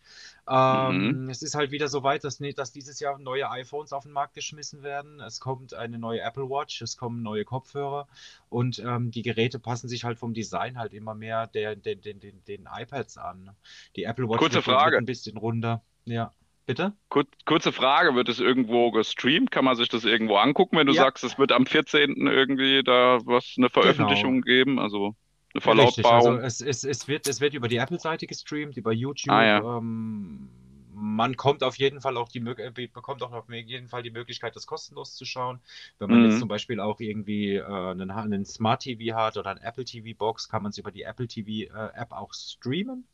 Ähm, 0.49 1.25
mhm. 1.25 1.31
Es 1.31 1.43
ist 1.43 1.55
halt 1.55 1.71
wieder 1.71 1.89
so 1.89 2.03
weit, 2.03 2.25
dass, 2.25 2.39
dass 2.39 2.73
dieses 2.73 3.01
Jahr 3.01 3.19
neue 3.19 3.51
iPhones 3.51 3.93
auf 3.93 4.05
den 4.05 4.13
Markt 4.13 4.35
geschmissen 4.35 4.83
werden. 4.83 5.21
Es 5.21 5.41
kommt 5.41 5.75
eine 5.75 5.99
neue 5.99 6.21
Apple 6.21 6.49
Watch, 6.51 6.83
es 6.83 6.97
kommen 6.97 7.23
neue 7.23 7.45
Kopfhörer 7.45 8.07
und 8.51 8.79
ähm, 8.79 9.11
die 9.11 9.23
Geräte 9.23 9.59
passen 9.59 9.89
sich 9.89 10.05
halt 10.05 10.19
vom 10.19 10.35
Design 10.35 10.64
Design 10.65 10.79
halt 10.79 10.93
immer 10.93 11.15
mehr 11.15 11.47
der, 11.47 11.77
den, 11.77 12.01
den, 12.01 12.21
den, 12.21 12.45
den 12.45 12.69
iPads 12.73 13.19
an. 13.19 13.51
Die 13.97 14.05
Apple 14.05 14.29
Watch 14.29 14.39
Kurze 14.39 14.63
Frage. 14.63 14.97
ein 14.97 15.05
bisschen 15.05 15.37
runder. 15.37 15.83
Ja. 16.05 16.33
Bitte? 16.67 16.95
Kur 17.11 17.25
kurze 17.45 17.73
Frage, 17.73 18.15
wird 18.15 18.31
es 18.31 18.41
irgendwo 18.41 18.91
gestreamt? 18.91 19.51
Kann 19.51 19.67
man 19.67 19.77
sich 19.77 19.91
das 19.91 20.05
irgendwo 20.05 20.37
angucken, 20.37 20.79
wenn 20.79 20.87
du 20.87 20.95
ja. 20.95 21.03
sagst, 21.03 21.23
es 21.23 21.39
wird 21.39 21.53
am 21.53 21.67
14. 21.67 22.27
irgendwie 22.27 22.83
da 22.83 23.19
was, 23.27 23.55
eine 23.59 23.69
Veröffentlichung 23.69 24.41
genau. 24.41 24.45
geben? 24.45 24.79
Also 24.79 25.15
eine 25.53 25.61
Verlautbarung? 25.61 26.39
Richtig, 26.39 26.47
also 26.47 26.63
es, 26.67 26.85
es, 26.85 26.85
es, 26.85 27.07
wird, 27.07 27.29
es 27.29 27.43
wird 27.43 27.53
über 27.53 27.69
die 27.69 27.77
Apple-Seite 27.77 28.27
gestreamt, 28.27 28.79
über 28.79 28.93
YouTube. 28.93 29.35
Ah, 29.35 29.45
ja. 29.45 29.77
ähm, 29.77 30.49
man 30.95 31.37
kommt 31.37 31.63
auf 31.63 31.77
jeden 31.77 32.01
Fall 32.01 32.17
auch 32.17 32.29
die 32.29 32.39
äh, 32.39 32.89
bekommt 32.93 33.23
auch 33.23 33.33
auf 33.33 33.51
jeden 33.51 33.89
Fall 33.89 34.03
die 34.03 34.11
Möglichkeit, 34.11 34.57
das 34.57 34.67
kostenlos 34.67 35.15
zu 35.15 35.25
schauen. 35.25 35.61
Wenn 35.99 36.11
man 36.11 36.21
mhm. 36.21 36.31
jetzt 36.31 36.39
zum 36.39 36.49
Beispiel 36.49 36.81
auch 36.81 37.01
irgendwie 37.01 37.57
äh, 37.57 37.65
einen, 37.65 38.11
einen, 38.11 38.45
Smart 38.45 38.83
TV 38.83 39.17
hat 39.17 39.37
oder 39.37 39.51
ein 39.51 39.59
Apple 39.59 39.85
TV 39.85 40.17
Box, 40.17 40.49
kann 40.49 40.63
man 40.63 40.71
es 40.71 40.79
über 40.79 40.91
die 40.91 41.03
Apple 41.03 41.29
TV 41.29 41.73
äh, 41.75 41.91
App 41.95 42.13
auch 42.13 42.33
streamen. 42.33 43.05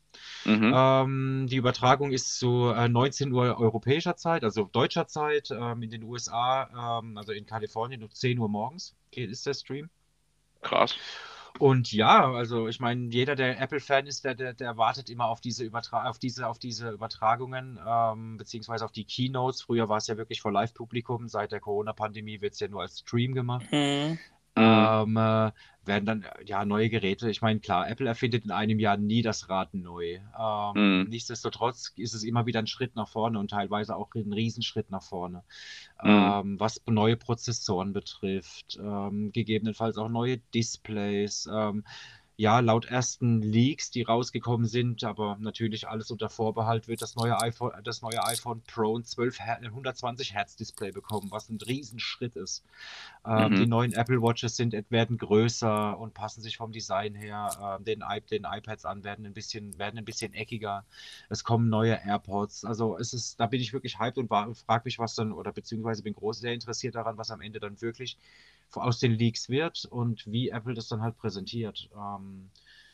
Mhm. 0.45 0.73
Ähm, 0.75 1.47
die 1.49 1.55
Übertragung 1.55 2.11
ist 2.11 2.37
zu 2.37 2.73
äh, 2.75 2.89
19 2.89 3.31
Uhr 3.31 3.59
europäischer 3.59 4.15
Zeit, 4.15 4.43
also 4.43 4.65
deutscher 4.65 5.07
Zeit, 5.07 5.51
ähm, 5.51 5.83
in 5.83 5.89
den 5.89 6.03
USA, 6.03 6.99
ähm, 6.99 7.17
also 7.17 7.31
in 7.31 7.45
Kalifornien 7.45 8.03
um 8.03 8.11
10 8.11 8.39
Uhr 8.39 8.49
morgens 8.49 8.95
ist 9.11 9.45
der 9.45 9.53
Stream. 9.53 9.89
Krass. 10.61 10.95
Und 11.59 11.91
ja, 11.91 12.31
also 12.31 12.67
ich 12.67 12.79
meine, 12.79 13.09
jeder, 13.09 13.35
der 13.35 13.59
Apple-Fan 13.59 14.07
ist, 14.07 14.25
der, 14.25 14.35
der, 14.35 14.53
der, 14.53 14.77
wartet 14.77 15.09
immer 15.09 15.25
auf 15.25 15.41
diese, 15.41 15.63
Übertra 15.63 16.09
auf 16.09 16.17
diese, 16.17 16.47
auf 16.47 16.59
diese 16.59 16.89
Übertragungen, 16.91 17.79
ähm, 17.85 18.37
beziehungsweise 18.37 18.85
auf 18.85 18.91
die 18.91 19.05
Keynotes. 19.05 19.61
Früher 19.61 19.89
war 19.89 19.97
es 19.97 20.07
ja 20.07 20.17
wirklich 20.17 20.41
vor 20.41 20.51
Live-Publikum, 20.51 21.27
seit 21.27 21.51
der 21.51 21.59
Corona-Pandemie 21.59 22.41
wird 22.41 22.53
es 22.53 22.59
ja 22.59 22.67
nur 22.67 22.81
als 22.81 22.99
Stream 22.99 23.33
gemacht. 23.33 23.65
Mhm. 23.71 24.17
Ähm, 24.55 25.17
äh, 25.17 25.51
werden 25.85 26.05
dann 26.05 26.25
ja 26.45 26.63
neue 26.65 26.89
Geräte. 26.89 27.29
Ich 27.29 27.41
meine, 27.41 27.59
klar, 27.59 27.89
Apple 27.89 28.07
erfindet 28.07 28.43
in 28.43 28.51
einem 28.51 28.79
Jahr 28.79 28.97
nie 28.97 29.21
das 29.21 29.49
Rad 29.49 29.73
neu. 29.73 30.19
Ähm, 30.37 30.73
mhm. 30.75 31.09
Nichtsdestotrotz 31.09 31.93
ist 31.95 32.13
es 32.13 32.23
immer 32.23 32.45
wieder 32.45 32.59
ein 32.59 32.67
Schritt 32.67 32.95
nach 32.95 33.07
vorne 33.07 33.39
und 33.39 33.49
teilweise 33.49 33.95
auch 33.95 34.13
ein 34.13 34.33
Riesenschritt 34.33 34.89
nach 34.91 35.03
vorne. 35.03 35.43
Mhm. 36.03 36.09
Ähm, 36.09 36.59
was 36.59 36.81
neue 36.85 37.17
Prozessoren 37.17 37.93
betrifft, 37.93 38.77
ähm, 38.79 39.31
gegebenenfalls 39.31 39.97
auch 39.97 40.09
neue 40.09 40.37
Displays. 40.53 41.47
Ja, 42.41 42.59
laut 42.59 42.85
ersten 42.85 43.43
Leaks, 43.43 43.91
die 43.91 44.01
rausgekommen 44.01 44.65
sind, 44.65 45.03
aber 45.03 45.37
natürlich 45.39 45.87
alles 45.87 46.09
unter 46.09 46.27
Vorbehalt, 46.27 46.87
wird 46.87 47.03
das 47.03 47.15
neue 47.15 47.39
iPhone, 47.39 47.71
das 47.83 48.01
neue 48.01 48.25
iPhone 48.25 48.63
Pro 48.63 48.97
ein 48.97 49.03
12 49.03 49.39
Her 49.39 49.59
120 49.61 50.33
Hertz 50.33 50.55
Display 50.55 50.91
bekommen, 50.91 51.27
was 51.29 51.49
ein 51.49 51.59
Riesenschritt 51.61 52.35
ist. 52.35 52.65
Ähm, 53.27 53.51
mhm. 53.51 53.55
Die 53.57 53.67
neuen 53.67 53.93
Apple 53.93 54.23
Watches 54.23 54.55
sind, 54.55 54.73
werden 54.89 55.19
größer 55.19 55.99
und 55.99 56.15
passen 56.15 56.41
sich 56.41 56.57
vom 56.57 56.71
Design 56.71 57.13
her 57.13 57.77
äh, 57.79 57.83
den, 57.83 58.03
den 58.31 58.47
iPads 58.51 58.85
an, 58.85 59.03
werden 59.03 59.27
ein 59.27 59.33
bisschen, 59.33 59.77
werden 59.77 59.99
ein 59.99 60.05
bisschen 60.05 60.33
eckiger. 60.33 60.83
Es 61.29 61.43
kommen 61.43 61.69
neue 61.69 61.93
AirPods. 62.03 62.65
Also 62.65 62.97
es 62.97 63.13
ist, 63.13 63.39
da 63.39 63.45
bin 63.45 63.61
ich 63.61 63.71
wirklich 63.71 63.99
hyped 63.99 64.17
und 64.17 64.29
frage 64.29 64.81
mich, 64.85 64.97
was 64.97 65.13
dann, 65.13 65.31
oder 65.31 65.51
beziehungsweise 65.51 66.01
bin 66.01 66.15
groß 66.15 66.39
sehr 66.39 66.55
interessiert 66.55 66.95
daran, 66.95 67.19
was 67.19 67.29
am 67.29 67.41
Ende 67.41 67.59
dann 67.59 67.79
wirklich 67.83 68.17
aus 68.73 68.99
den 68.99 69.13
Leaks 69.13 69.49
wird 69.49 69.85
und 69.85 70.25
wie 70.27 70.49
Apple 70.49 70.73
das 70.73 70.87
dann 70.87 71.01
halt 71.01 71.17
präsentiert. 71.17 71.89
Ähm, 71.95 72.49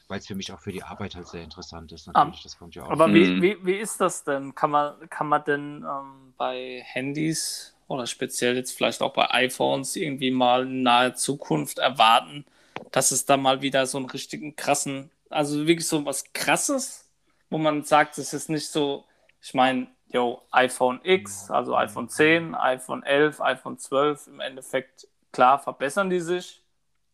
weil 0.08 0.20
es 0.20 0.28
für 0.28 0.36
mich 0.36 0.52
auch 0.54 0.60
für 0.60 0.72
die 0.72 0.84
Arbeit 0.84 1.16
halt 1.16 1.28
sehr 1.28 1.44
interessant 1.44 1.92
ist. 1.92 2.08
Natürlich, 2.08 2.38
um, 2.38 2.44
das 2.44 2.58
kommt 2.58 2.76
ja 2.76 2.84
auch. 2.84 2.90
Aber 2.92 3.14
wie, 3.14 3.26
mhm. 3.26 3.42
wie, 3.42 3.58
wie 3.66 3.76
ist 3.76 4.00
das 4.00 4.24
denn? 4.24 4.56
Kann 4.56 4.72
man, 4.72 5.10
kann 5.10 5.28
man 5.28 5.44
denn 5.44 5.86
ähm, 5.86 6.34
bei 6.38 6.82
Handys 6.86 7.76
oder 7.88 8.08
speziell 8.08 8.56
jetzt 8.56 8.72
vielleicht 8.72 9.02
auch 9.02 9.14
bei 9.14 9.30
iPhones 9.32 9.96
irgendwie 9.96 10.32
mal 10.32 10.64
in 10.64 10.84
naher 10.84 11.16
Zukunft 11.16 11.80
erwarten, 11.80 12.46
dass 12.92 13.12
es 13.12 13.26
da 13.26 13.38
mal 13.38 13.62
wieder 13.62 13.86
so 13.86 13.98
einen 13.98 14.10
richtigen 14.10 14.56
krassen, 14.56 15.10
also 15.30 15.68
wirklich 15.68 15.88
so 15.88 16.06
was 16.06 16.32
krasses, 16.34 17.10
wo 17.50 17.58
man 17.58 17.84
sagt, 17.84 18.18
es 18.18 18.34
ist 18.34 18.50
nicht 18.50 18.68
so, 18.68 19.06
ich 19.42 19.54
meine, 19.54 19.88
yo, 20.10 20.42
iPhone 20.52 21.00
X, 21.04 21.50
also 21.50 21.76
iPhone 21.76 22.10
10, 22.10 22.56
iPhone 22.56 23.04
11, 23.04 23.42
iPhone 23.42 23.78
12, 23.78 24.28
im 24.28 24.40
Endeffekt 24.40 25.08
Klar 25.38 25.60
verbessern 25.60 26.10
die 26.10 26.20
sich. 26.20 26.64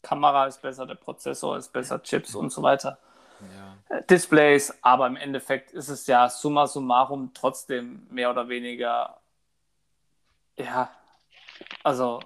Kamera 0.02 0.46
ist 0.48 0.62
besser, 0.62 0.86
der 0.86 0.96
Prozessor 0.96 1.58
ist 1.58 1.74
besser, 1.74 2.02
Chips 2.02 2.34
und 2.36 2.54
so 2.54 2.62
weiter. 2.62 2.98
Ja. 3.42 3.98
Äh, 3.98 4.02
Displays, 4.06 4.74
aber 4.82 5.08
im 5.08 5.18
Endeffekt 5.18 5.72
ist 5.72 5.90
es 5.90 6.08
ja 6.08 6.30
summa 6.30 6.66
summarum 6.66 7.32
trotzdem 7.34 8.08
mehr 8.10 8.30
oder 8.30 8.48
weniger, 8.48 9.20
ja, 10.58 10.90
also 11.84 12.22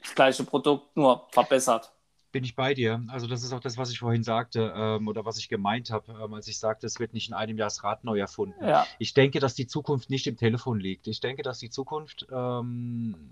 das 0.00 0.14
gleiche 0.14 0.44
Produkt, 0.44 0.96
nur 0.96 1.28
verbessert. 1.32 1.92
Bin 2.32 2.42
ich 2.42 2.56
bei 2.56 2.72
dir. 2.72 3.04
Also 3.08 3.26
das 3.26 3.42
ist 3.42 3.52
auch 3.52 3.60
das, 3.60 3.76
was 3.76 3.90
ich 3.90 3.98
vorhin 3.98 4.22
sagte 4.22 4.72
ähm, 4.74 5.06
oder 5.06 5.26
was 5.26 5.36
ich 5.36 5.50
gemeint 5.50 5.90
habe, 5.90 6.12
ähm, 6.12 6.32
als 6.32 6.48
ich 6.48 6.58
sagte, 6.58 6.86
es 6.86 6.98
wird 6.98 7.12
nicht 7.12 7.28
in 7.28 7.34
einem 7.34 7.58
Jahr 7.58 7.66
das 7.66 7.84
Rad 7.84 8.04
neu 8.04 8.18
erfunden. 8.18 8.64
Ja. 8.64 8.86
Ich 8.98 9.12
denke, 9.12 9.38
dass 9.38 9.54
die 9.54 9.66
Zukunft 9.66 10.08
nicht 10.08 10.26
im 10.26 10.38
Telefon 10.38 10.80
liegt. 10.80 11.08
Ich 11.08 11.20
denke, 11.20 11.42
dass 11.42 11.58
die 11.58 11.68
Zukunft 11.68 12.26
ähm, 12.32 13.30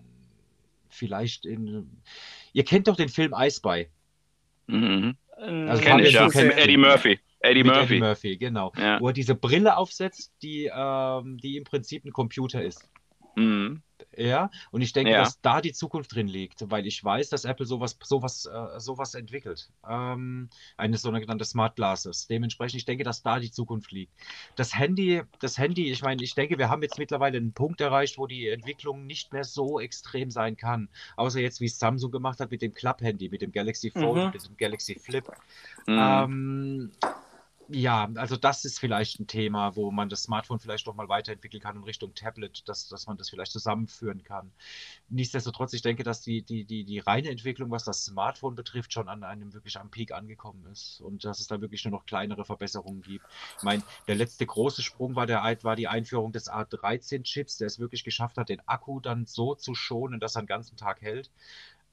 vielleicht 0.90 1.46
in. 1.46 2.02
Ihr 2.52 2.64
kennt 2.64 2.88
doch 2.88 2.96
den 2.96 3.08
Film 3.08 3.34
I 3.36 3.50
Spy. 3.50 3.88
Mhm. 4.66 5.16
Also 5.36 5.82
Kenn 5.82 6.00
ich, 6.00 6.12
ja. 6.12 6.28
Eddie 6.28 6.76
Murphy. 6.76 7.20
Eddie 7.40 7.64
Murphy. 7.64 7.94
Eddie 7.94 8.00
Murphy, 8.00 8.36
genau. 8.36 8.72
Ja. 8.76 9.00
Wo 9.00 9.08
er 9.08 9.12
diese 9.12 9.34
Brille 9.34 9.76
aufsetzt, 9.76 10.32
die, 10.42 10.70
ähm, 10.74 11.38
die 11.38 11.56
im 11.56 11.64
Prinzip 11.64 12.04
ein 12.04 12.12
Computer 12.12 12.62
ist. 12.62 12.90
Mhm. 13.36 13.82
Ja, 14.18 14.50
und 14.72 14.82
ich 14.82 14.92
denke, 14.92 15.12
ja. 15.12 15.20
dass 15.20 15.40
da 15.40 15.60
die 15.60 15.72
Zukunft 15.72 16.12
drin 16.12 16.26
liegt, 16.26 16.68
weil 16.70 16.86
ich 16.88 17.02
weiß, 17.04 17.28
dass 17.30 17.44
Apple 17.44 17.66
sowas, 17.66 17.96
sowas, 18.02 18.46
äh, 18.46 18.80
sowas 18.80 19.14
entwickelt. 19.14 19.70
Ähm, 19.88 20.48
eine 20.76 20.98
sogenannte 20.98 21.44
Smart 21.44 21.76
Glasses. 21.76 22.26
Dementsprechend, 22.26 22.78
ich 22.78 22.84
denke, 22.84 23.04
dass 23.04 23.22
da 23.22 23.38
die 23.38 23.52
Zukunft 23.52 23.92
liegt. 23.92 24.12
Das 24.56 24.76
Handy, 24.76 25.22
das 25.38 25.56
Handy, 25.56 25.92
ich 25.92 26.02
meine, 26.02 26.20
ich 26.24 26.34
denke, 26.34 26.58
wir 26.58 26.68
haben 26.68 26.82
jetzt 26.82 26.98
mittlerweile 26.98 27.38
einen 27.38 27.52
Punkt 27.52 27.80
erreicht, 27.80 28.18
wo 28.18 28.26
die 28.26 28.48
Entwicklung 28.48 29.06
nicht 29.06 29.32
mehr 29.32 29.44
so 29.44 29.78
extrem 29.78 30.32
sein 30.32 30.56
kann. 30.56 30.88
Außer 31.16 31.38
jetzt, 31.38 31.60
wie 31.60 31.66
es 31.66 31.78
Samsung 31.78 32.10
gemacht 32.10 32.40
hat 32.40 32.50
mit 32.50 32.60
dem 32.60 32.74
Club-Handy, 32.74 33.28
mit 33.28 33.40
dem 33.40 33.52
Galaxy 33.52 33.92
Fold, 33.92 34.26
mhm. 34.26 34.30
mit 34.32 34.44
dem 34.44 34.56
Galaxy 34.56 34.96
Flip. 34.96 35.24
Mhm. 35.86 35.98
Ähm, 36.00 36.90
Ja, 37.70 38.08
also 38.14 38.36
das 38.38 38.64
ist 38.64 38.78
vielleicht 38.78 39.20
ein 39.20 39.26
Thema, 39.26 39.76
wo 39.76 39.90
man 39.90 40.08
das 40.08 40.22
Smartphone 40.22 40.58
vielleicht 40.58 40.86
noch 40.86 40.94
mal 40.94 41.10
weiterentwickeln 41.10 41.62
kann 41.62 41.76
in 41.76 41.84
Richtung 41.84 42.14
Tablet, 42.14 42.66
dass, 42.66 42.88
dass 42.88 43.06
man 43.06 43.18
das 43.18 43.28
vielleicht 43.28 43.52
zusammenführen 43.52 44.24
kann. 44.24 44.50
Nichtsdestotrotz, 45.10 45.74
ich 45.74 45.82
denke, 45.82 46.02
dass 46.02 46.22
die, 46.22 46.42
die, 46.42 46.64
die, 46.64 46.84
die 46.84 46.98
reine 46.98 47.28
Entwicklung, 47.28 47.70
was 47.70 47.84
das 47.84 48.06
Smartphone 48.06 48.54
betrifft, 48.54 48.94
schon 48.94 49.10
an 49.10 49.22
einem 49.22 49.52
wirklich 49.52 49.78
am 49.78 49.90
Peak 49.90 50.12
angekommen 50.12 50.64
ist 50.72 51.02
und 51.02 51.24
dass 51.26 51.40
es 51.40 51.46
da 51.46 51.60
wirklich 51.60 51.84
nur 51.84 51.92
noch 51.92 52.06
kleinere 52.06 52.46
Verbesserungen 52.46 53.02
gibt. 53.02 53.26
Ich 53.58 53.62
meine, 53.62 53.82
der 54.06 54.14
letzte 54.14 54.46
große 54.46 54.82
Sprung 54.82 55.14
war, 55.14 55.26
der, 55.26 55.42
war 55.62 55.76
die 55.76 55.88
Einführung 55.88 56.32
des 56.32 56.50
A13-Chips, 56.50 57.58
der 57.58 57.66
es 57.66 57.78
wirklich 57.78 58.02
geschafft 58.02 58.38
hat, 58.38 58.48
den 58.48 58.66
Akku 58.66 59.00
dann 59.00 59.26
so 59.26 59.54
zu 59.54 59.74
schonen, 59.74 60.20
dass 60.20 60.36
er 60.36 60.42
den 60.42 60.46
ganzen 60.46 60.78
Tag 60.78 61.02
hält. 61.02 61.30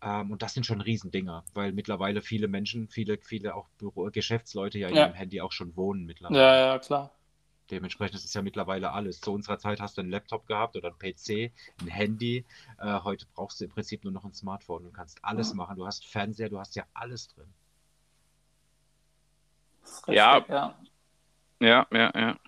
Ähm, 0.02 0.32
und 0.32 0.42
das 0.42 0.54
sind 0.54 0.66
schon 0.66 0.82
Riesendinger, 0.82 1.44
weil 1.54 1.72
mittlerweile 1.72 2.22
viele 2.22 2.48
Menschen, 2.48 2.88
viele, 2.90 3.18
viele 3.18 3.56
auch 3.56 3.68
Büro 3.78 4.10
Geschäftsleute 4.12 4.78
ja 4.80 4.90
in 4.90 4.96
ja. 4.96 5.06
ihrem 5.06 5.16
Handy 5.16 5.42
auch 5.42 5.52
schon 5.52 5.76
wohnen 5.76 6.06
mittlerweile. 6.06 6.40
Ja, 6.40 6.56
ja, 6.74 6.80
klar. 6.80 7.12
Dementsprechend 7.72 8.16
ist 8.16 8.26
es 8.26 8.34
ja 8.34 8.44
mittlerweile 8.44 8.92
alles. 8.92 9.20
Zu 9.22 9.34
unserer 9.34 9.58
Zeit 9.58 9.80
hast 9.80 9.98
du 9.98 10.02
einen 10.02 10.12
Laptop 10.12 10.46
gehabt 10.46 10.76
oder 10.76 10.90
ein 10.90 11.00
PC, 11.00 11.52
ein 11.82 11.88
Handy. 11.88 12.46
Äh, 12.78 13.00
heute 13.04 13.26
brauchst 13.34 13.60
du 13.60 13.66
im 13.66 13.72
Prinzip 13.72 14.04
nur 14.04 14.14
noch 14.14 14.24
ein 14.24 14.34
Smartphone. 14.34 14.84
Du 14.84 14.92
kannst 14.92 15.18
alles 15.24 15.52
mhm. 15.52 15.58
machen. 15.58 15.78
Du 15.78 15.88
hast 15.88 16.06
Fernseher, 16.06 16.50
du 16.50 16.60
hast 16.60 16.76
ja 16.76 16.84
alles 16.94 17.28
drin. 17.30 17.52
Richtig, 19.84 20.16
ja. 20.16 20.46
ja. 20.48 20.76
Ja, 21.60 21.88
ja, 21.92 22.12
ja. 22.16 22.40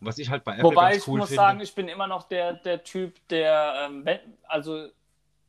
Und 0.00 0.06
was 0.06 0.18
ich 0.18 0.30
halt 0.30 0.42
bei 0.42 0.54
Apple 0.54 0.64
Wobei 0.64 0.92
ganz 0.92 1.06
cool 1.06 1.18
ich 1.18 1.20
muss 1.20 1.28
finde, 1.28 1.42
sagen, 1.42 1.60
ich 1.60 1.74
bin 1.74 1.88
immer 1.88 2.06
noch 2.06 2.24
der, 2.24 2.54
der 2.54 2.82
Typ, 2.82 3.16
der, 3.28 3.88
ähm, 3.88 4.04
also 4.48 4.88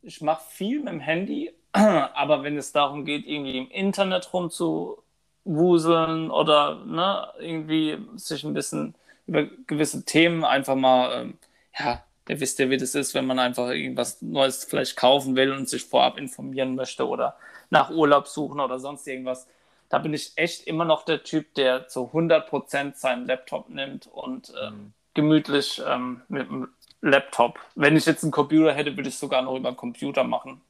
ich 0.05 0.21
mache 0.21 0.43
viel 0.49 0.79
mit 0.79 0.93
dem 0.93 0.99
Handy, 0.99 1.53
aber 1.73 2.43
wenn 2.43 2.57
es 2.57 2.71
darum 2.71 3.05
geht, 3.05 3.25
irgendwie 3.25 3.57
im 3.57 3.69
Internet 3.69 4.31
rumzuwuseln 4.33 6.31
oder 6.31 6.85
ne, 6.85 7.27
irgendwie 7.39 7.97
sich 8.15 8.43
ein 8.43 8.53
bisschen 8.53 8.95
über 9.27 9.45
gewisse 9.67 10.05
Themen 10.05 10.43
einfach 10.45 10.75
mal, 10.75 11.21
ähm, 11.21 11.37
ja, 11.77 12.03
ihr 12.29 12.39
wisst 12.39 12.59
ja, 12.59 12.69
wie 12.69 12.77
das 12.77 12.95
ist, 12.95 13.13
wenn 13.13 13.25
man 13.25 13.39
einfach 13.39 13.69
irgendwas 13.69 14.21
Neues 14.21 14.63
vielleicht 14.63 14.95
kaufen 14.95 15.35
will 15.35 15.51
und 15.51 15.67
sich 15.67 15.83
vorab 15.83 16.17
informieren 16.17 16.75
möchte 16.75 17.07
oder 17.07 17.35
nach 17.69 17.89
Urlaub 17.89 18.27
suchen 18.27 18.59
oder 18.59 18.79
sonst 18.79 19.07
irgendwas. 19.07 19.47
Da 19.89 19.99
bin 19.99 20.13
ich 20.13 20.33
echt 20.35 20.65
immer 20.67 20.85
noch 20.85 21.03
der 21.03 21.23
Typ, 21.23 21.53
der 21.55 21.87
zu 21.87 22.11
100% 22.13 22.95
seinen 22.95 23.25
Laptop 23.25 23.69
nimmt 23.69 24.07
und 24.07 24.53
ähm, 24.61 24.73
mhm. 24.73 24.93
gemütlich 25.13 25.81
ähm, 25.85 26.21
mit 26.27 26.47
dem 26.47 26.69
Laptop. 27.05 27.59
Wenn 27.75 27.95
ich 27.95 28.05
jetzt 28.05 28.23
einen 28.23 28.31
Computer 28.31 28.73
hätte, 28.73 28.97
würde 28.97 29.09
ich 29.09 29.15
es 29.15 29.19
sogar 29.19 29.43
noch 29.43 29.55
über 29.55 29.69
einen 29.69 29.77
Computer 29.77 30.23
machen. 30.23 30.61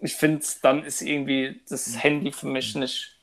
Ich 0.00 0.14
finde, 0.14 0.44
dann 0.62 0.82
ist 0.82 1.02
irgendwie 1.02 1.60
das 1.68 1.88
mhm. 1.88 1.98
Handy 1.98 2.32
für 2.32 2.46
mich 2.46 2.74
nicht, 2.74 3.16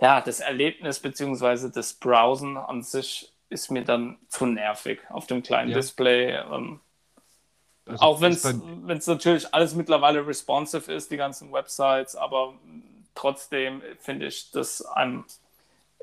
ja, 0.00 0.20
das 0.20 0.40
Erlebnis 0.40 0.98
bzw. 0.98 1.70
das 1.72 1.92
Browsen 1.94 2.56
an 2.56 2.82
sich 2.82 3.30
ist 3.50 3.70
mir 3.70 3.84
dann 3.84 4.16
zu 4.28 4.46
nervig 4.46 5.00
auf 5.10 5.26
dem 5.26 5.42
kleinen 5.42 5.70
ja. 5.70 5.76
Display. 5.76 6.32
Ähm, 6.32 6.80
also 7.86 8.02
auch 8.02 8.20
wenn 8.22 8.32
es 8.32 9.06
natürlich 9.06 9.54
alles 9.54 9.74
mittlerweile 9.74 10.26
responsive 10.26 10.90
ist, 10.90 11.10
die 11.10 11.18
ganzen 11.18 11.52
Websites, 11.52 12.16
aber 12.16 12.54
trotzdem 13.14 13.82
finde 13.98 14.26
ich, 14.26 14.50
dass 14.52 14.80
einem, 14.82 15.24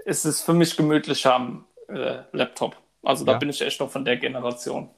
ist 0.06 0.26
es 0.26 0.44
für 0.44 0.54
mich 0.54 0.78
gemütlicher 0.78 1.34
am 1.34 1.66
äh, 1.88 2.20
Laptop. 2.34 2.78
Also 3.02 3.26
da 3.26 3.32
ja. 3.32 3.38
bin 3.40 3.50
ich 3.50 3.62
echt 3.62 3.80
noch 3.80 3.90
von 3.90 4.06
der 4.06 4.18
Generation 4.18 4.92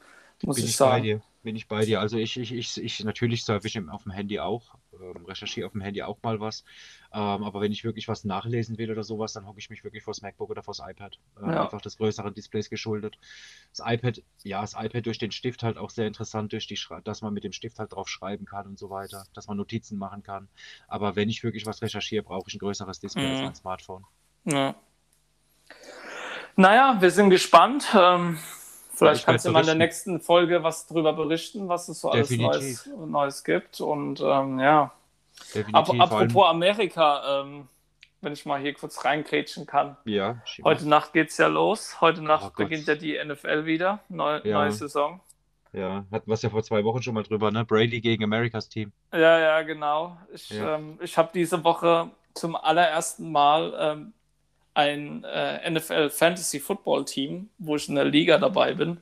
muss 0.45 0.55
bin 0.55 0.65
ich, 0.65 0.71
ich 0.71 0.75
sagen. 0.77 0.91
Bei 0.91 1.01
dir. 1.01 1.21
Bin 1.43 1.55
ich 1.57 1.67
bei 1.67 1.83
dir. 1.83 1.99
Also 1.99 2.17
ich, 2.17 2.39
ich, 2.39 2.53
ich, 2.53 2.81
ich 2.81 3.03
natürlich 3.03 3.43
surfe 3.43 3.67
auf 3.89 4.03
dem 4.03 4.11
Handy 4.13 4.39
auch, 4.39 4.75
ähm, 4.93 5.25
recherchiere 5.25 5.65
auf 5.65 5.73
dem 5.73 5.81
Handy 5.81 6.01
auch 6.01 6.17
mal 6.23 6.39
was. 6.39 6.63
Ähm, 7.11 7.43
aber 7.43 7.59
wenn 7.59 7.73
ich 7.73 7.83
wirklich 7.83 8.07
was 8.07 8.23
nachlesen 8.23 8.77
will 8.77 8.89
oder 8.89 9.03
sowas, 9.03 9.33
dann 9.33 9.45
hocke 9.45 9.59
ich 9.59 9.69
mich 9.69 9.83
wirklich 9.83 10.03
vors 10.03 10.21
MacBook 10.21 10.49
oder 10.49 10.63
vors 10.63 10.79
iPad. 10.79 11.19
Äh, 11.41 11.51
ja. 11.51 11.63
Einfach 11.63 11.81
des 11.81 11.97
größeren 11.97 12.33
Displays 12.33 12.69
geschuldet. 12.69 13.17
Das 13.75 13.85
iPad, 13.85 14.23
ja, 14.43 14.61
das 14.61 14.73
iPad 14.73 15.05
durch 15.05 15.17
den 15.17 15.31
Stift 15.31 15.63
halt 15.63 15.77
auch 15.77 15.89
sehr 15.89 16.07
interessant, 16.07 16.53
durch 16.53 16.65
die 16.65 16.79
dass 17.03 17.21
man 17.21 17.33
mit 17.33 17.43
dem 17.43 17.51
Stift 17.51 17.77
halt 17.77 17.91
drauf 17.91 18.07
schreiben 18.07 18.45
kann 18.45 18.65
und 18.65 18.79
so 18.79 18.89
weiter, 18.89 19.25
dass 19.33 19.47
man 19.47 19.57
Notizen 19.57 19.97
machen 19.97 20.23
kann. 20.23 20.47
Aber 20.87 21.17
wenn 21.17 21.27
ich 21.27 21.43
wirklich 21.43 21.65
was 21.65 21.81
recherchiere, 21.81 22.23
brauche 22.23 22.47
ich 22.47 22.55
ein 22.55 22.59
größeres 22.59 23.01
Display 23.01 23.27
mhm. 23.27 23.31
als 23.31 23.41
ein 23.41 23.55
Smartphone. 23.55 24.05
Ja. 24.45 24.75
Naja, 26.55 26.97
wir 27.01 27.11
sind 27.11 27.31
gespannt. 27.31 27.87
Ähm, 27.93 28.37
Vielleicht 28.93 29.25
kannst 29.25 29.45
du 29.45 29.51
mal 29.51 29.61
in 29.61 29.65
der 29.65 29.75
nächsten 29.75 30.19
Folge 30.19 30.63
was 30.63 30.85
darüber 30.85 31.13
berichten, 31.13 31.67
was 31.67 31.89
es 31.89 32.01
so 32.01 32.11
alles 32.11 32.29
Neues, 32.29 32.89
Neues, 32.95 33.43
gibt. 33.43 33.81
Und 33.81 34.21
ähm, 34.21 34.59
ja. 34.59 34.91
Ap 35.71 35.89
apropos 35.99 36.45
Amerika, 36.47 37.41
ähm, 37.41 37.67
wenn 38.21 38.33
ich 38.33 38.45
mal 38.45 38.61
hier 38.61 38.73
kurz 38.73 39.03
reingrätschen 39.03 39.65
kann. 39.65 39.97
Ja. 40.05 40.41
Heute 40.63 40.87
Nacht 40.87 41.13
geht 41.13 41.29
es 41.31 41.37
ja 41.37 41.47
los. 41.47 41.99
Heute 42.01 42.21
oh 42.21 42.25
Nacht 42.25 42.51
oh 42.53 42.55
beginnt 42.55 42.87
ja 42.87 42.93
die 42.93 43.17
NFL 43.23 43.65
wieder. 43.65 43.99
Neu, 44.09 44.39
ja. 44.43 44.59
Neue 44.59 44.71
Saison. 44.71 45.19
Ja, 45.73 46.05
hatten 46.11 46.27
wir 46.29 46.35
es 46.35 46.43
ja 46.43 46.51
vor 46.51 46.61
zwei 46.61 46.83
Wochen 46.83 47.01
schon 47.01 47.15
mal 47.15 47.23
drüber, 47.23 47.49
ne? 47.49 47.65
Brady 47.65 47.99
gegen 47.99 48.23
Amerikas 48.23 48.69
Team. 48.69 48.91
Ja, 49.11 49.39
ja, 49.39 49.61
genau. 49.63 50.17
Ich, 50.31 50.51
ja. 50.51 50.75
Ähm, 50.75 50.99
ich 51.01 51.17
habe 51.17 51.31
diese 51.33 51.63
Woche 51.63 52.11
zum 52.35 52.55
allerersten 52.55 53.31
Mal 53.31 53.73
ähm, 53.79 54.13
ein 54.73 55.23
äh, 55.23 55.69
NFL 55.69 56.09
Fantasy 56.09 56.59
Football 56.59 57.05
Team, 57.05 57.49
wo 57.57 57.75
ich 57.75 57.89
in 57.89 57.95
der 57.95 58.05
Liga 58.05 58.37
dabei 58.37 58.73
bin. 58.73 59.01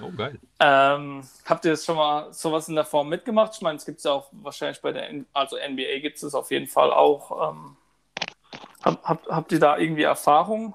Oh, 0.00 0.10
geil. 0.10 0.38
Ähm, 0.58 1.22
habt 1.44 1.64
ihr 1.64 1.72
das 1.72 1.84
schon 1.84 1.96
mal 1.96 2.32
sowas 2.32 2.68
in 2.68 2.74
der 2.74 2.84
Form 2.84 3.08
mitgemacht? 3.08 3.52
Ich 3.54 3.60
meine, 3.60 3.76
es 3.76 3.84
gibt 3.84 3.98
es 3.98 4.04
ja 4.04 4.12
auch 4.12 4.28
wahrscheinlich 4.32 4.80
bei 4.80 4.92
der, 4.92 5.08
N 5.08 5.26
also 5.32 5.56
NBA 5.56 5.98
gibt 6.00 6.22
es 6.22 6.34
auf 6.34 6.50
jeden 6.50 6.66
Fall 6.66 6.90
auch. 6.92 7.50
Ähm, 7.50 7.76
hab, 8.82 9.02
hab, 9.04 9.26
habt 9.28 9.52
ihr 9.52 9.60
da 9.60 9.76
irgendwie 9.76 10.02
Erfahrung? 10.02 10.74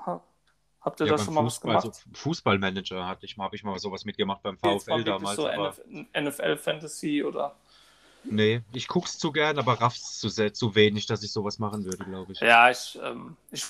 Habt 0.82 1.02
ihr 1.02 1.08
ja, 1.08 1.18
da 1.18 1.24
schon 1.24 1.34
mal 1.34 1.42
Fußball, 1.42 1.76
was 1.76 1.84
gemacht? 1.84 1.96
So 1.96 2.10
Fußballmanager 2.14 3.08
hatte 3.08 3.26
ich 3.26 3.36
mal, 3.36 3.46
habe 3.46 3.56
ich 3.56 3.64
mal 3.64 3.78
sowas 3.80 4.06
mitgemacht 4.06 4.42
beim 4.44 4.58
VfL 4.58 5.04
damals. 5.04 5.36
So 5.36 5.50
NFL 6.18 6.58
Fantasy 6.58 7.24
oder? 7.24 7.56
Nee, 8.24 8.62
ich 8.74 8.88
guck's 8.88 9.18
zu 9.18 9.32
gern, 9.32 9.58
aber 9.58 9.74
raff's 9.74 10.20
zu, 10.20 10.30
sehr, 10.30 10.54
zu 10.54 10.76
wenig, 10.76 11.06
dass 11.06 11.24
ich 11.24 11.32
sowas 11.32 11.60
machen 11.60 11.86
würde, 11.86 12.04
glaube 12.04 12.34
ich. 12.34 12.40
Ja, 12.40 12.70
ich, 12.70 13.00
ähm, 13.02 13.38
ich 13.52 13.66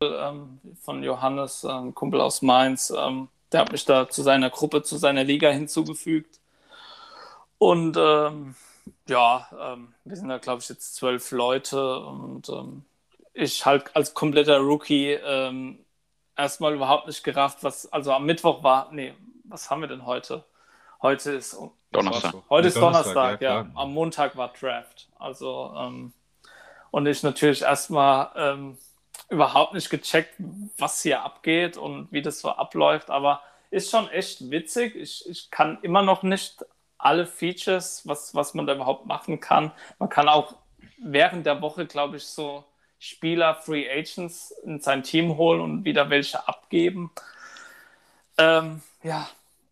ähm, 0.00 0.60
von 0.82 1.02
Johannes, 1.02 1.64
ein 1.64 1.94
Kumpel 1.94 2.20
aus 2.20 2.42
Mainz. 2.42 2.92
Ähm, 2.96 3.28
der 3.52 3.60
hat 3.60 3.72
mich 3.72 3.84
da 3.84 4.08
zu 4.08 4.22
seiner 4.22 4.50
Gruppe, 4.50 4.82
zu 4.82 4.96
seiner 4.96 5.24
Liga 5.24 5.50
hinzugefügt. 5.50 6.40
Und 7.58 7.96
ähm, 7.96 8.54
ja, 9.08 9.48
ähm, 9.58 9.94
wir 10.04 10.16
sind 10.16 10.28
da, 10.28 10.38
glaube 10.38 10.60
ich, 10.60 10.68
jetzt 10.68 10.96
zwölf 10.96 11.30
Leute 11.30 12.00
und 12.00 12.48
ähm, 12.48 12.84
ich 13.32 13.64
halt 13.64 13.94
als 13.96 14.14
kompletter 14.14 14.58
Rookie 14.58 15.12
ähm, 15.12 15.78
erstmal 16.36 16.74
überhaupt 16.74 17.06
nicht 17.06 17.24
gerafft, 17.24 17.62
was, 17.62 17.90
also 17.92 18.12
am 18.12 18.26
Mittwoch 18.26 18.62
war, 18.62 18.88
nee, 18.92 19.14
was 19.44 19.70
haben 19.70 19.80
wir 19.80 19.88
denn 19.88 20.04
heute? 20.04 20.44
Heute 21.00 21.32
ist 21.32 21.56
Donnerstag. 21.92 22.34
Heute 22.50 22.68
ist 22.68 22.76
Donnerstag, 22.76 23.14
Donnerstag 23.14 23.40
ja. 23.40 23.62
ja. 23.62 23.70
Am 23.74 23.92
Montag 23.92 24.36
war 24.36 24.52
Draft. 24.52 25.08
Also, 25.18 26.12
und 26.90 27.06
ich 27.06 27.22
natürlich 27.22 27.62
erstmal 27.62 28.30
überhaupt 29.28 29.74
nicht 29.74 29.90
gecheckt, 29.90 30.34
was 30.78 31.02
hier 31.02 31.22
abgeht 31.22 31.76
und 31.76 32.08
wie 32.12 32.22
das 32.22 32.40
so 32.40 32.50
abläuft, 32.50 33.10
aber 33.10 33.42
ist 33.70 33.90
schon 33.90 34.08
echt 34.10 34.50
witzig. 34.50 34.94
Ich, 34.94 35.28
ich 35.28 35.50
kann 35.50 35.78
immer 35.82 36.02
noch 36.02 36.22
nicht 36.22 36.64
alle 36.98 37.26
Features, 37.26 38.06
was, 38.06 38.34
was 38.34 38.54
man 38.54 38.66
da 38.66 38.74
überhaupt 38.74 39.06
machen 39.06 39.40
kann. 39.40 39.72
Man 39.98 40.08
kann 40.08 40.28
auch 40.28 40.54
während 40.98 41.46
der 41.46 41.60
Woche, 41.60 41.86
glaube 41.86 42.16
ich, 42.16 42.26
so 42.26 42.64
Spieler, 42.98 43.54
Free 43.54 43.90
Agents 43.90 44.52
in 44.64 44.80
sein 44.80 45.02
Team 45.02 45.36
holen 45.36 45.60
und 45.60 45.84
wieder 45.84 46.08
welche 46.08 46.46
abgeben. 46.48 47.10
Ähm, 48.38 48.82
ja, 49.02 49.28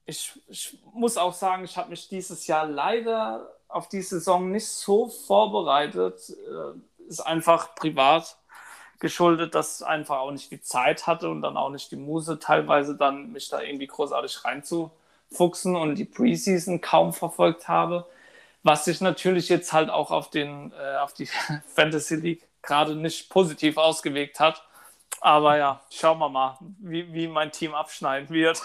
ich, 0.06 0.32
ich 0.48 0.78
muss 0.92 1.16
auch 1.16 1.32
sagen, 1.32 1.64
ich 1.64 1.76
habe 1.76 1.90
mich 1.90 2.08
dieses 2.08 2.46
Jahr 2.46 2.66
leider 2.66 3.50
auf 3.68 3.88
die 3.88 4.02
Saison 4.02 4.50
nicht 4.50 4.68
so 4.68 5.08
vorbereitet. 5.08 6.20
Äh, 6.30 7.08
ist 7.08 7.20
einfach 7.20 7.74
privat 7.74 8.36
geschuldet, 9.00 9.54
dass 9.54 9.80
ich 9.80 9.86
einfach 9.86 10.18
auch 10.18 10.30
nicht 10.30 10.50
die 10.50 10.60
Zeit 10.60 11.06
hatte 11.06 11.28
und 11.28 11.42
dann 11.42 11.56
auch 11.56 11.70
nicht 11.70 11.90
die 11.90 11.96
Muse, 11.96 12.38
teilweise 12.38 12.96
dann 12.96 13.32
mich 13.32 13.48
da 13.48 13.60
irgendwie 13.60 13.86
großartig 13.86 14.44
reinzufuchsen 14.44 15.76
und 15.76 15.96
die 15.96 16.04
Preseason 16.04 16.80
kaum 16.80 17.12
verfolgt 17.12 17.68
habe. 17.68 18.06
Was 18.62 18.86
sich 18.86 19.00
natürlich 19.00 19.48
jetzt 19.48 19.72
halt 19.72 19.90
auch 19.90 20.10
auf, 20.10 20.30
den, 20.30 20.72
äh, 20.72 20.96
auf 20.96 21.12
die 21.12 21.26
Fantasy 21.74 22.16
League 22.16 22.48
gerade 22.62 22.96
nicht 22.96 23.28
positiv 23.30 23.76
ausgewirkt 23.76 24.40
hat. 24.40 24.64
Aber 25.20 25.56
ja, 25.56 25.80
schauen 25.90 26.18
wir 26.18 26.28
mal, 26.28 26.58
wie, 26.80 27.12
wie 27.12 27.28
mein 27.28 27.50
Team 27.52 27.74
abschneiden 27.74 28.28
wird. 28.30 28.62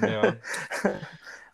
Ja. 0.00 0.34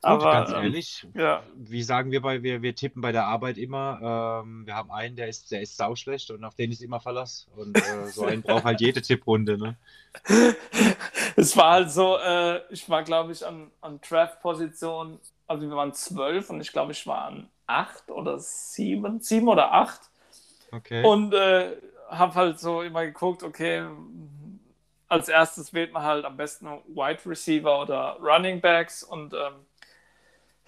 Aber, 0.03 0.32
ganz 0.32 0.51
ähm, 0.51 0.62
ehrlich, 0.62 1.07
ja. 1.14 1.42
wie 1.57 1.82
sagen 1.82 2.12
wir 2.12 2.22
bei, 2.22 2.42
wir, 2.42 2.62
wir 2.62 2.74
tippen 2.74 3.03
bei 3.03 3.11
der 3.11 3.24
Arbeit 3.24 3.59
immer, 3.59 4.42
ähm, 4.44 4.64
wir 4.64 4.74
haben 4.74 4.90
einen, 4.92 5.16
der 5.16 5.28
ist, 5.28 5.51
der 5.51 5.61
ist 5.61 5.76
sauschlecht 5.76 6.30
und 6.30 6.44
auf 6.44 6.55
den 6.55 6.70
ist 6.70 6.82
immer 6.82 7.01
Verlass. 7.01 7.49
Und 7.57 7.76
äh, 7.76 8.07
so 8.07 8.24
einen 8.24 8.42
braucht 8.42 8.64
halt 8.64 8.80
jede 8.80 9.03
Tipprunde, 9.03 9.59
ne? 9.59 9.76
Es 11.36 11.57
war 11.57 11.72
halt 11.72 11.90
so, 11.90 12.18
äh, 12.18 12.61
ich 12.70 12.88
war, 12.88 13.03
glaube 13.03 13.32
ich, 13.32 13.46
an, 13.46 13.70
an 13.80 14.01
Draft-Position, 14.01 15.20
also 15.46 15.68
wir 15.68 15.76
waren 15.76 15.92
zwölf 15.94 16.51
und 16.51 16.61
ich 16.61 16.72
glaube, 16.72 16.92
ich 16.92 17.07
war 17.07 17.26
an 17.26 17.49
acht 17.66 18.11
oder 18.11 18.38
sieben, 18.38 19.20
sieben 19.20 19.49
oder 19.49 19.72
acht. 19.72 20.01
Okay. 20.72 21.05
Und 21.05 21.34
äh, 21.34 21.76
habe 22.09 22.34
halt 22.34 22.61
so 22.61 22.82
immer 22.82 23.05
geguckt, 23.05 23.42
okay, 23.42 23.84
als 25.09 25.28
erstes 25.28 25.72
wählt 25.72 25.92
man 25.92 26.03
halt 26.03 26.24
am 26.24 26.36
besten 26.36 26.66
Wide 26.88 27.20
Receiver 27.24 27.80
oder 27.80 28.18
Running 28.20 28.61
Backs 28.61 29.03
und 29.03 29.32
ähm, 29.34 29.55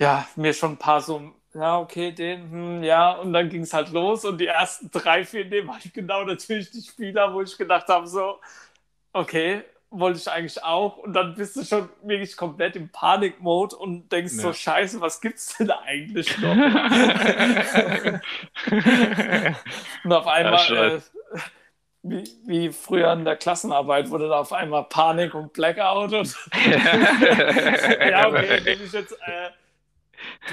ja, 0.01 0.27
mir 0.35 0.53
schon 0.55 0.73
ein 0.73 0.79
paar 0.79 1.03
so, 1.03 1.21
ja, 1.53 1.79
okay, 1.79 2.11
den, 2.11 2.51
hm, 2.51 2.83
ja, 2.83 3.13
und 3.13 3.35
dann 3.35 3.51
ging 3.51 3.63
es 3.63 3.75
halt 3.75 3.91
los 3.91 4.25
und 4.25 4.39
die 4.39 4.47
ersten 4.47 4.91
drei, 4.91 5.25
vier 5.25 5.45
nehmen 5.45 5.71
halt 5.73 5.93
genau 5.93 6.25
natürlich 6.25 6.71
die 6.71 6.83
Spieler, 6.83 7.35
wo 7.35 7.43
ich 7.43 7.59
gedacht 7.59 7.87
habe, 7.89 8.07
so, 8.07 8.41
okay, 9.13 9.63
wollte 9.91 10.21
ich 10.21 10.31
eigentlich 10.31 10.65
auch. 10.65 10.97
Und 10.99 11.13
dann 11.13 11.35
bist 11.35 11.57
du 11.57 11.65
schon 11.65 11.89
wirklich 12.03 12.37
komplett 12.37 12.77
im 12.77 12.89
Panik-Mode 12.89 13.75
und 13.77 14.11
denkst 14.11 14.35
ja. 14.37 14.43
so, 14.43 14.53
scheiße, 14.53 15.01
was 15.01 15.21
gibt's 15.21 15.57
denn 15.59 15.71
eigentlich 15.71 16.39
noch? 16.39 16.55
und 20.05 20.13
auf 20.13 20.27
einmal, 20.29 20.73
äh, 20.73 21.01
wie, 22.03 22.25
wie 22.47 22.73
früher 22.73 23.13
in 23.13 23.27
der 23.27 23.37
Klassenarbeit, 23.37 24.09
wurde 24.09 24.29
da 24.29 24.41
auf 24.41 24.53
einmal 24.53 24.85
Panik 24.85 25.35
und 25.35 25.53
Blackout 25.53 26.15
und 26.15 26.37
ja, 28.11 28.29
okay, 28.29 28.61
wenn 28.65 28.83
ich 28.83 28.93
jetzt 28.93 29.13
äh, 29.13 29.51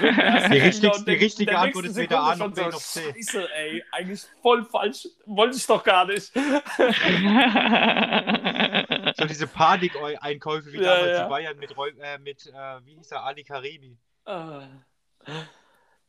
die, 0.00 0.58
richtig, 0.58 0.92
die 1.04 1.12
richtige 1.12 1.58
Antwort 1.58 1.86
ist 1.86 1.96
weder 1.96 2.20
A 2.20 2.36
noch 2.36 2.52
B 2.52 2.62
noch 2.62 2.78
C. 2.78 3.12
Scheiße, 3.12 3.48
ey, 3.54 3.84
eigentlich 3.92 4.22
voll 4.42 4.64
falsch. 4.64 5.08
Wollte 5.26 5.56
ich 5.56 5.66
doch 5.66 5.82
gar 5.82 6.06
nicht. 6.06 6.32
so 9.16 9.24
diese 9.24 9.46
Panik-Einkäufe 9.46 10.72
wie 10.72 10.78
ja, 10.78 10.94
damals 10.94 11.18
ja. 11.18 11.24
in 11.24 11.28
Bayern 11.28 11.58
mit, 11.58 11.74
äh, 12.00 12.18
mit 12.18 12.46
äh, 12.46 12.84
wie 12.84 12.96
hieß 12.96 13.12
er, 13.12 13.24
Ali 13.24 13.44
Karimi. 13.44 13.96
Äh. 14.26 14.60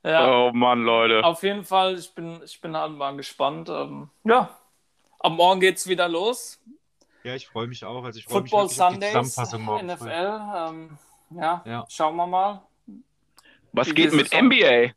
Ja. 0.03 0.31
Oh 0.31 0.51
Mann, 0.53 0.83
Leute. 0.83 1.23
Auf 1.23 1.43
jeden 1.43 1.65
Fall, 1.65 1.95
ich 1.95 2.13
bin, 2.13 2.41
ich 2.43 2.61
bin 2.61 2.75
halt 2.75 2.93
mal 2.93 3.15
gespannt. 3.17 3.69
Ähm, 3.69 4.09
ja, 4.23 4.49
am 5.19 5.35
Morgen 5.35 5.59
geht's 5.59 5.87
wieder 5.87 6.07
los. 6.07 6.61
Ja, 7.23 7.35
ich 7.35 7.47
freue 7.47 7.67
mich 7.67 7.83
auch. 7.83 8.03
Also 8.03 8.19
ich 8.19 8.25
Football 8.25 8.65
mich 8.65 8.75
Sundays, 8.75 9.11
Zusammenfassung 9.11 9.61
morgen. 9.63 9.87
NFL. 9.87 10.41
Ähm, 10.55 10.97
ja, 11.31 11.61
ja, 11.65 11.85
schauen 11.89 12.15
wir 12.15 12.27
mal. 12.27 12.61
Was 13.71 13.93
geht 13.93 14.13
mit 14.13 14.29
Saison. 14.29 14.47
NBA? 14.47 14.93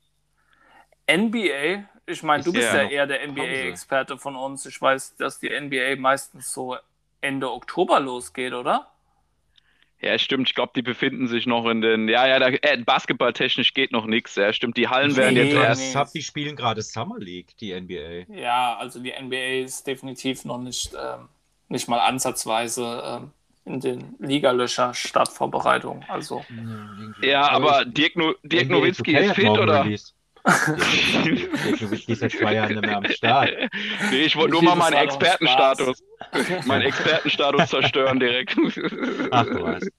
NBA? 1.10 1.84
Ich 2.06 2.22
meine, 2.22 2.42
du 2.42 2.52
bist 2.52 2.72
ja, 2.72 2.82
ja 2.82 2.88
eher 2.88 3.06
der 3.06 3.26
NBA-Experte 3.28 4.18
von 4.18 4.36
uns. 4.36 4.66
Ich 4.66 4.80
weiß, 4.80 5.16
dass 5.16 5.38
die 5.38 5.48
NBA 5.48 5.96
meistens 5.96 6.52
so 6.52 6.76
Ende 7.20 7.50
Oktober 7.50 8.00
losgeht, 8.00 8.52
oder? 8.52 8.88
Ja, 10.00 10.18
stimmt. 10.18 10.48
Ich 10.48 10.56
glaube, 10.56 10.72
die 10.74 10.82
befinden 10.82 11.28
sich 11.28 11.46
noch 11.46 11.64
in 11.66 11.80
den. 11.80 12.08
Ja, 12.08 12.26
ja, 12.26 12.40
da, 12.40 12.48
äh, 12.48 12.76
basketballtechnisch 12.78 13.72
geht 13.72 13.92
noch 13.92 14.06
nichts. 14.06 14.34
Ja, 14.34 14.52
stimmt. 14.52 14.76
Die 14.76 14.88
Hallen 14.88 15.14
werden 15.14 15.34
nee, 15.34 15.44
jetzt 15.44 15.54
erst. 15.54 15.94
Hab, 15.94 16.12
die 16.12 16.22
spielen 16.22 16.56
gerade 16.56 16.82
Summer 16.82 17.20
League, 17.20 17.56
die 17.58 17.72
NBA. 17.72 18.34
Ja, 18.34 18.76
also 18.76 18.98
die 18.98 19.12
NBA 19.12 19.64
ist 19.64 19.86
definitiv 19.86 20.44
noch 20.44 20.58
nicht, 20.58 20.92
ähm, 20.94 21.28
nicht 21.68 21.86
mal 21.88 22.00
ansatzweise 22.00 23.02
ähm, 23.06 23.30
in 23.64 23.80
den 23.80 24.16
Ligalöcher 24.18 24.94
Startvorbereitung. 24.94 26.04
Also. 26.08 26.44
Ja, 27.22 27.48
aber 27.50 27.84
Dirk, 27.84 28.16
no 28.16 28.34
Dirk 28.42 28.68
Nowitzki 28.68 29.16
ist 29.16 29.34
fit, 29.34 29.48
oder? 29.48 29.84
Dirk 29.84 31.80
Nowitzki 31.80 32.12
ist 32.12 32.20
seit 32.20 32.32
zwei 32.32 32.54
Jahren 32.54 32.72
nicht 32.72 32.84
mehr 32.84 32.96
am 32.96 33.04
Start. 33.06 33.50
Nee, 34.10 34.24
ich 34.24 34.36
wollte 34.36 34.52
nur 34.52 34.62
mal 34.62 34.74
meinen 34.74 34.94
Expertenstatus, 34.94 36.02
meinen 36.66 36.82
Expertenstatus 36.82 37.66
zerstören 37.70 38.18
direkt. 38.18 38.56
Ach 39.30 39.44
du 39.44 39.62
weißt. 39.62 39.90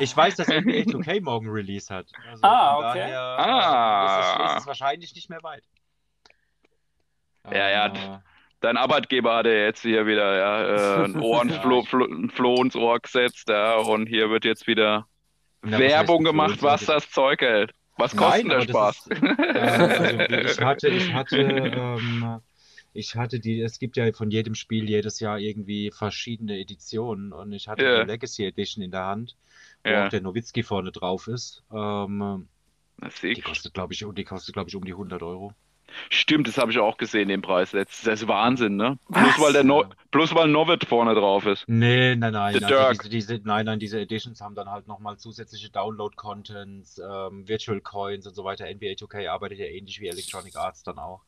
Ich 0.00 0.16
weiß, 0.16 0.36
dass 0.36 0.48
NBA 0.48 0.90
2K 0.90 1.22
morgen 1.22 1.48
Release 1.48 1.92
hat. 1.94 2.06
Also 2.28 2.42
ah, 2.42 2.78
okay. 2.78 2.98
Daher, 2.98 3.20
ah. 3.20 4.06
Ist 4.06 4.26
es, 4.26 4.50
ist 4.50 4.60
es 4.60 4.66
wahrscheinlich 4.66 5.14
nicht 5.14 5.30
mehr 5.30 5.42
weit. 5.42 5.62
Ja, 7.50 7.70
ja 7.70 8.22
dein 8.64 8.76
Arbeitgeber 8.78 9.36
hat 9.36 9.46
ja 9.46 9.52
jetzt 9.52 9.82
hier 9.82 10.06
wieder 10.06 10.36
ja, 10.36 11.02
äh, 11.02 11.04
ein 11.04 11.16
Ohrenfloh 11.20 12.62
ins 12.62 12.76
Ohr 12.76 12.98
gesetzt 12.98 13.48
ja, 13.48 13.76
und 13.76 14.06
hier 14.08 14.30
wird 14.30 14.44
jetzt 14.44 14.66
wieder 14.66 15.06
ja, 15.64 15.78
Werbung 15.78 16.24
gemacht, 16.24 16.62
was 16.62 16.86
das 16.86 17.10
Zeug 17.10 17.42
hält. 17.42 17.72
Was 17.96 18.16
kostet 18.16 18.46
Nein, 18.46 18.58
der 18.58 18.68
Spaß? 18.68 19.06
Ist, 19.06 19.22
äh, 19.22 20.28
also 20.30 20.34
ich 20.50 20.60
hatte, 20.60 20.88
ich 20.88 21.12
hatte, 21.12 21.38
ähm, 21.38 22.40
ich 22.92 23.14
hatte 23.14 23.38
die, 23.38 23.60
es 23.60 23.78
gibt 23.78 23.96
ja 23.96 24.10
von 24.12 24.30
jedem 24.30 24.54
Spiel 24.54 24.88
jedes 24.88 25.20
Jahr 25.20 25.38
irgendwie 25.38 25.92
verschiedene 25.92 26.58
Editionen 26.58 27.32
und 27.32 27.52
ich 27.52 27.68
hatte 27.68 27.84
yeah. 27.84 28.04
die 28.04 28.10
Legacy 28.10 28.46
Edition 28.46 28.82
in 28.82 28.90
der 28.90 29.04
Hand, 29.04 29.36
wo 29.84 29.90
yeah. 29.90 30.06
auch 30.06 30.08
der 30.08 30.22
Nowitzki 30.22 30.62
vorne 30.62 30.90
drauf 30.90 31.28
ist. 31.28 31.62
Ähm, 31.72 32.48
die 33.22 33.40
kostet, 33.42 33.74
glaube 33.74 33.92
ich, 33.92 34.04
die 34.16 34.24
kostet, 34.24 34.54
glaube 34.54 34.70
ich, 34.70 34.76
um 34.76 34.84
die 34.84 34.92
100 34.92 35.22
Euro. 35.22 35.52
Stimmt, 36.10 36.48
das 36.48 36.58
habe 36.58 36.70
ich 36.70 36.78
auch 36.78 36.96
gesehen, 36.96 37.28
den 37.28 37.42
Preis. 37.42 37.70
Das 37.72 38.04
ist 38.04 38.28
Wahnsinn, 38.28 38.76
ne? 38.76 38.98
Bloß 39.08 39.40
weil, 39.40 39.52
der 39.52 39.64
no 39.64 39.84
bloß 40.10 40.34
weil 40.34 40.48
Novid 40.48 40.84
vorne 40.84 41.14
drauf 41.14 41.46
ist. 41.46 41.64
Nee, 41.66 42.16
nein, 42.16 42.32
nein. 42.32 42.64
Also 42.64 43.08
diese, 43.08 43.08
diese, 43.08 43.40
nein, 43.44 43.66
nein, 43.66 43.78
diese 43.78 44.00
Editions 44.00 44.40
haben 44.40 44.54
dann 44.54 44.68
halt 44.68 44.86
nochmal 44.86 45.16
zusätzliche 45.18 45.70
Download-Contents, 45.70 46.98
ähm, 46.98 47.48
Virtual 47.48 47.80
Coins 47.80 48.26
und 48.26 48.34
so 48.34 48.44
weiter. 48.44 48.66
NBA 48.66 48.92
2K 48.92 49.28
arbeitet 49.28 49.58
ja 49.58 49.66
ähnlich 49.66 50.00
wie 50.00 50.08
Electronic 50.08 50.56
Arts 50.56 50.82
dann 50.82 50.98
auch. 50.98 51.22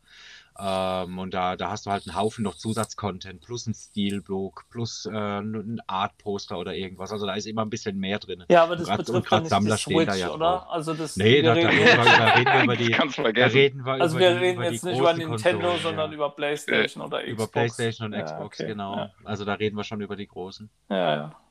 Ähm, 0.58 1.18
und 1.18 1.34
da, 1.34 1.56
da 1.56 1.70
hast 1.70 1.86
du 1.86 1.90
halt 1.90 2.06
einen 2.06 2.16
Haufen 2.16 2.42
noch 2.42 2.54
Zusatzcontent, 2.54 3.42
plus 3.42 3.66
ein 3.66 3.74
Steelbook, 3.74 4.64
plus 4.70 5.06
äh, 5.06 5.10
ein 5.10 5.80
Art-Poster 5.86 6.58
oder 6.58 6.74
irgendwas. 6.74 7.12
Also 7.12 7.26
da 7.26 7.34
ist 7.34 7.46
immer 7.46 7.62
ein 7.62 7.70
bisschen 7.70 7.98
mehr 7.98 8.18
drin. 8.18 8.44
Ja, 8.48 8.62
aber 8.62 8.76
das 8.76 8.86
grad, 8.86 8.98
betrifft 8.98 9.30
ja 9.30 9.40
nicht 9.40 9.48
Sammler 9.50 9.76
die 9.76 9.82
Switch, 9.82 10.06
da 10.06 10.14
ja 10.14 10.30
oder? 10.30 10.38
Drauf. 10.38 10.70
Also 10.70 10.94
das, 10.94 11.16
nee, 11.16 11.42
da, 11.42 11.52
reden, 11.52 11.70
da, 11.84 12.04
da, 12.04 12.26
reden 12.34 12.52
wir 12.52 12.62
über 12.64 12.76
die... 13.26 13.32
Da 13.34 13.46
reden 13.46 13.84
wir 13.84 13.92
also 13.92 14.18
wir 14.18 14.40
reden 14.40 14.62
jetzt 14.62 14.84
nicht 14.84 14.98
über 14.98 15.12
Nintendo, 15.12 15.60
Konsole, 15.60 15.82
sondern 15.82 16.10
ja. 16.10 16.14
über 16.14 16.30
Playstation 16.30 17.04
oder 17.04 17.18
Xbox. 17.18 17.32
Über 17.32 17.46
Playstation 17.48 18.14
und 18.14 18.24
Xbox, 18.24 18.60
okay. 18.60 18.68
genau. 18.68 19.10
Also 19.24 19.44
da 19.44 19.54
reden 19.54 19.76
wir 19.76 19.84
schon 19.84 20.00
über 20.00 20.16
die 20.16 20.26
großen. 20.26 20.70
Ja, 20.88 21.16
ja. 21.16 21.45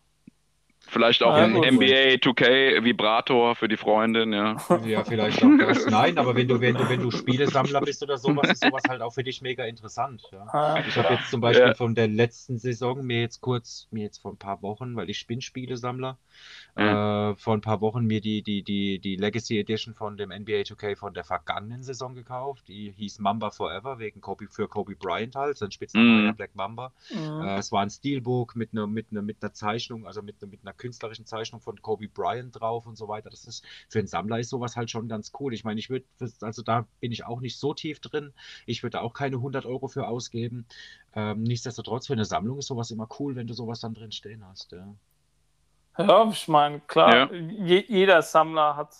Vielleicht 0.87 1.23
auch 1.23 1.35
ja, 1.35 1.43
ein 1.43 1.53
NBA 1.53 2.15
2K 2.21 2.83
Vibrator 2.83 3.55
für 3.55 3.67
die 3.67 3.77
Freundin, 3.77 4.33
ja. 4.33 4.55
Ja, 4.85 5.03
vielleicht 5.03 5.43
auch 5.43 5.57
das. 5.59 5.85
Nein, 5.89 6.17
aber 6.17 6.35
wenn 6.35 6.47
du, 6.47 6.61
wenn 6.61 6.75
du, 6.75 6.87
wenn 6.89 7.01
du 7.01 7.11
Spielesammler 7.11 7.81
bist 7.81 8.03
oder 8.03 8.17
sowas, 8.17 8.49
ist 8.49 8.63
sowas 8.63 8.83
halt 8.87 9.01
auch 9.01 9.13
für 9.13 9.23
dich 9.23 9.41
mega 9.41 9.65
interessant. 9.65 10.23
Ja. 10.31 10.45
Ah, 10.47 10.83
ich 10.87 10.95
habe 10.95 11.15
jetzt 11.15 11.29
zum 11.31 11.41
Beispiel 11.41 11.67
ja. 11.67 11.73
von 11.73 11.95
der 11.95 12.07
letzten 12.07 12.57
Saison 12.57 13.03
mir 13.05 13.21
jetzt 13.21 13.41
kurz, 13.41 13.87
mir 13.91 14.03
jetzt 14.03 14.19
vor 14.19 14.31
ein 14.31 14.37
paar 14.37 14.61
Wochen, 14.61 14.95
weil 14.95 15.09
ich 15.09 15.25
bin 15.27 15.41
Spielesammler, 15.41 16.17
äh, 16.75 17.35
vor 17.35 17.53
ein 17.53 17.61
paar 17.61 17.81
Wochen 17.81 18.05
mir 18.05 18.21
die, 18.21 18.41
die, 18.41 18.63
die, 18.63 18.99
die 18.99 19.15
Legacy 19.15 19.59
Edition 19.59 19.93
von 19.93 20.17
dem 20.17 20.29
NBA 20.29 20.61
2K 20.61 20.95
von 20.95 21.13
der 21.13 21.23
vergangenen 21.23 21.83
Saison 21.83 22.15
gekauft. 22.15 22.67
Die 22.67 22.91
hieß 22.91 23.19
Mamba 23.19 23.51
Forever, 23.51 23.99
wegen 23.99 24.21
Kobe, 24.21 24.47
für 24.49 24.67
Kobe 24.67 24.95
Bryant 24.95 25.35
halt, 25.35 25.57
sein 25.57 25.71
Spitzname 25.71 26.31
mm. 26.31 26.35
Black 26.35 26.55
Mamba. 26.55 26.91
Mm. 27.09 27.41
Äh, 27.41 27.57
es 27.57 27.71
war 27.71 27.81
ein 27.81 27.89
Steelbook 27.89 28.55
mit 28.55 28.73
einer 28.73 28.87
mit 28.87 29.07
einer, 29.11 29.21
mit 29.21 29.41
einer 29.41 29.53
Zeichnung, 29.53 30.05
also 30.05 30.21
mit, 30.21 30.41
mit 30.41 30.61
einer 30.63 30.73
künstlerischen 30.77 31.25
Zeichnung 31.25 31.61
von 31.61 31.81
Kobe 31.81 32.07
Bryant 32.07 32.59
drauf 32.59 32.85
und 32.85 32.97
so 32.97 33.07
weiter. 33.07 33.29
Das 33.29 33.45
ist 33.45 33.65
für 33.89 33.99
einen 33.99 34.07
Sammler 34.07 34.39
ist 34.39 34.49
sowas 34.49 34.75
halt 34.75 34.91
schon 34.91 35.07
ganz 35.07 35.31
cool. 35.39 35.53
Ich 35.53 35.63
meine, 35.63 35.79
ich 35.79 35.89
würde, 35.89 36.05
also 36.41 36.61
da 36.61 36.87
bin 36.99 37.11
ich 37.11 37.25
auch 37.25 37.41
nicht 37.41 37.57
so 37.57 37.73
tief 37.73 37.99
drin. 37.99 38.33
Ich 38.65 38.83
würde 38.83 38.97
da 38.97 39.01
auch 39.01 39.13
keine 39.13 39.37
100 39.37 39.65
Euro 39.65 39.87
für 39.87 40.07
ausgeben. 40.07 40.65
Ähm, 41.13 41.43
nichtsdestotrotz, 41.43 42.07
für 42.07 42.13
eine 42.13 42.25
Sammlung 42.25 42.59
ist 42.59 42.67
sowas 42.67 42.91
immer 42.91 43.07
cool, 43.19 43.35
wenn 43.35 43.47
du 43.47 43.53
sowas 43.53 43.79
dann 43.79 43.93
drin 43.93 44.11
stehen 44.11 44.45
hast. 44.45 44.71
Ja. 44.71 44.95
Ja, 45.97 46.27
ich 46.29 46.47
meine, 46.47 46.81
klar, 46.81 47.31
ja. 47.31 47.33
je, 47.33 47.85
jeder 47.87 48.21
Sammler 48.21 48.75
hat, 48.75 48.93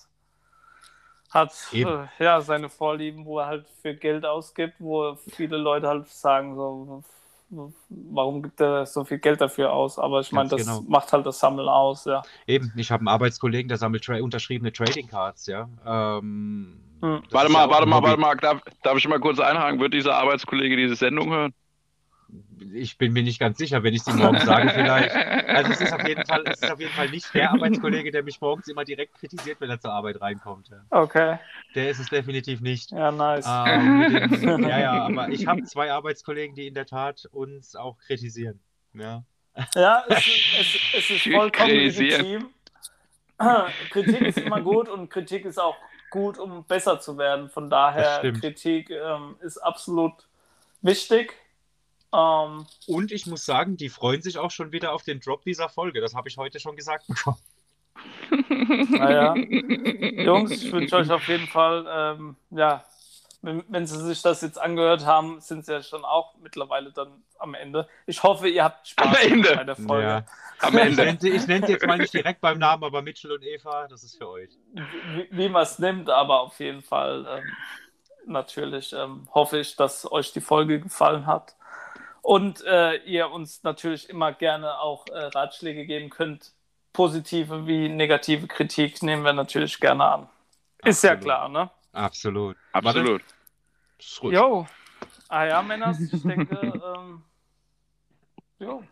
hat 1.29 1.53
äh, 1.73 2.07
ja, 2.19 2.39
seine 2.39 2.69
Vorlieben, 2.69 3.25
wo 3.25 3.39
er 3.39 3.47
halt 3.47 3.67
für 3.81 3.93
Geld 3.95 4.25
ausgibt, 4.25 4.75
wo 4.79 5.15
viele 5.15 5.57
Leute 5.57 5.87
halt 5.87 6.07
sagen, 6.07 6.55
so, 6.55 7.03
warum 7.49 8.43
gibt 8.43 8.59
er 8.59 8.85
so 8.85 9.03
viel 9.03 9.19
Geld 9.19 9.41
dafür 9.41 9.71
aus? 9.71 9.99
Aber 9.99 10.19
ich 10.21 10.31
meine, 10.31 10.49
das 10.49 10.61
genau. 10.61 10.81
macht 10.87 11.13
halt 11.13 11.25
das 11.25 11.39
Sammeln 11.39 11.67
aus, 11.67 12.05
ja. 12.05 12.23
Eben, 12.47 12.71
ich 12.75 12.91
habe 12.91 13.01
einen 13.01 13.07
Arbeitskollegen, 13.07 13.69
der 13.69 13.77
sammelt 13.77 14.03
tra 14.03 14.19
unterschriebene 14.19 14.71
Trading 14.73 15.07
Cards, 15.07 15.47
ja. 15.47 15.69
Ähm, 15.85 16.79
hm. 17.01 17.21
Warte 17.31 17.51
mal, 17.51 17.69
warte 17.69 17.85
mal, 17.85 18.01
warte 18.01 18.19
mal, 18.19 18.35
darf, 18.35 18.61
darf 18.83 18.97
ich 18.97 19.07
mal 19.07 19.19
kurz 19.19 19.39
einhaken? 19.39 19.79
Wird 19.79 19.93
dieser 19.93 20.15
Arbeitskollege 20.15 20.75
diese 20.75 20.95
Sendung 20.95 21.31
hören? 21.31 21.53
Ich 22.73 22.97
bin 22.97 23.13
mir 23.13 23.23
nicht 23.23 23.39
ganz 23.39 23.57
sicher, 23.57 23.83
wenn 23.83 23.93
ich 23.93 24.03
sie 24.03 24.13
morgen 24.13 24.39
sage 24.39 24.69
vielleicht. 24.69 25.13
Also 25.13 25.71
es 25.71 25.81
ist 25.81 25.93
auf 25.93 26.07
jeden 26.07 26.25
Fall, 26.25 26.43
es 26.45 26.61
ist 26.61 26.71
auf 26.71 26.79
jeden 26.79 26.91
Fall 26.91 27.09
nicht 27.09 27.33
der 27.33 27.51
Arbeitskollege, 27.51 28.11
der 28.11 28.23
mich 28.23 28.41
morgens 28.41 28.67
immer 28.67 28.83
direkt 28.83 29.15
kritisiert, 29.15 29.61
wenn 29.61 29.69
er 29.69 29.79
zur 29.79 29.91
Arbeit 29.91 30.19
reinkommt. 30.21 30.69
Okay. 30.89 31.37
Der 31.75 31.89
ist 31.89 31.99
es 31.99 32.09
definitiv 32.09 32.61
nicht. 32.61 32.91
Ja, 32.91 33.11
nice. 33.11 33.45
Ähm, 33.47 34.39
dem, 34.41 34.63
ja, 34.67 34.79
ja, 34.79 35.05
aber 35.05 35.29
ich 35.29 35.47
habe 35.47 35.63
zwei 35.63 35.91
Arbeitskollegen, 35.91 36.55
die 36.55 36.67
in 36.67 36.73
der 36.73 36.85
Tat 36.85 37.27
uns 37.31 37.75
auch 37.75 37.97
kritisieren. 37.99 38.59
Ja, 38.93 39.23
ja 39.75 40.03
es, 40.09 40.17
es, 40.59 40.79
es 40.97 41.09
ist 41.09 41.33
vollkommen 41.33 41.69
legitim. 41.69 42.49
Kritik 43.91 44.21
ist 44.21 44.37
immer 44.37 44.61
gut 44.61 44.89
und 44.89 45.09
Kritik 45.09 45.45
ist 45.45 45.59
auch 45.59 45.75
gut, 46.09 46.37
um 46.37 46.63
besser 46.63 46.99
zu 46.99 47.17
werden. 47.17 47.49
Von 47.49 47.69
daher, 47.69 48.21
Kritik 48.39 48.89
ähm, 48.89 49.35
ist 49.41 49.57
absolut 49.57 50.13
wichtig 50.81 51.33
ähm, 52.15 52.65
und 52.87 53.11
ich 53.11 53.25
muss 53.25 53.45
sagen, 53.45 53.77
die 53.77 53.89
freuen 53.89 54.21
sich 54.21 54.37
auch 54.37 54.51
schon 54.51 54.71
wieder 54.71 54.93
auf 54.93 55.03
den 55.03 55.19
Drop 55.19 55.43
dieser 55.43 55.69
Folge. 55.69 56.01
Das 56.01 56.15
habe 56.15 56.29
ich 56.29 56.37
heute 56.37 56.59
schon 56.59 56.75
gesagt 56.75 57.07
bekommen. 57.07 57.37
Naja. 58.89 59.35
Jungs, 59.35 60.51
ich 60.51 60.71
wünsche 60.71 60.97
euch 60.97 61.09
auf 61.09 61.27
jeden 61.27 61.47
Fall 61.47 61.85
ähm, 61.87 62.35
ja, 62.49 62.83
wenn, 63.45 63.63
wenn, 63.69 63.85
Sie 63.85 63.99
sich 64.01 64.21
das 64.21 64.41
jetzt 64.41 64.59
angehört 64.59 65.05
haben, 65.05 65.39
sind 65.39 65.65
Sie 65.65 65.71
ja 65.71 65.83
schon 65.83 66.03
auch 66.03 66.35
mittlerweile 66.41 66.91
dann 66.91 67.23
am 67.37 67.53
Ende. 67.53 67.87
Ich 68.07 68.23
hoffe, 68.23 68.49
ihr 68.49 68.63
habt 68.63 68.87
Spaß 68.87 69.07
am 69.07 69.31
Ende. 69.31 69.55
bei 69.55 69.63
der 69.63 69.75
Folge. 69.75 70.07
Ja. 70.07 70.25
Am 70.59 70.77
Ende. 70.77 71.05
Ich 71.05 71.21
nenne, 71.21 71.35
ich 71.35 71.47
nenne 71.47 71.67
jetzt 71.69 71.85
mal 71.85 71.97
nicht 71.97 72.13
direkt 72.13 72.41
beim 72.41 72.57
Namen, 72.57 72.83
aber 72.83 73.01
Mitchell 73.01 73.31
und 73.31 73.43
Eva, 73.43 73.87
das 73.87 74.03
ist 74.03 74.17
für 74.17 74.29
euch. 74.29 74.49
Wie, 75.13 75.27
wie 75.29 75.49
man 75.49 75.63
es 75.63 75.77
nimmt, 75.79 76.09
aber 76.09 76.41
auf 76.41 76.59
jeden 76.59 76.81
Fall 76.81 77.25
ähm, 77.29 77.43
natürlich 78.25 78.93
ähm, 78.93 79.27
hoffe 79.33 79.59
ich, 79.59 79.75
dass 79.75 80.11
euch 80.11 80.33
die 80.33 80.41
Folge 80.41 80.79
gefallen 80.79 81.27
hat. 81.27 81.55
Und 82.25 82.63
äh, 82.65 82.95
ihr 83.03 83.29
uns 83.29 83.61
natürlich 83.61 84.09
immer 84.09 84.33
gerne 84.33 84.79
auch 84.79 85.05
äh, 85.09 85.25
Ratschläge 85.25 85.85
geben 85.85 86.09
könnt. 86.09 86.53
Positive 86.91 87.67
wie 87.67 87.87
negative 87.87 88.47
Kritik 88.47 89.03
nehmen 89.03 89.23
wir 89.23 89.33
natürlich 89.33 89.79
gerne 89.79 90.03
an. 90.03 90.29
Ist 90.83 91.05
Absolut. 91.05 91.17
ja 91.17 91.23
klar, 91.23 91.49
ne? 91.49 91.69
Absolut. 91.93 92.57
Absolut. 92.73 93.23
Jo. 94.33 94.65
Ah 95.29 95.45
ja, 95.45 95.61
Männer, 95.61 95.95
ich 96.11 96.23
denke, 96.23 96.55
ähm, 96.97 97.21
jo. 98.57 98.83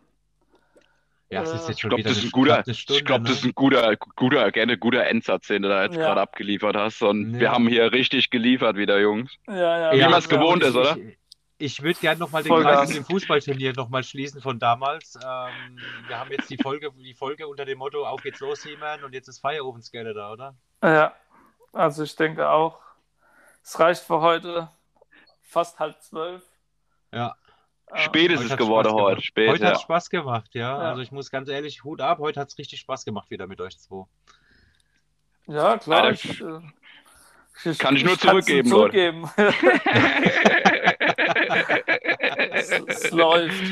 Ja, 1.28 1.42
es 1.42 1.54
ist 1.54 1.68
jetzt 1.68 1.80
schon 1.80 1.90
ich 1.90 1.96
glaube, 1.96 2.02
das, 2.04 2.18
ist 2.18 2.24
ein 2.26 2.30
guter, 2.30 2.62
Stunde, 2.72 3.00
ich 3.00 3.04
glaub, 3.04 3.22
ne? 3.22 3.28
das 3.30 3.38
ist 3.38 3.44
ein 3.44 3.54
guter, 3.56 3.96
guter, 4.14 4.52
gerne 4.52 4.78
guter 4.78 5.06
Endsatz, 5.08 5.48
den 5.48 5.62
du 5.62 5.68
da 5.68 5.82
jetzt 5.82 5.96
ja. 5.96 6.04
gerade 6.04 6.20
abgeliefert 6.20 6.76
hast. 6.76 7.02
Und 7.02 7.34
ja. 7.34 7.40
wir 7.40 7.50
haben 7.50 7.66
hier 7.66 7.90
richtig 7.90 8.30
geliefert 8.30 8.76
wieder, 8.76 9.00
Jungs. 9.00 9.32
Ja, 9.48 9.92
ja. 9.92 9.92
Wie 9.92 10.08
man 10.08 10.20
es 10.20 10.28
gewohnt 10.28 10.62
ist, 10.62 10.76
oder? 10.76 10.96
Ich, 10.96 11.18
ich 11.64 11.82
würde 11.82 11.98
gerne 11.98 12.20
nochmal 12.20 12.42
den 12.42 12.52
Kreis 12.52 12.88
mit 12.88 12.98
dem 12.98 13.04
Fußballturnier 13.06 13.72
nochmal 13.72 14.04
schließen 14.04 14.42
von 14.42 14.58
damals. 14.58 15.16
Ähm, 15.16 15.78
wir 16.06 16.18
haben 16.18 16.30
jetzt 16.30 16.50
die 16.50 16.58
Folge, 16.58 16.92
die 16.92 17.14
Folge 17.14 17.48
unter 17.48 17.64
dem 17.64 17.78
Motto 17.78 18.06
Auf 18.06 18.22
geht's 18.22 18.40
los, 18.40 18.62
He-Man, 18.62 19.02
und 19.02 19.14
jetzt 19.14 19.28
ist 19.28 19.38
Feierofensgelde 19.38 20.12
da, 20.12 20.32
oder? 20.32 20.54
Ja, 20.82 21.14
also 21.72 22.02
ich 22.02 22.14
denke 22.16 22.50
auch, 22.50 22.80
es 23.62 23.78
reicht 23.80 24.02
für 24.02 24.20
heute 24.20 24.68
fast 25.42 25.78
halb 25.78 26.02
zwölf. 26.02 26.42
Ja. 27.12 27.34
Spät 27.94 28.30
ist 28.30 28.42
es 28.42 28.56
geworden 28.56 28.92
heute. 28.92 29.22
Spät, 29.22 29.48
heute 29.48 29.62
ja. 29.62 29.68
hat 29.70 29.76
es 29.76 29.82
Spaß 29.82 30.10
gemacht, 30.10 30.50
ja. 30.52 30.82
ja. 30.82 30.90
Also 30.90 31.00
ich 31.00 31.12
muss 31.12 31.30
ganz 31.30 31.48
ehrlich, 31.48 31.82
Hut 31.82 32.02
ab, 32.02 32.18
heute 32.18 32.40
hat 32.40 32.48
es 32.48 32.58
richtig 32.58 32.80
Spaß 32.80 33.06
gemacht 33.06 33.30
wieder 33.30 33.46
mit 33.46 33.60
euch 33.60 33.78
zwei. 33.78 34.04
Ja, 35.46 35.78
klar. 35.78 36.10
Ich, 36.10 36.40
äh, 36.42 36.60
ich, 37.64 37.78
Kann 37.78 37.96
ich 37.96 38.04
nur 38.04 38.18
zurückgeben, 38.18 38.68
zurückgeben. 38.68 39.30
es, 42.70 43.04
es 43.04 43.10
läuft. 43.10 43.62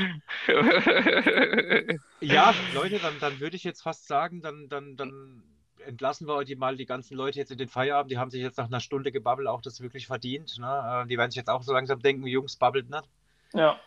Ja, 2.20 2.55
Leute, 2.74 2.99
dann, 2.99 3.14
dann 3.20 3.40
würde 3.40 3.57
ich 3.57 3.64
jetzt 3.64 3.82
fast 3.82 4.07
sagen, 4.07 4.43
dann, 4.43 4.68
dann, 4.68 4.97
dann 4.97 5.43
entlassen 5.86 6.26
wir 6.26 6.34
heute 6.34 6.57
mal 6.57 6.76
die 6.76 6.86
ganzen 6.86 7.16
Leute 7.16 7.38
jetzt 7.38 7.51
in 7.51 7.59
den 7.59 7.68
Feierabend. 7.68 8.11
Die 8.11 8.18
haben 8.18 8.30
sich 8.30 8.43
jetzt 8.43 8.59
nach 8.59 8.66
einer 8.66 8.80
Stunde 8.80 9.12
gebabbelt 9.12 9.49
auch 9.49 9.62
das 9.62 9.80
wirklich 9.80 10.07
verdient. 10.07 10.59
Ne? 10.59 11.03
Äh, 11.05 11.09
die 11.09 11.18
werden 11.18 11.30
sich 11.30 11.36
jetzt 11.36 11.51
auch 11.51 11.62
so 11.62 11.72
langsam 11.72 12.01
denken, 12.01 12.26
Jungs, 12.26 12.57
babbelt 12.57 12.90
nicht. 12.90 13.05
Ja. 13.55 13.78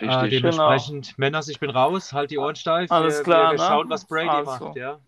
Richtig. 0.00 0.10
Äh, 0.10 0.28
dementsprechend, 0.28 1.06
genau. 1.06 1.16
Männers, 1.18 1.48
ich 1.48 1.60
bin 1.60 1.70
raus, 1.70 2.12
halt 2.12 2.30
die 2.30 2.38
Ohren 2.38 2.56
steif. 2.56 2.90
Alles 2.90 3.18
wir, 3.18 3.24
klar. 3.24 3.52
Wir, 3.52 3.58
wir 3.58 3.64
ne? 3.64 3.68
schauen, 3.68 3.90
was 3.90 4.06
Brady 4.06 4.28
also. 4.28 4.66
macht, 4.66 4.76
ja. 4.76 5.00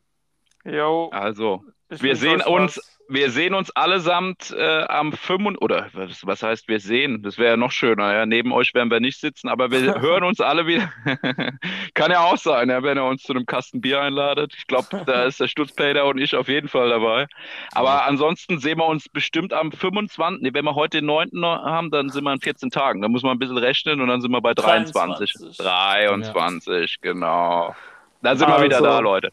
Jo. 0.65 1.11
Also, 1.13 1.65
wir 1.89 2.17
sehen 2.17 2.43
uns 2.43 2.81
wir 3.11 3.31
sehen 3.31 3.55
uns 3.55 3.71
allesamt 3.73 4.55
äh, 4.57 4.85
am 4.85 5.13
5. 5.13 5.59
oder 5.61 5.89
was, 5.93 6.25
was, 6.25 6.43
heißt 6.43 6.69
wir 6.69 6.79
sehen? 6.79 7.23
Das 7.23 7.39
wäre 7.39 7.51
ja 7.51 7.57
noch 7.57 7.73
schöner. 7.73 8.13
Ja? 8.15 8.25
Neben 8.25 8.53
euch 8.53 8.73
werden 8.73 8.91
wir 8.91 9.01
nicht 9.01 9.21
sitzen, 9.21 9.49
aber 9.49 9.71
wir 9.71 9.81
hören 10.01 10.23
uns 10.23 10.41
alle 10.41 10.67
wieder. 10.67 10.93
Kann 11.95 12.13
ja 12.13 12.21
auch 12.21 12.37
sein, 12.37 12.71
ja, 12.71 12.83
wenn 12.85 12.99
ihr 12.99 13.05
uns 13.05 13.25
zu 13.25 13.33
einem 13.33 13.47
Kasten 13.47 13.81
Bier 13.81 14.01
einladet. 14.01 14.55
Ich 14.57 14.67
glaube, 14.69 15.03
da 15.05 15.25
ist 15.25 15.41
der 15.41 15.49
Stutzpader 15.49 16.07
und 16.07 16.19
ich 16.19 16.37
auf 16.37 16.49
jeden 16.49 16.69
Fall 16.69 16.89
dabei. 16.89 17.27
Aber 17.73 18.05
ansonsten 18.05 18.61
sehen 18.61 18.79
wir 18.79 18.87
uns 18.87 19.09
bestimmt 19.09 19.53
am 19.53 19.73
25. 19.73 20.43
Nee, 20.43 20.55
wenn 20.55 20.65
wir 20.65 20.77
heute 20.77 20.99
den 20.99 21.07
9. 21.07 21.31
haben, 21.45 21.91
dann 21.91 22.11
sind 22.11 22.23
wir 22.23 22.33
in 22.33 22.41
14 22.41 22.71
Tagen. 22.71 23.03
Da 23.03 23.09
muss 23.09 23.25
man 23.25 23.33
ein 23.33 23.39
bisschen 23.41 23.59
rechnen 23.59 24.01
und 24.01 24.09
dann 24.09 24.21
sind 24.21 24.31
wir 24.31 24.41
bei 24.41 24.55
23. 24.55 25.33
23, 25.57 25.57
23 25.59 26.99
ja. 27.03 27.13
genau. 27.13 27.75
Dann 28.23 28.39
sind 28.39 28.49
also, 28.49 28.61
wir 28.61 28.65
wieder 28.67 28.81
da, 28.81 29.01
Leute. 29.01 29.31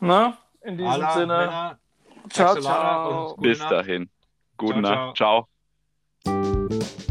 Na, 0.00 0.36
in 0.64 0.76
diesem 0.76 1.08
Sinne. 1.14 1.26
Männer. 1.26 1.78
Ciao, 2.30 2.60
ciao. 2.60 3.36
Bis 3.36 3.58
dahin. 3.58 4.10
Gute 4.56 4.80
ciao, 4.80 4.80
Nacht. 4.82 5.16
ciao. 5.16 5.48
ciao. 6.24 7.01